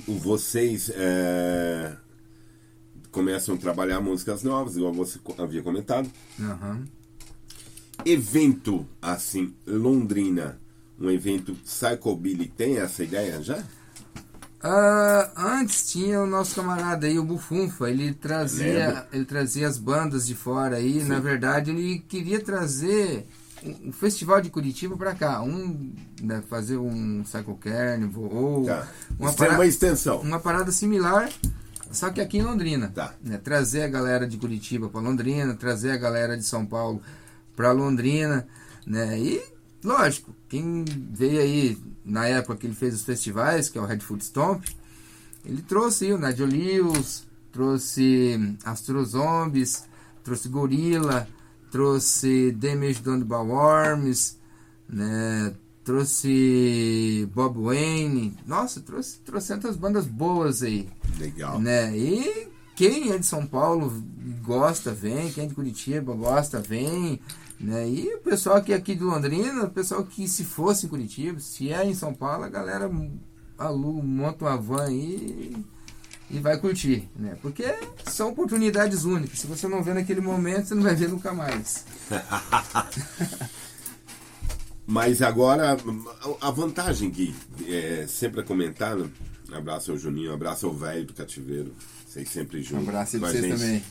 Vocês 0.07 0.91
é, 0.95 1.97
começam 3.11 3.55
a 3.55 3.59
trabalhar 3.59 4.01
músicas 4.01 4.43
novas, 4.43 4.77
igual 4.77 4.93
você 4.93 5.19
havia 5.39 5.63
comentado. 5.63 6.11
Uhum. 6.39 6.85
Evento 8.05 8.87
assim, 9.01 9.55
Londrina, 9.67 10.61
um 10.99 11.11
evento 11.11 11.55
Psychobilly, 11.55 12.49
tem 12.49 12.79
essa 12.79 13.05
ideia 13.05 13.43
já? 13.43 13.63
Uh, 14.67 15.31
antes 15.37 15.91
tinha 15.91 16.21
o 16.21 16.27
nosso 16.27 16.55
camarada 16.55 17.07
aí, 17.07 17.19
o 17.19 17.25
Bufunfa, 17.25 17.91
ele 17.91 18.15
trazia, 18.15 19.07
ele 19.13 19.25
trazia 19.25 19.69
as 19.69 19.79
bandas 19.79 20.27
de 20.27 20.35
fora 20.35 20.77
aí, 20.77 21.01
Sim. 21.01 21.09
na 21.09 21.21
verdade 21.21 21.71
ele 21.71 22.01
queria 22.01 22.41
trazer 22.41 23.27
um, 23.63 23.91
um 23.91 23.93
festival 23.93 24.41
de 24.41 24.51
Curitiba 24.51 24.97
para 24.97 25.15
cá, 25.15 25.43
um 25.43 25.93
né, 26.21 26.43
fazer 26.49 26.79
um 26.79 27.25
Cycle 27.25 27.55
Carnival 27.61 28.25
ou 28.25 28.65
tá. 28.65 28.89
uma, 29.19 29.33
parada, 29.33 29.59
uma 29.59 29.67
extensão, 29.67 30.21
uma 30.21 30.41
parada 30.41 30.73
similar, 30.73 31.29
só 31.93 32.11
que 32.11 32.21
aqui 32.21 32.39
em 32.39 32.43
Londrina, 32.43 32.89
tá. 32.89 33.15
né, 33.23 33.39
trazer 33.39 33.83
a 33.83 33.89
galera 33.89 34.27
de 34.27 34.39
Curitiba 34.39 34.89
para 34.89 35.01
Londrina, 35.01 35.55
trazer 35.55 35.91
a 35.91 35.97
galera 35.97 36.37
de 36.37 36.43
São 36.43 36.65
Paulo 36.65 37.01
para 37.55 37.71
Londrina, 37.73 38.49
né, 38.87 39.17
e 39.21 39.56
lógico, 39.87 40.35
quem 40.49 40.85
veio 41.13 41.41
aí 41.41 41.79
na 42.05 42.27
época 42.27 42.57
que 42.57 42.67
ele 42.67 42.75
fez 42.75 42.95
os 42.95 43.05
festivais, 43.05 43.69
que 43.69 43.79
é 43.79 43.81
o 43.81 43.87
Red 43.87 44.01
Food 44.01 44.25
Stomp, 44.25 44.65
ele 45.45 45.63
trouxe 45.63 46.13
o 46.13 46.19
Nigel 46.19 46.47
Lewis, 46.47 47.25
trouxe 47.53 48.57
Astro 48.65 49.05
Zombies, 49.05 49.85
trouxe 50.25 50.49
Gorilla, 50.49 51.29
trouxe 51.71 52.53
Damage 52.53 53.01
Done 53.01 53.25
by 53.25 53.35
Worms, 53.35 54.39
né? 54.89 55.55
trouxe 55.85 57.29
Bob 57.33 57.63
Wayne, 57.63 58.37
nossa, 58.45 58.81
trouxe 58.81 59.19
trocentas 59.19 59.77
bandas 59.77 60.05
boas 60.05 60.65
aí. 60.65 60.89
Legal. 61.17 61.61
Né? 61.61 61.97
E 61.97 62.49
quem 62.75 63.13
é 63.13 63.19
de 63.19 63.25
São 63.25 63.47
Paulo 63.47 64.03
gosta, 64.43 64.93
vem, 64.93 65.31
quem 65.31 65.45
é 65.45 65.47
de 65.47 65.55
Curitiba 65.55 66.13
gosta, 66.13 66.61
vem. 66.61 67.21
Né? 67.59 67.89
E 67.89 68.15
o 68.15 68.19
pessoal 68.19 68.63
que 68.63 68.73
é 68.73 68.77
aqui 68.77 68.95
de 68.95 69.03
Londrina, 69.03 69.65
o 69.65 69.71
pessoal 69.71 70.05
que 70.05 70.29
se 70.29 70.45
fosse 70.45 70.87
em 70.87 70.89
Curitiba, 70.89 71.41
se 71.41 71.73
é 71.73 71.85
em 71.85 71.95
São 71.95 72.13
Paulo, 72.13 72.45
a 72.45 72.49
galera 72.49 72.91
aluga, 73.59 74.03
monta 74.03 74.45
uma 74.45 74.57
van 74.57 74.85
aí 74.85 75.57
e 76.31 76.39
vai 76.39 76.59
curtir, 76.59 77.09
né? 77.17 77.37
Porque 77.41 77.65
são 78.05 78.29
oportunidades 78.31 79.05
únicas. 79.05 79.39
Se 79.39 79.47
você 79.47 79.67
não 79.67 79.83
vê 79.83 79.95
naquele 79.95 80.21
momento, 80.21 80.69
você 80.69 80.75
não 80.75 80.83
vai 80.83 80.95
ver 80.95 81.09
nunca 81.09 81.33
mais. 81.33 81.85
Mas 84.87 85.23
agora, 85.23 85.77
a 86.41 86.51
vantagem 86.51 87.11
que 87.11 87.35
é 87.67 88.07
sempre 88.07 88.41
é 88.41 88.45
comentado, 88.45 89.11
abraço 89.51 89.91
ao 89.91 89.99
Juninho, 89.99 90.33
abraço 90.33 90.67
ao 90.67 90.75
velho 90.75 91.07
do 91.07 91.15
cativeiro, 91.15 91.73
vocês 92.07 92.29
sempre 92.29 92.63
juntos. 92.63 92.87
Um 92.87 92.89
abraço 92.89 93.19
pra 93.19 93.31
vocês 93.31 93.59
também 93.59 93.83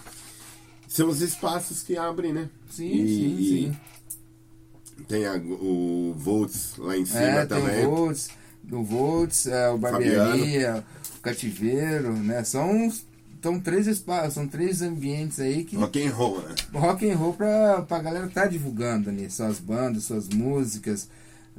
são 0.96 1.10
os 1.10 1.22
espaços 1.22 1.84
que 1.84 1.98
abrem, 1.98 2.32
né? 2.32 2.50
Sim, 2.70 2.86
e, 2.86 3.08
sim, 3.08 3.38
e 3.38 3.48
sim. 3.50 3.78
Tem 5.08 5.26
a, 5.26 5.36
o 5.36 6.16
Volts 6.18 6.78
lá 6.78 6.98
em 6.98 7.06
cima 7.06 7.20
é, 7.20 7.46
também. 7.46 7.76
Tem 7.76 7.86
o 7.86 7.90
Volts, 7.96 8.30
o 8.72 8.84
Volts, 8.84 9.46
é, 9.46 9.70
o 9.70 9.78
Barbearia, 9.78 10.86
o 11.18 11.20
Cativeiro, 11.20 12.14
né? 12.14 12.46
São, 12.46 12.90
são 13.44 13.60
três 13.60 13.88
espaços, 13.88 14.36
são 14.36 14.48
três 14.48 14.82
ambientes 14.82 15.40
aí 15.42 15.66
que. 15.66 15.76
Rock 15.76 16.02
and 16.02 16.12
roll, 16.12 16.42
né? 16.42 16.56
Rock 16.74 17.10
and 17.10 17.18
roll 17.18 17.34
pra, 17.34 17.82
pra 17.82 18.00
galera 18.00 18.30
tá 18.30 18.46
divulgando 18.46 19.10
ali, 19.10 19.30
suas 19.30 19.60
bandas, 19.60 20.06
suas 20.06 20.30
músicas 20.30 21.10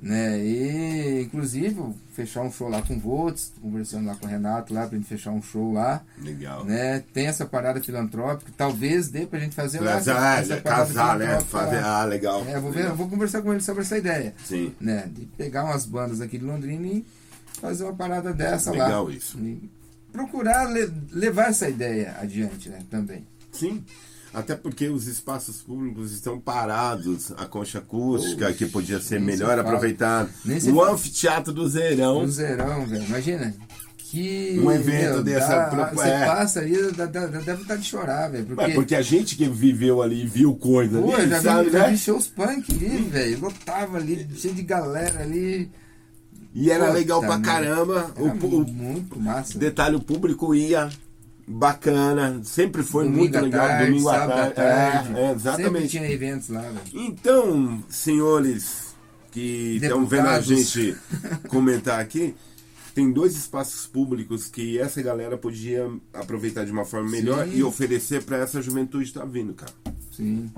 né? 0.01 0.39
E 0.39 1.23
inclusive 1.23 1.81
fechar 2.13 2.43
um 2.43 2.51
show 2.51 2.69
lá 2.69 2.83
com 2.83 2.95
o 2.95 3.01
Volts, 3.01 3.53
conversando 3.61 4.07
lá 4.07 4.15
com 4.15 4.27
o 4.27 4.29
Renato 4.29 4.73
lá 4.73 4.87
pra 4.87 4.97
gente 4.97 5.09
fechar 5.09 5.31
um 5.31 5.43
show 5.43 5.73
lá. 5.73 6.03
Legal. 6.19 6.65
Né? 6.65 7.03
Tem 7.13 7.27
essa 7.27 7.47
parada 7.47 7.81
filantrópica, 7.83 8.53
talvez 8.57 9.09
dê 9.09 9.27
pra 9.27 9.39
gente 9.39 9.55
fazer 9.55 9.81
lá. 9.81 9.97
Essa, 9.97 10.13
essa 10.39 10.61
casar, 10.61 11.19
né? 11.19 11.41
Fazer, 11.41 11.83
ah, 11.83 12.05
legal. 12.05 12.45
É, 12.47 12.59
vou, 12.61 12.71
ver, 12.71 12.93
vou 12.93 13.09
conversar 13.09 13.43
com 13.43 13.53
ele 13.53 13.63
sobre 13.63 13.83
essa 13.83 13.97
ideia. 13.99 14.35
Sim. 14.45 14.75
Né? 14.81 15.11
De 15.13 15.27
pegar 15.27 15.65
umas 15.65 15.87
bandas 15.87 16.21
aqui 16.21 16.39
de 16.39 16.45
Londrina 16.45 16.87
e 16.87 17.05
fazer 17.61 17.85
uma 17.85 17.95
parada 17.95 18.33
dessa 18.33 18.71
legal 18.71 18.89
lá. 18.89 18.95
Legal 18.97 19.11
isso. 19.11 19.39
E 19.39 19.71
procurar 20.13 20.65
le 20.71 20.91
levar 21.13 21.49
essa 21.49 21.69
ideia 21.69 22.17
adiante, 22.21 22.69
né? 22.69 22.81
Também. 22.91 23.27
Sim. 23.53 23.85
Até 24.37 24.55
porque 24.55 24.91
os 24.91 25.07
espaços 25.07 25.63
públicos 25.63 26.13
estão 26.13 26.39
parados, 26.39 27.33
a 27.39 27.47
concha 27.47 27.79
acústica, 27.79 28.53
que 28.53 28.67
podia 28.67 29.01
ser 29.01 29.19
melhor 29.19 29.59
aproveitado. 29.59 30.29
O 30.75 30.83
anfiteatro 30.83 31.55
do 31.55 31.67
Zerão. 31.67 32.27
Do 32.27 32.31
Zerão, 32.31 32.85
velho. 32.85 33.03
Imagina. 33.05 33.55
Que, 33.97 34.61
um 34.63 34.71
evento 34.71 35.15
meu, 35.15 35.23
dessa. 35.23 35.71
Dá, 35.71 35.91
você 35.91 36.09
é. 36.09 36.27
passa 36.27 36.61
ali, 36.61 36.93
dá, 36.93 37.07
dá, 37.07 37.27
dá, 37.27 37.39
deve 37.41 37.63
estar 37.63 37.77
de 37.77 37.85
chorar, 37.87 38.31
velho. 38.31 38.45
Porque... 38.45 38.73
Porque 38.73 38.95
a 38.95 39.01
gente 39.01 39.37
que 39.37 39.49
viveu 39.49 40.03
ali 40.03 40.27
viu 40.27 40.55
coisa 40.55 41.01
Pô, 41.01 41.15
ali. 41.15 41.31
Já, 41.31 41.41
sabe, 41.41 41.71
vi, 41.71 41.71
né? 41.71 41.79
já 41.79 41.89
vi 41.89 41.97
shows 41.97 42.27
punk 42.27 42.73
ali, 42.75 43.09
velho. 43.09 43.41
Lotava 43.41 43.97
ali, 43.97 44.29
cheio 44.37 44.53
de 44.53 44.63
galera 44.63 45.23
ali. 45.23 45.71
E 46.55 46.71
era 46.71 46.93
legal 46.93 47.21
pra 47.21 47.41
caramba. 47.41 48.13
Era 48.15 48.23
o, 48.23 48.67
muito 48.67 49.19
massa. 49.19 49.59
Detalhe, 49.59 49.97
o 49.97 50.01
público 50.01 50.55
ia 50.55 50.91
bacana, 51.47 52.41
sempre 52.43 52.83
foi 52.83 53.05
domingo 53.05 53.21
muito 53.21 53.39
legal. 53.39 53.69
Tarde, 53.69 53.87
domingo 53.87 54.09
à 54.09 54.27
tarde. 54.27 54.55
tarde. 54.55 55.17
É, 55.17 55.21
é, 55.21 55.33
exatamente. 55.33 55.73
Sempre 55.73 55.89
tinha 55.89 56.11
eventos 56.11 56.49
lá. 56.49 56.63
Véio. 56.63 56.81
Então, 57.07 57.85
senhores 57.89 58.95
que 59.31 59.79
estão 59.83 60.05
vendo 60.07 60.29
a 60.29 60.41
gente 60.41 60.97
comentar 61.49 62.01
aqui, 62.01 62.35
tem 62.95 63.13
dois 63.13 63.37
espaços 63.37 63.87
públicos 63.87 64.49
que 64.49 64.79
essa 64.79 65.03
galera 65.03 65.37
podia 65.37 65.91
aproveitar 66.15 66.65
de 66.65 66.73
uma 66.73 66.85
forma 66.85 67.11
melhor 67.11 67.47
Sim. 67.47 67.57
e 67.57 67.63
oferecer 67.63 68.25
para 68.25 68.39
essa 68.39 68.63
juventude 68.63 69.07
que 69.07 69.19
tá 69.19 69.25
vindo, 69.25 69.53
cara. 69.53 69.73
Sim. 70.11 70.51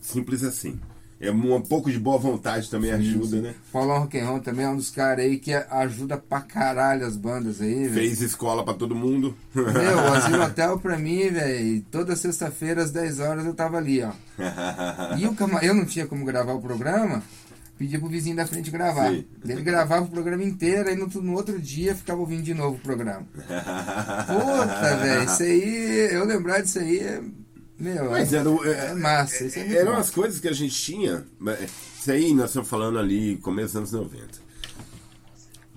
Simples 0.00 0.44
assim. 0.44 0.78
É 1.20 1.30
um 1.30 1.60
pouco 1.60 1.90
de 1.90 1.98
boa 1.98 2.16
vontade 2.18 2.70
também 2.70 2.92
ajuda, 2.92 3.36
sim. 3.36 3.42
né? 3.42 3.54
Paulão 3.70 3.98
Rock'n'Roll 3.98 4.40
também 4.40 4.64
é 4.64 4.68
um 4.70 4.76
dos 4.76 4.88
caras 4.88 5.26
aí 5.26 5.38
que 5.38 5.52
ajuda 5.52 6.16
pra 6.16 6.40
caralho 6.40 7.04
as 7.04 7.14
bandas 7.14 7.60
aí, 7.60 7.74
velho. 7.74 7.92
Fez 7.92 8.22
escola 8.22 8.64
pra 8.64 8.72
todo 8.72 8.94
mundo. 8.94 9.36
Meu, 9.54 9.66
o 9.66 10.12
Asilo 10.14 10.40
Hotel 10.42 10.78
pra 10.78 10.96
mim, 10.96 11.28
velho, 11.28 11.84
toda 11.90 12.16
sexta-feira 12.16 12.82
às 12.82 12.90
10 12.90 13.20
horas 13.20 13.44
eu 13.44 13.52
tava 13.52 13.76
ali, 13.76 14.02
ó. 14.02 14.12
e 15.18 15.26
o 15.26 15.36
eu 15.62 15.74
não 15.74 15.84
tinha 15.84 16.06
como 16.06 16.24
gravar 16.24 16.54
o 16.54 16.62
programa, 16.62 17.22
pedi 17.76 17.98
pro 17.98 18.08
vizinho 18.08 18.36
da 18.36 18.46
frente 18.46 18.70
gravar. 18.70 19.10
Sim. 19.10 19.26
Ele 19.44 19.60
gravava 19.60 20.06
o 20.06 20.10
programa 20.10 20.42
inteiro, 20.42 20.88
aí 20.88 20.96
no, 20.96 21.06
no 21.06 21.34
outro 21.34 21.60
dia 21.60 21.94
ficava 21.94 22.20
ouvindo 22.20 22.44
de 22.44 22.54
novo 22.54 22.76
o 22.76 22.80
programa. 22.80 23.26
Puta, 23.36 24.96
velho, 24.96 25.24
isso 25.24 25.42
aí, 25.42 26.08
eu 26.12 26.24
lembrar 26.24 26.62
disso 26.62 26.78
aí 26.78 26.98
é 26.98 27.20
meu, 27.80 28.10
Mas 28.10 28.32
era, 28.32 28.48
é, 28.48 28.86
é 28.90 28.94
massa. 28.94 29.44
Isso 29.44 29.58
é 29.58 29.72
eram 29.76 29.92
bom. 29.92 29.98
as 29.98 30.10
coisas 30.10 30.38
que 30.38 30.48
a 30.48 30.52
gente 30.52 30.74
tinha. 30.74 31.24
Isso 31.98 32.10
aí 32.12 32.34
nós 32.34 32.50
estamos 32.50 32.68
falando 32.68 32.98
ali, 32.98 33.36
começo 33.38 33.68
dos 33.80 33.94
anos 33.94 34.10
90. 34.10 34.50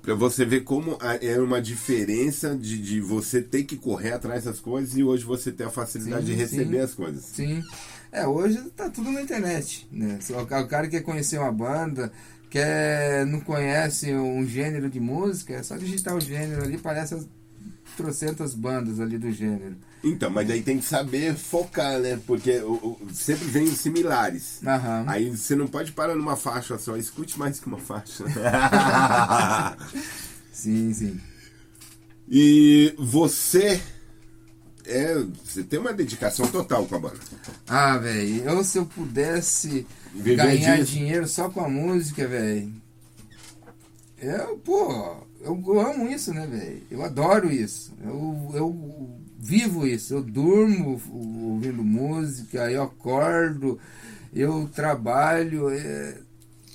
Pra 0.02 0.16
você 0.16 0.44
ver 0.44 0.62
como 0.62 0.98
a- 1.00 1.16
é 1.16 1.40
uma 1.40 1.62
diferença 1.62 2.56
de, 2.58 2.78
de 2.78 3.00
você 3.00 3.42
ter 3.42 3.64
que 3.64 3.78
correr 3.78 4.12
atrás 4.12 4.44
das 4.44 4.60
coisas 4.60 4.98
e 4.98 5.04
hoje 5.04 5.24
você 5.24 5.50
ter 5.52 5.64
a 5.64 5.70
facilidade 5.70 6.26
Sim, 6.26 6.32
de 6.34 6.38
receber 6.38 6.78
sim. 6.78 6.84
as 6.84 6.94
coisas. 6.94 7.24
Sim. 7.24 7.64
É, 8.12 8.28
hoje 8.28 8.60
tá 8.76 8.90
tudo 8.90 9.12
na 9.12 9.22
internet, 9.22 9.88
né? 9.92 10.20
O 10.30 10.46
ca- 10.46 10.62
o 10.62 10.68
cara 10.68 10.88
quer 10.90 11.02
conhecer 11.04 11.38
uma 11.40 11.52
banda, 11.54 12.12
quer 12.50 13.26
não 13.26 13.40
conhece 13.40 14.14
um 14.14 14.46
gênero 14.46 14.90
de 14.90 15.00
música, 15.00 15.54
é 15.54 15.64
só 15.64 15.78
digitar 15.78 16.16
o 16.16 16.20
gênero 16.20 16.64
ali, 16.64 16.78
parece 16.78 17.16
trocentas 17.96 18.54
bandas 18.54 19.00
ali 19.00 19.18
do 19.18 19.32
gênero. 19.32 19.76
Então, 20.04 20.30
mas 20.30 20.50
aí 20.50 20.62
tem 20.62 20.78
que 20.80 20.86
saber 20.86 21.34
focar, 21.36 22.00
né? 22.00 22.20
Porque 22.28 22.58
o- 22.60 22.98
o- 23.02 23.08
sempre 23.14 23.46
vem 23.46 23.64
os 23.64 23.78
similares. 23.78 24.60
Aham. 24.66 25.06
Aí 25.08 25.30
você 25.30 25.56
não 25.56 25.68
pode 25.68 25.92
parar 25.94 26.16
numa 26.16 26.36
faixa 26.36 26.78
só, 26.78 26.98
escute 26.98 27.40
mais 27.40 27.60
que 27.60 27.68
uma 27.68 27.78
faixa. 27.80 28.26
Sim, 30.52 30.94
sim. 30.94 31.20
e 32.30 32.94
você 32.98 33.82
é, 34.86 35.16
você 35.44 35.64
tem 35.64 35.80
uma 35.80 35.94
dedicação 35.94 36.48
total 36.48 36.86
com 36.86 36.96
a 36.96 37.00
banda. 37.00 37.18
Ah, 37.68 37.98
velho, 37.98 38.44
eu 38.44 38.64
se 38.64 38.78
eu 38.78 38.86
pudesse 38.86 39.88
Viver 40.14 40.36
ganhar 40.36 40.78
disso. 40.78 40.92
dinheiro 40.92 41.28
só 41.28 41.50
com 41.50 41.62
a 41.64 41.70
música, 41.70 42.28
velho. 42.28 42.72
Eu, 44.20 44.58
pô, 44.58 45.26
eu 45.44 45.80
amo 45.80 46.10
isso, 46.10 46.34
né, 46.34 46.48
velho? 46.48 46.82
Eu 46.90 47.04
adoro 47.04 47.52
isso. 47.52 47.94
Eu, 48.04 48.52
eu 48.54 49.20
vivo 49.38 49.86
isso. 49.86 50.14
Eu 50.14 50.22
durmo 50.22 51.02
ouvindo 51.12 51.84
música, 51.84 52.72
eu 52.72 52.84
acordo, 52.84 53.80
eu 54.34 54.70
trabalho. 54.74 55.70
É, 55.70 56.18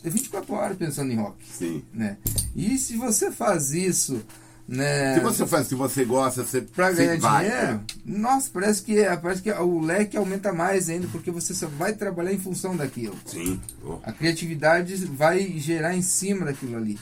é 0.04 0.10
24 0.10 0.54
horas 0.54 0.76
pensando 0.76 1.12
em 1.12 1.16
rock. 1.16 1.36
Sim. 1.46 1.82
Né? 1.92 2.18
E 2.54 2.76
se 2.78 2.96
você 2.96 3.32
faz 3.32 3.72
isso, 3.72 4.22
né? 4.68 5.14
Se 5.14 5.20
você 5.20 5.46
faz, 5.46 5.66
se 5.66 5.74
você 5.74 6.04
gosta, 6.04 6.44
você, 6.44 6.60
Pra 6.60 6.92
ganhar 6.92 7.16
dinheiro, 7.16 7.80
nossa, 8.04 8.50
parece 8.52 8.82
que, 8.82 9.02
parece 9.22 9.40
que 9.40 9.50
o 9.50 9.80
leque 9.80 10.14
aumenta 10.14 10.52
mais 10.52 10.90
ainda, 10.90 11.08
porque 11.10 11.30
você 11.30 11.54
só 11.54 11.66
vai 11.66 11.94
trabalhar 11.94 12.34
em 12.34 12.38
função 12.38 12.76
daquilo. 12.76 13.16
Sim. 13.24 13.58
Oh. 13.82 13.98
A 14.02 14.12
criatividade 14.12 14.94
vai 15.06 15.58
gerar 15.58 15.96
em 15.96 16.02
cima 16.02 16.44
daquilo 16.44 16.76
ali. 16.76 16.98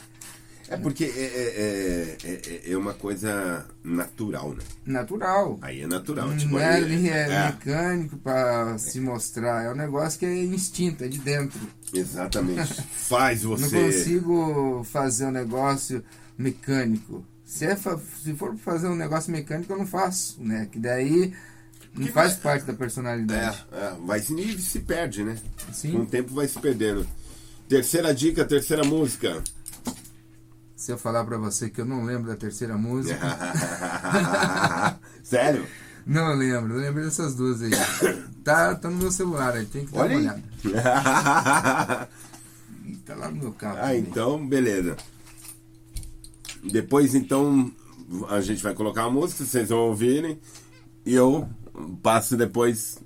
É 0.69 0.77
porque 0.77 1.05
é, 1.05 1.09
é, 1.09 2.17
é, 2.25 2.41
é- 2.67 2.73
é 2.73 2.77
uma 2.77 2.93
coisa 2.95 3.65
natural, 3.85 4.53
né? 4.55 4.63
Natural. 4.85 5.59
Aí 5.63 5.83
é 5.83 5.87
natural. 5.87 6.29
Não 6.29 6.37
tipo, 6.37 6.59
é, 6.59 6.77
ali 6.77 7.09
é 7.09 7.29
é, 7.31 7.45
mecânico 7.47 8.17
pra 8.17 8.77
se 8.79 8.99
mostrar. 9.01 9.65
É 9.65 9.71
um 9.73 9.77
negócio 9.77 10.19
que 10.19 10.27
é 10.27 10.45
instinto, 10.45 11.05
é 11.05 11.09
de 11.09 11.19
dentro. 11.19 11.61
exatamente. 11.95 12.75
Faz 12.93 13.43
Não 13.45 13.51
você. 13.57 13.81
consigo 13.81 14.83
fazer 14.85 15.27
um 15.27 15.31
negócio 15.31 16.03
mecânico. 16.37 17.25
Se, 17.45 17.65
é 17.65 17.77
fa- 17.77 18.01
se 18.23 18.35
for 18.35 18.57
fazer 18.57 18.89
um 18.89 18.97
negócio 18.97 19.31
mecânico, 19.31 19.73
eu 19.73 19.79
não 19.79 19.87
faço, 19.87 20.43
né? 20.43 20.69
Que 20.71 20.79
daí 20.81 21.33
não 21.95 22.09
faz 22.09 22.33
vai- 22.33 22.41
parte 22.43 22.67
da 22.67 22.73
personalidade. 22.75 23.65
É, 23.73 23.77
é, 23.79 23.95
vai 24.05 24.21
se, 24.21 24.35
e 24.35 24.61
se 24.61 24.81
perde, 24.81 25.23
né? 25.23 25.39
Sim. 25.73 25.93
Com 25.93 25.99
o 25.99 26.07
tempo 26.07 26.35
vai 26.35 26.49
se 26.49 26.59
perdendo. 26.59 27.07
Terceira 27.69 28.13
dica, 28.15 28.45
terceira 28.45 28.83
música. 28.85 29.43
Se 30.77 30.93
eu 30.93 30.99
falar 30.99 31.25
pra 31.25 31.39
você 31.39 31.71
que 31.71 31.81
eu 31.81 31.87
não 31.87 32.05
lembro 32.05 32.29
da 32.29 32.37
terceira 32.37 32.77
música, 32.77 33.19
Sério? 35.25 35.67
não 36.07 36.35
lembro, 36.35 36.75
eu 36.75 36.81
lembro 36.81 37.03
dessas 37.03 37.35
duas 37.35 37.63
aí. 37.63 37.71
Tá, 38.45 38.75
tá 38.75 38.91
no 38.91 38.97
meu 38.97 39.11
celular 39.11 39.55
aí, 39.55 39.65
tem 39.67 39.87
que 39.87 39.93
dar 39.93 40.01
Olha 40.03 40.19
uma 40.19 40.21
aí. 40.21 40.27
olhada. 40.27 40.43
Ih, 42.85 42.97
Tá 43.07 43.15
lá 43.15 43.31
no 43.31 43.37
meu 43.37 43.53
carro. 43.53 43.79
ah, 43.79 43.83
também. 43.87 43.99
então, 44.01 44.47
beleza. 44.47 44.97
Depois, 46.63 47.15
então, 47.15 47.73
a 48.29 48.41
gente 48.41 48.63
vai 48.63 48.75
colocar 48.75 49.05
a 49.05 49.11
música, 49.11 49.45
vocês 49.45 49.69
vão 49.71 49.79
ouvirem. 49.79 50.39
E 51.05 51.15
eu 51.15 51.49
passo 52.03 52.37
depois 52.37 52.99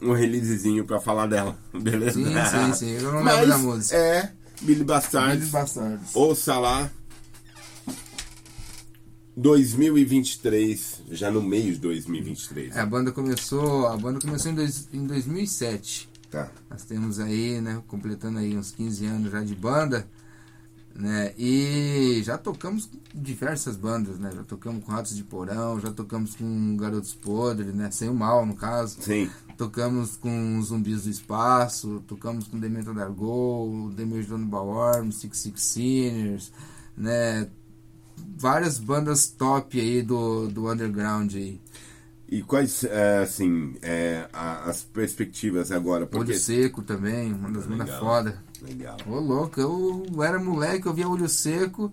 um 0.00 0.12
releasezinho 0.12 0.84
pra 0.84 1.00
falar 1.00 1.26
dela. 1.26 1.58
Beleza? 1.74 2.12
Sim, 2.12 2.24
sim, 2.50 2.74
sim. 2.74 2.90
Eu 3.04 3.12
não 3.12 3.22
Mas 3.22 3.34
lembro 3.34 3.48
da 3.50 3.58
música. 3.58 3.96
É, 3.96 4.32
Billy 4.62 4.84
Bastards. 4.84 5.38
Billy 5.40 5.50
Bastards. 5.50 6.14
Ouça 6.14 6.58
lá. 6.58 6.90
2023, 9.38 11.02
já 11.10 11.30
no 11.30 11.40
meio 11.40 11.72
de 11.72 11.78
2023. 11.78 12.76
É, 12.76 12.80
a 12.80 12.86
banda 12.86 13.12
começou, 13.12 13.86
a 13.86 13.96
banda 13.96 14.18
começou 14.18 14.50
em, 14.50 14.54
dois, 14.54 14.88
em 14.92 15.06
2007. 15.06 16.08
Tá. 16.28 16.50
Nós 16.68 16.82
temos 16.82 17.20
aí, 17.20 17.60
né, 17.60 17.80
completando 17.86 18.38
aí 18.38 18.56
uns 18.56 18.72
15 18.72 19.06
anos 19.06 19.30
já 19.30 19.42
de 19.42 19.54
banda, 19.54 20.08
né? 20.92 21.32
E 21.38 22.20
já 22.24 22.36
tocamos 22.36 22.86
com 22.86 22.98
diversas 23.14 23.76
bandas, 23.76 24.18
né? 24.18 24.32
Já 24.34 24.42
tocamos 24.42 24.84
com 24.84 24.90
Ratos 24.90 25.14
de 25.14 25.22
Porão, 25.22 25.78
já 25.78 25.92
tocamos 25.92 26.34
com 26.34 26.76
Garotos 26.76 27.14
Podres, 27.14 27.72
né? 27.72 27.92
Sem 27.92 28.08
o 28.08 28.14
Mal, 28.14 28.44
no 28.44 28.56
caso. 28.56 29.00
Sim. 29.00 29.30
Tocamos 29.56 30.16
com 30.16 30.60
Zumbis 30.62 31.04
do 31.04 31.10
Espaço, 31.10 32.02
tocamos 32.08 32.48
com 32.48 32.58
Dementa 32.58 32.92
Dargol, 32.92 33.90
Demir 33.90 34.26
Dono 34.26 34.46
Baworm, 34.46 35.12
Six 35.12 35.38
Six 35.38 35.62
Sinners, 35.62 36.52
né? 36.96 37.48
Várias 38.36 38.78
bandas 38.78 39.26
top 39.26 39.80
aí 39.80 40.02
do, 40.02 40.48
do 40.48 40.70
underground 40.70 41.34
aí. 41.34 41.60
E 42.30 42.42
quais, 42.42 42.84
é, 42.84 43.18
assim, 43.22 43.74
é, 43.80 44.28
as 44.32 44.82
perspectivas 44.82 45.72
agora? 45.72 46.06
Porque... 46.06 46.32
Olho 46.32 46.38
Seco 46.38 46.82
também, 46.82 47.32
uma 47.32 47.50
das 47.50 47.64
bandas 47.64 47.86
Legal. 47.86 48.00
foda. 48.00 48.42
Legal. 48.60 48.96
Ô 49.06 49.18
louco, 49.18 49.58
eu 49.58 50.22
era 50.22 50.38
moleque, 50.38 50.86
eu 50.86 50.92
via 50.92 51.08
Olho 51.08 51.28
Seco, 51.28 51.90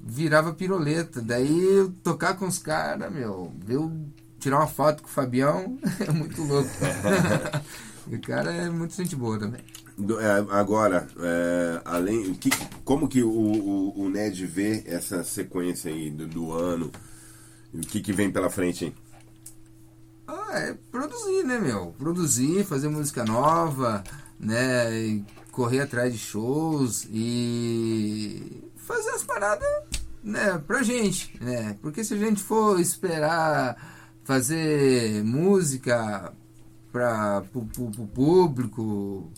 virava 0.00 0.54
piroleta. 0.54 1.20
Daí 1.20 1.90
tocar 2.04 2.34
com 2.34 2.46
os 2.46 2.58
caras, 2.58 3.12
meu, 3.12 3.52
eu 3.68 3.92
tirar 4.38 4.58
uma 4.58 4.68
foto 4.68 5.02
com 5.02 5.08
o 5.08 5.12
Fabião, 5.12 5.76
é 6.06 6.12
muito 6.12 6.40
louco. 6.42 6.70
o 8.06 8.20
cara 8.20 8.52
é 8.52 8.70
muito 8.70 8.94
gente 8.94 9.16
boa 9.16 9.40
também. 9.40 9.62
É, 9.96 10.56
agora, 10.56 11.06
é, 11.20 11.80
além, 11.84 12.34
que, 12.34 12.50
como 12.84 13.08
que 13.08 13.22
o, 13.22 13.30
o, 13.30 14.00
o 14.02 14.10
Ned 14.10 14.44
vê 14.46 14.82
essa 14.86 15.22
sequência 15.22 15.90
aí 15.90 16.10
do, 16.10 16.26
do 16.26 16.52
ano? 16.52 16.90
O 17.72 17.78
que, 17.80 18.00
que 18.00 18.12
vem 18.12 18.30
pela 18.30 18.50
frente, 18.50 18.86
hein? 18.86 18.94
Ah, 20.26 20.58
é 20.58 20.74
produzir, 20.90 21.44
né, 21.44 21.58
meu? 21.58 21.94
Produzir, 21.98 22.64
fazer 22.64 22.88
música 22.88 23.24
nova, 23.24 24.02
né? 24.38 24.92
e 24.96 25.24
correr 25.54 25.80
atrás 25.80 26.12
de 26.12 26.18
shows 26.18 27.06
e 27.10 28.64
fazer 28.76 29.10
as 29.10 29.22
paradas, 29.22 29.68
né, 30.22 30.58
pra 30.66 30.82
gente, 30.82 31.38
né? 31.40 31.76
Porque 31.80 32.02
se 32.02 32.14
a 32.14 32.16
gente 32.16 32.42
for 32.42 32.80
esperar 32.80 33.76
fazer 34.24 35.22
música 35.22 36.32
para 36.90 37.42
pro 37.52 37.66
público, 38.06 39.30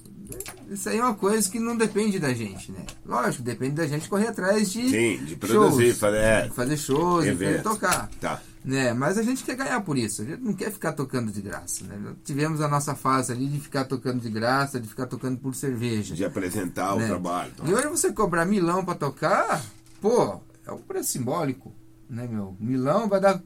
isso 0.70 0.88
aí 0.88 0.98
é 0.98 1.02
uma 1.02 1.14
coisa 1.14 1.50
que 1.50 1.58
não 1.58 1.76
depende 1.76 2.18
da 2.18 2.32
gente, 2.32 2.72
né? 2.72 2.84
Lógico, 3.04 3.42
depende 3.42 3.74
da 3.76 3.86
gente 3.86 4.08
correr 4.08 4.28
atrás 4.28 4.70
de 4.72 4.88
Sim, 4.88 5.24
de 5.24 5.36
produzir, 5.36 5.86
shows, 5.86 5.98
fazer- 5.98 6.16
é. 6.18 6.48
fazer 6.50 6.76
shows, 6.76 7.24
e 7.24 7.28
Evento. 7.28 7.62
tocar. 7.62 8.08
Tá. 8.20 8.42
Né? 8.64 8.92
Mas 8.92 9.16
a 9.16 9.22
gente 9.22 9.44
quer 9.44 9.54
ganhar 9.54 9.80
por 9.82 9.96
isso. 9.96 10.22
A 10.22 10.24
gente 10.24 10.42
não 10.42 10.52
quer 10.52 10.72
ficar 10.72 10.92
tocando 10.92 11.30
de 11.30 11.40
graça. 11.40 11.84
Né? 11.84 12.14
Tivemos 12.24 12.60
a 12.60 12.66
nossa 12.66 12.96
fase 12.96 13.30
ali 13.32 13.46
de 13.46 13.60
ficar 13.60 13.84
tocando 13.84 14.20
de 14.20 14.28
graça, 14.28 14.80
de 14.80 14.88
ficar 14.88 15.06
tocando 15.06 15.38
por 15.38 15.54
cerveja. 15.54 16.16
De 16.16 16.24
apresentar 16.24 16.94
o 16.94 16.98
né? 16.98 17.06
trabalho. 17.06 17.52
E 17.64 17.72
hoje 17.72 17.86
você 17.86 18.12
cobrar 18.12 18.44
milão 18.44 18.84
pra 18.84 18.96
tocar, 18.96 19.64
pô, 20.00 20.40
é 20.66 20.72
um 20.72 20.78
preço 20.78 21.12
simbólico, 21.12 21.72
né, 22.10 22.26
meu? 22.28 22.56
Milão 22.58 23.08
vai 23.08 23.20
dar. 23.20 23.40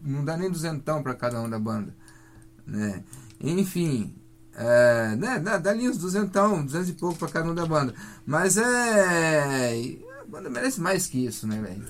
Não 0.00 0.24
dá 0.24 0.38
nem 0.38 0.50
duzentão 0.50 1.02
pra 1.02 1.14
cada 1.14 1.38
um 1.42 1.50
da 1.50 1.58
banda. 1.58 1.94
Né? 2.66 3.04
Enfim. 3.38 4.14
É, 4.58 5.14
né, 5.16 5.38
dá, 5.38 5.58
dá 5.58 5.70
ali 5.70 5.86
uns 5.88 5.98
duzentão, 5.98 6.64
duzentos 6.64 6.88
e 6.88 6.94
pouco 6.94 7.18
pra 7.18 7.28
cada 7.28 7.50
um 7.50 7.54
da 7.54 7.66
banda. 7.66 7.94
Mas 8.24 8.56
é. 8.56 9.96
A 10.22 10.24
banda 10.26 10.48
merece 10.48 10.80
mais 10.80 11.06
que 11.06 11.26
isso, 11.26 11.46
né, 11.46 11.60
velho? 11.60 11.84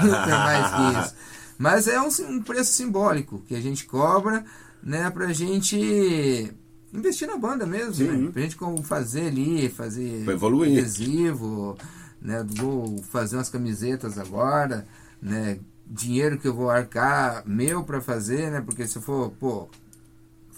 Tem 0.00 0.30
mais 0.30 0.74
que 0.74 1.00
isso. 1.00 1.14
Mas 1.58 1.86
é 1.86 2.00
um, 2.00 2.08
um 2.30 2.42
preço 2.42 2.72
simbólico 2.72 3.42
que 3.46 3.54
a 3.54 3.60
gente 3.60 3.84
cobra, 3.84 4.44
né, 4.82 5.10
pra 5.10 5.32
gente 5.32 6.52
investir 6.92 7.28
na 7.28 7.36
banda 7.36 7.66
mesmo, 7.66 7.94
Sim. 7.94 8.04
né? 8.04 8.30
Pra 8.32 8.42
gente 8.42 8.56
como 8.56 8.82
fazer 8.82 9.26
ali, 9.26 9.68
fazer 9.68 10.24
Pra 10.24 10.34
evoluir. 10.34 10.78
adesivo, 10.78 11.76
né? 12.22 12.44
Vou 12.56 13.02
fazer 13.02 13.36
umas 13.36 13.50
camisetas 13.50 14.18
agora, 14.18 14.86
né? 15.20 15.58
Dinheiro 15.86 16.38
que 16.38 16.48
eu 16.48 16.54
vou 16.54 16.70
arcar 16.70 17.42
meu 17.46 17.82
pra 17.84 18.00
fazer, 18.00 18.50
né? 18.50 18.60
Porque 18.60 18.86
se 18.86 18.96
eu 18.96 19.02
for, 19.02 19.30
pô, 19.38 19.68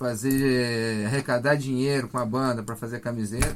fazer 0.01 1.05
arrecadar 1.05 1.57
dinheiro 1.57 2.09
com 2.09 2.17
a 2.17 2.25
banda 2.25 2.63
pra 2.63 2.75
fazer 2.75 3.01
camiseta, 3.01 3.55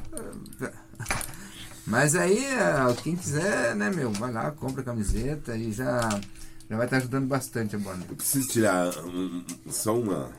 mas 1.87 2.15
aí 2.15 2.45
eh, 2.45 2.95
quem 3.01 3.15
quiser, 3.15 3.75
né, 3.75 3.89
meu, 3.89 4.11
vai 4.11 4.31
lá, 4.31 4.51
compra 4.51 4.81
a 4.83 4.85
camiseta 4.85 5.57
e 5.57 5.71
já 5.71 6.07
já 6.69 6.77
vai 6.77 6.85
estar 6.85 6.97
ajudando 6.97 7.25
bastante 7.27 7.75
a 7.75 7.79
banda. 7.79 8.05
Eu 8.07 8.15
preciso 8.15 8.47
tirar 8.47 8.89
um- 9.05 9.43
só 9.71 9.99
uma. 9.99 10.31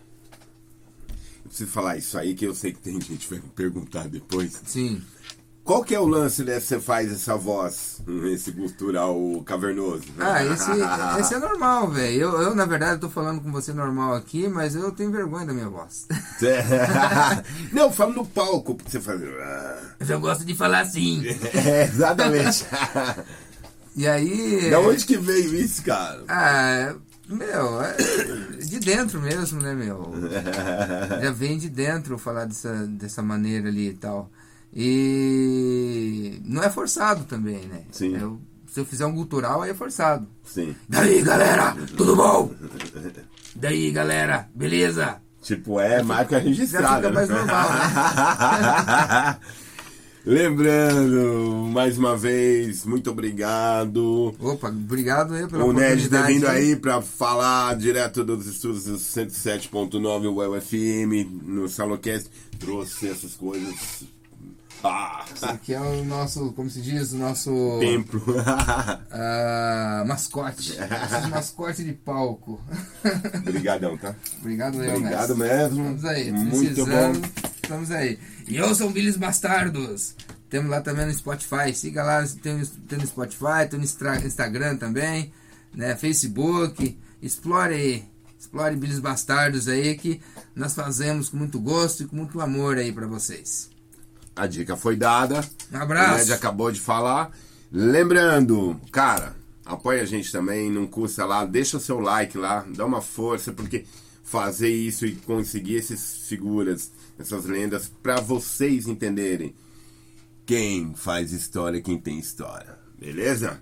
Eu 1.45 1.49
preciso 1.49 1.71
falar 1.71 1.97
isso 1.97 2.17
aí 2.19 2.35
que 2.37 2.45
eu 2.45 2.55
sei 2.55 2.73
que 2.73 2.79
tem 2.81 3.01
gente 3.01 3.27
que 3.27 3.35
vai 3.35 3.41
me 3.41 3.49
perguntar 3.49 4.09
depois. 4.09 4.61
Sim. 4.65 5.03
Qual 5.67 5.83
que 5.83 5.97
é 5.97 5.99
o 5.99 6.07
lance 6.07 6.45
né, 6.45 6.61
que 6.61 6.61
você 6.61 6.79
faz 6.79 7.11
essa 7.11 7.37
voz, 7.37 8.01
esse 8.33 8.53
gutural 8.53 9.19
cavernoso? 9.45 10.05
Ah, 10.17 10.45
esse, 10.45 10.71
esse 11.21 11.35
é 11.35 11.39
normal, 11.41 11.91
velho. 11.91 12.21
Eu, 12.21 12.41
eu, 12.41 12.55
na 12.55 12.65
verdade, 12.65 13.01
tô 13.01 13.11
falando 13.11 13.41
com 13.41 13.51
você 13.51 13.73
normal 13.73 14.15
aqui, 14.15 14.47
mas 14.47 14.77
eu 14.77 14.93
tenho 14.93 15.11
vergonha 15.11 15.45
da 15.45 15.53
minha 15.53 15.69
voz. 15.69 16.07
Não, 17.73 17.91
falo 17.91 18.13
no 18.13 18.25
palco 18.25 18.77
pra 18.77 18.89
você. 18.89 19.01
Mas 19.99 20.09
eu 20.09 20.21
gosto 20.21 20.45
de 20.45 20.55
falar 20.55 20.81
assim. 20.81 21.25
É, 21.53 21.83
exatamente. 21.83 22.65
E 23.97 24.07
aí. 24.07 24.69
Da 24.71 24.79
onde 24.79 25.07
que 25.07 25.17
veio 25.17 25.55
isso, 25.55 25.83
cara? 25.83 26.23
Ah, 26.29 26.95
meu, 27.27 27.81
é 27.81 27.97
de 28.61 28.79
dentro 28.79 29.19
mesmo, 29.23 29.59
né, 29.63 29.75
meu? 29.75 30.13
Já 31.23 31.33
vem 31.33 31.57
de 31.57 31.71
dentro 31.71 32.19
falar 32.19 32.45
dessa, 32.45 32.87
dessa 32.87 33.23
maneira 33.23 33.69
ali 33.69 33.89
e 33.89 33.95
tal. 33.95 34.31
E 34.79 36.39
não 36.45 36.63
é 36.63 36.69
forçado 36.69 37.25
também, 37.25 37.65
né? 37.67 37.81
Sim. 37.91 38.15
Eu, 38.15 38.39
se 38.67 38.79
eu 38.79 38.85
fizer 38.85 39.07
um 39.07 39.15
cultural, 39.15 39.63
aí 39.63 39.71
é 39.71 39.75
forçado. 39.75 40.29
Sim. 40.45 40.77
Daí, 40.87 41.23
galera, 41.23 41.75
tudo 41.97 42.15
bom? 42.15 42.53
Daí, 43.55 43.91
galera, 43.91 44.51
beleza? 44.55 45.17
Tipo, 45.41 45.81
é 45.81 46.03
marca 46.03 46.39
registrada. 46.39 46.97
fica 46.97 47.11
mais 47.11 47.29
né? 47.31 47.37
normal, 47.37 47.69
né? 47.71 49.37
Lembrando, 50.27 51.71
mais 51.73 51.97
uma 51.97 52.17
vez, 52.17 52.85
muito 52.85 53.11
obrigado. 53.11 54.35
Opa, 54.41 54.69
obrigado 54.69 55.33
aí 55.35 55.47
pela 55.47 55.65
O 55.65 55.73
Ned 55.73 55.93
oportunidade. 55.93 56.33
vindo 56.33 56.49
aí 56.49 56.77
pra 56.77 57.01
falar 57.01 57.77
direto 57.77 58.25
dos 58.25 58.45
estúdios 58.45 58.85
do 58.85 58.97
107.9 58.97 60.59
UFM 60.59 61.31
no 61.45 61.67
Salocast. 61.69 62.29
Trouxe 62.59 63.09
essas 63.09 63.35
coisas. 63.37 64.16
Esse 65.35 65.45
aqui 65.45 65.75
é 65.75 65.81
o 65.81 66.05
nosso, 66.05 66.53
como 66.53 66.71
se 66.71 66.81
diz, 66.81 67.13
o 67.13 67.17
nosso 67.17 67.79
templo. 67.81 68.23
ah, 69.11 70.05
mascote. 70.07 70.77
Mascote 71.31 71.85
de 71.85 71.93
palco. 71.93 72.61
Obrigadão, 73.39 73.97
tá? 73.97 74.15
Obrigado, 74.41 74.77
Obrigado 74.77 75.37
mesmo. 75.37 75.81
Estamos 75.81 76.05
aí, 76.05 76.33
Muito 76.33 76.87
bom. 76.87 77.13
Estamos 77.63 77.91
aí. 77.91 78.19
E 78.47 78.57
eu 78.57 78.75
sou 78.75 78.91
Bilhos 78.91 79.17
Bastardos. 79.17 80.15
Temos 80.49 80.71
lá 80.71 80.81
também 80.81 81.07
no 81.07 81.13
Spotify. 81.13 81.75
Siga 81.75 82.03
lá, 82.03 82.25
tem, 82.43 82.65
tem 82.65 82.99
no 82.99 83.07
Spotify, 83.07 83.69
tem 83.69 83.79
no 83.79 83.85
Instagram 84.27 84.77
também, 84.77 85.33
né? 85.75 85.97
Facebook. 85.97 86.99
Explore 87.21 87.75
aí. 87.75 88.05
Explore 88.39 88.77
Bilhos 88.77 89.01
Bastardos 89.01 89.67
aí 89.67 89.97
que 89.97 90.21
nós 90.55 90.75
fazemos 90.75 91.29
com 91.29 91.37
muito 91.37 91.59
gosto 91.59 92.05
e 92.05 92.07
com 92.07 92.17
muito 92.17 92.41
amor 92.41 92.79
aí 92.79 92.93
pra 92.93 93.07
vocês. 93.07 93.76
A 94.37 94.47
dica 94.47 94.77
foi 94.77 94.97
dada. 94.97 95.43
Um 95.73 95.79
abraço. 95.79 96.15
O 96.15 96.19
Ned 96.19 96.33
acabou 96.33 96.71
de 96.71 96.79
falar. 96.79 97.33
Lembrando, 97.73 98.79
cara, 98.93 99.35
apoia 99.65 100.03
a 100.03 100.07
gente 100.07 100.31
também, 100.31 100.71
não 100.71 100.87
custa 100.87 101.25
lá, 101.25 101.45
deixa 101.45 101.79
o 101.79 101.81
seu 101.81 101.99
like 101.99 102.39
lá, 102.39 102.65
dá 102.69 102.85
uma 102.85 103.01
força, 103.01 103.51
porque 103.51 103.85
fazer 104.23 104.69
isso 104.69 105.07
e 105.07 105.17
conseguir 105.17 105.79
essas 105.79 106.27
figuras, 106.29 106.91
essas 107.19 107.47
lendas, 107.47 107.91
pra 108.03 108.21
vocês 108.21 108.87
entenderem 108.87 109.55
quem 110.45 110.95
faz 110.95 111.33
história, 111.33 111.81
quem 111.81 111.99
tem 111.99 112.19
história. 112.19 112.79
Beleza? 112.99 113.61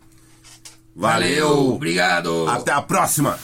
Valeu! 0.95 1.75
Obrigado! 1.75 2.47
Até 2.49 2.73
a 2.73 2.83
próxima! 2.83 3.39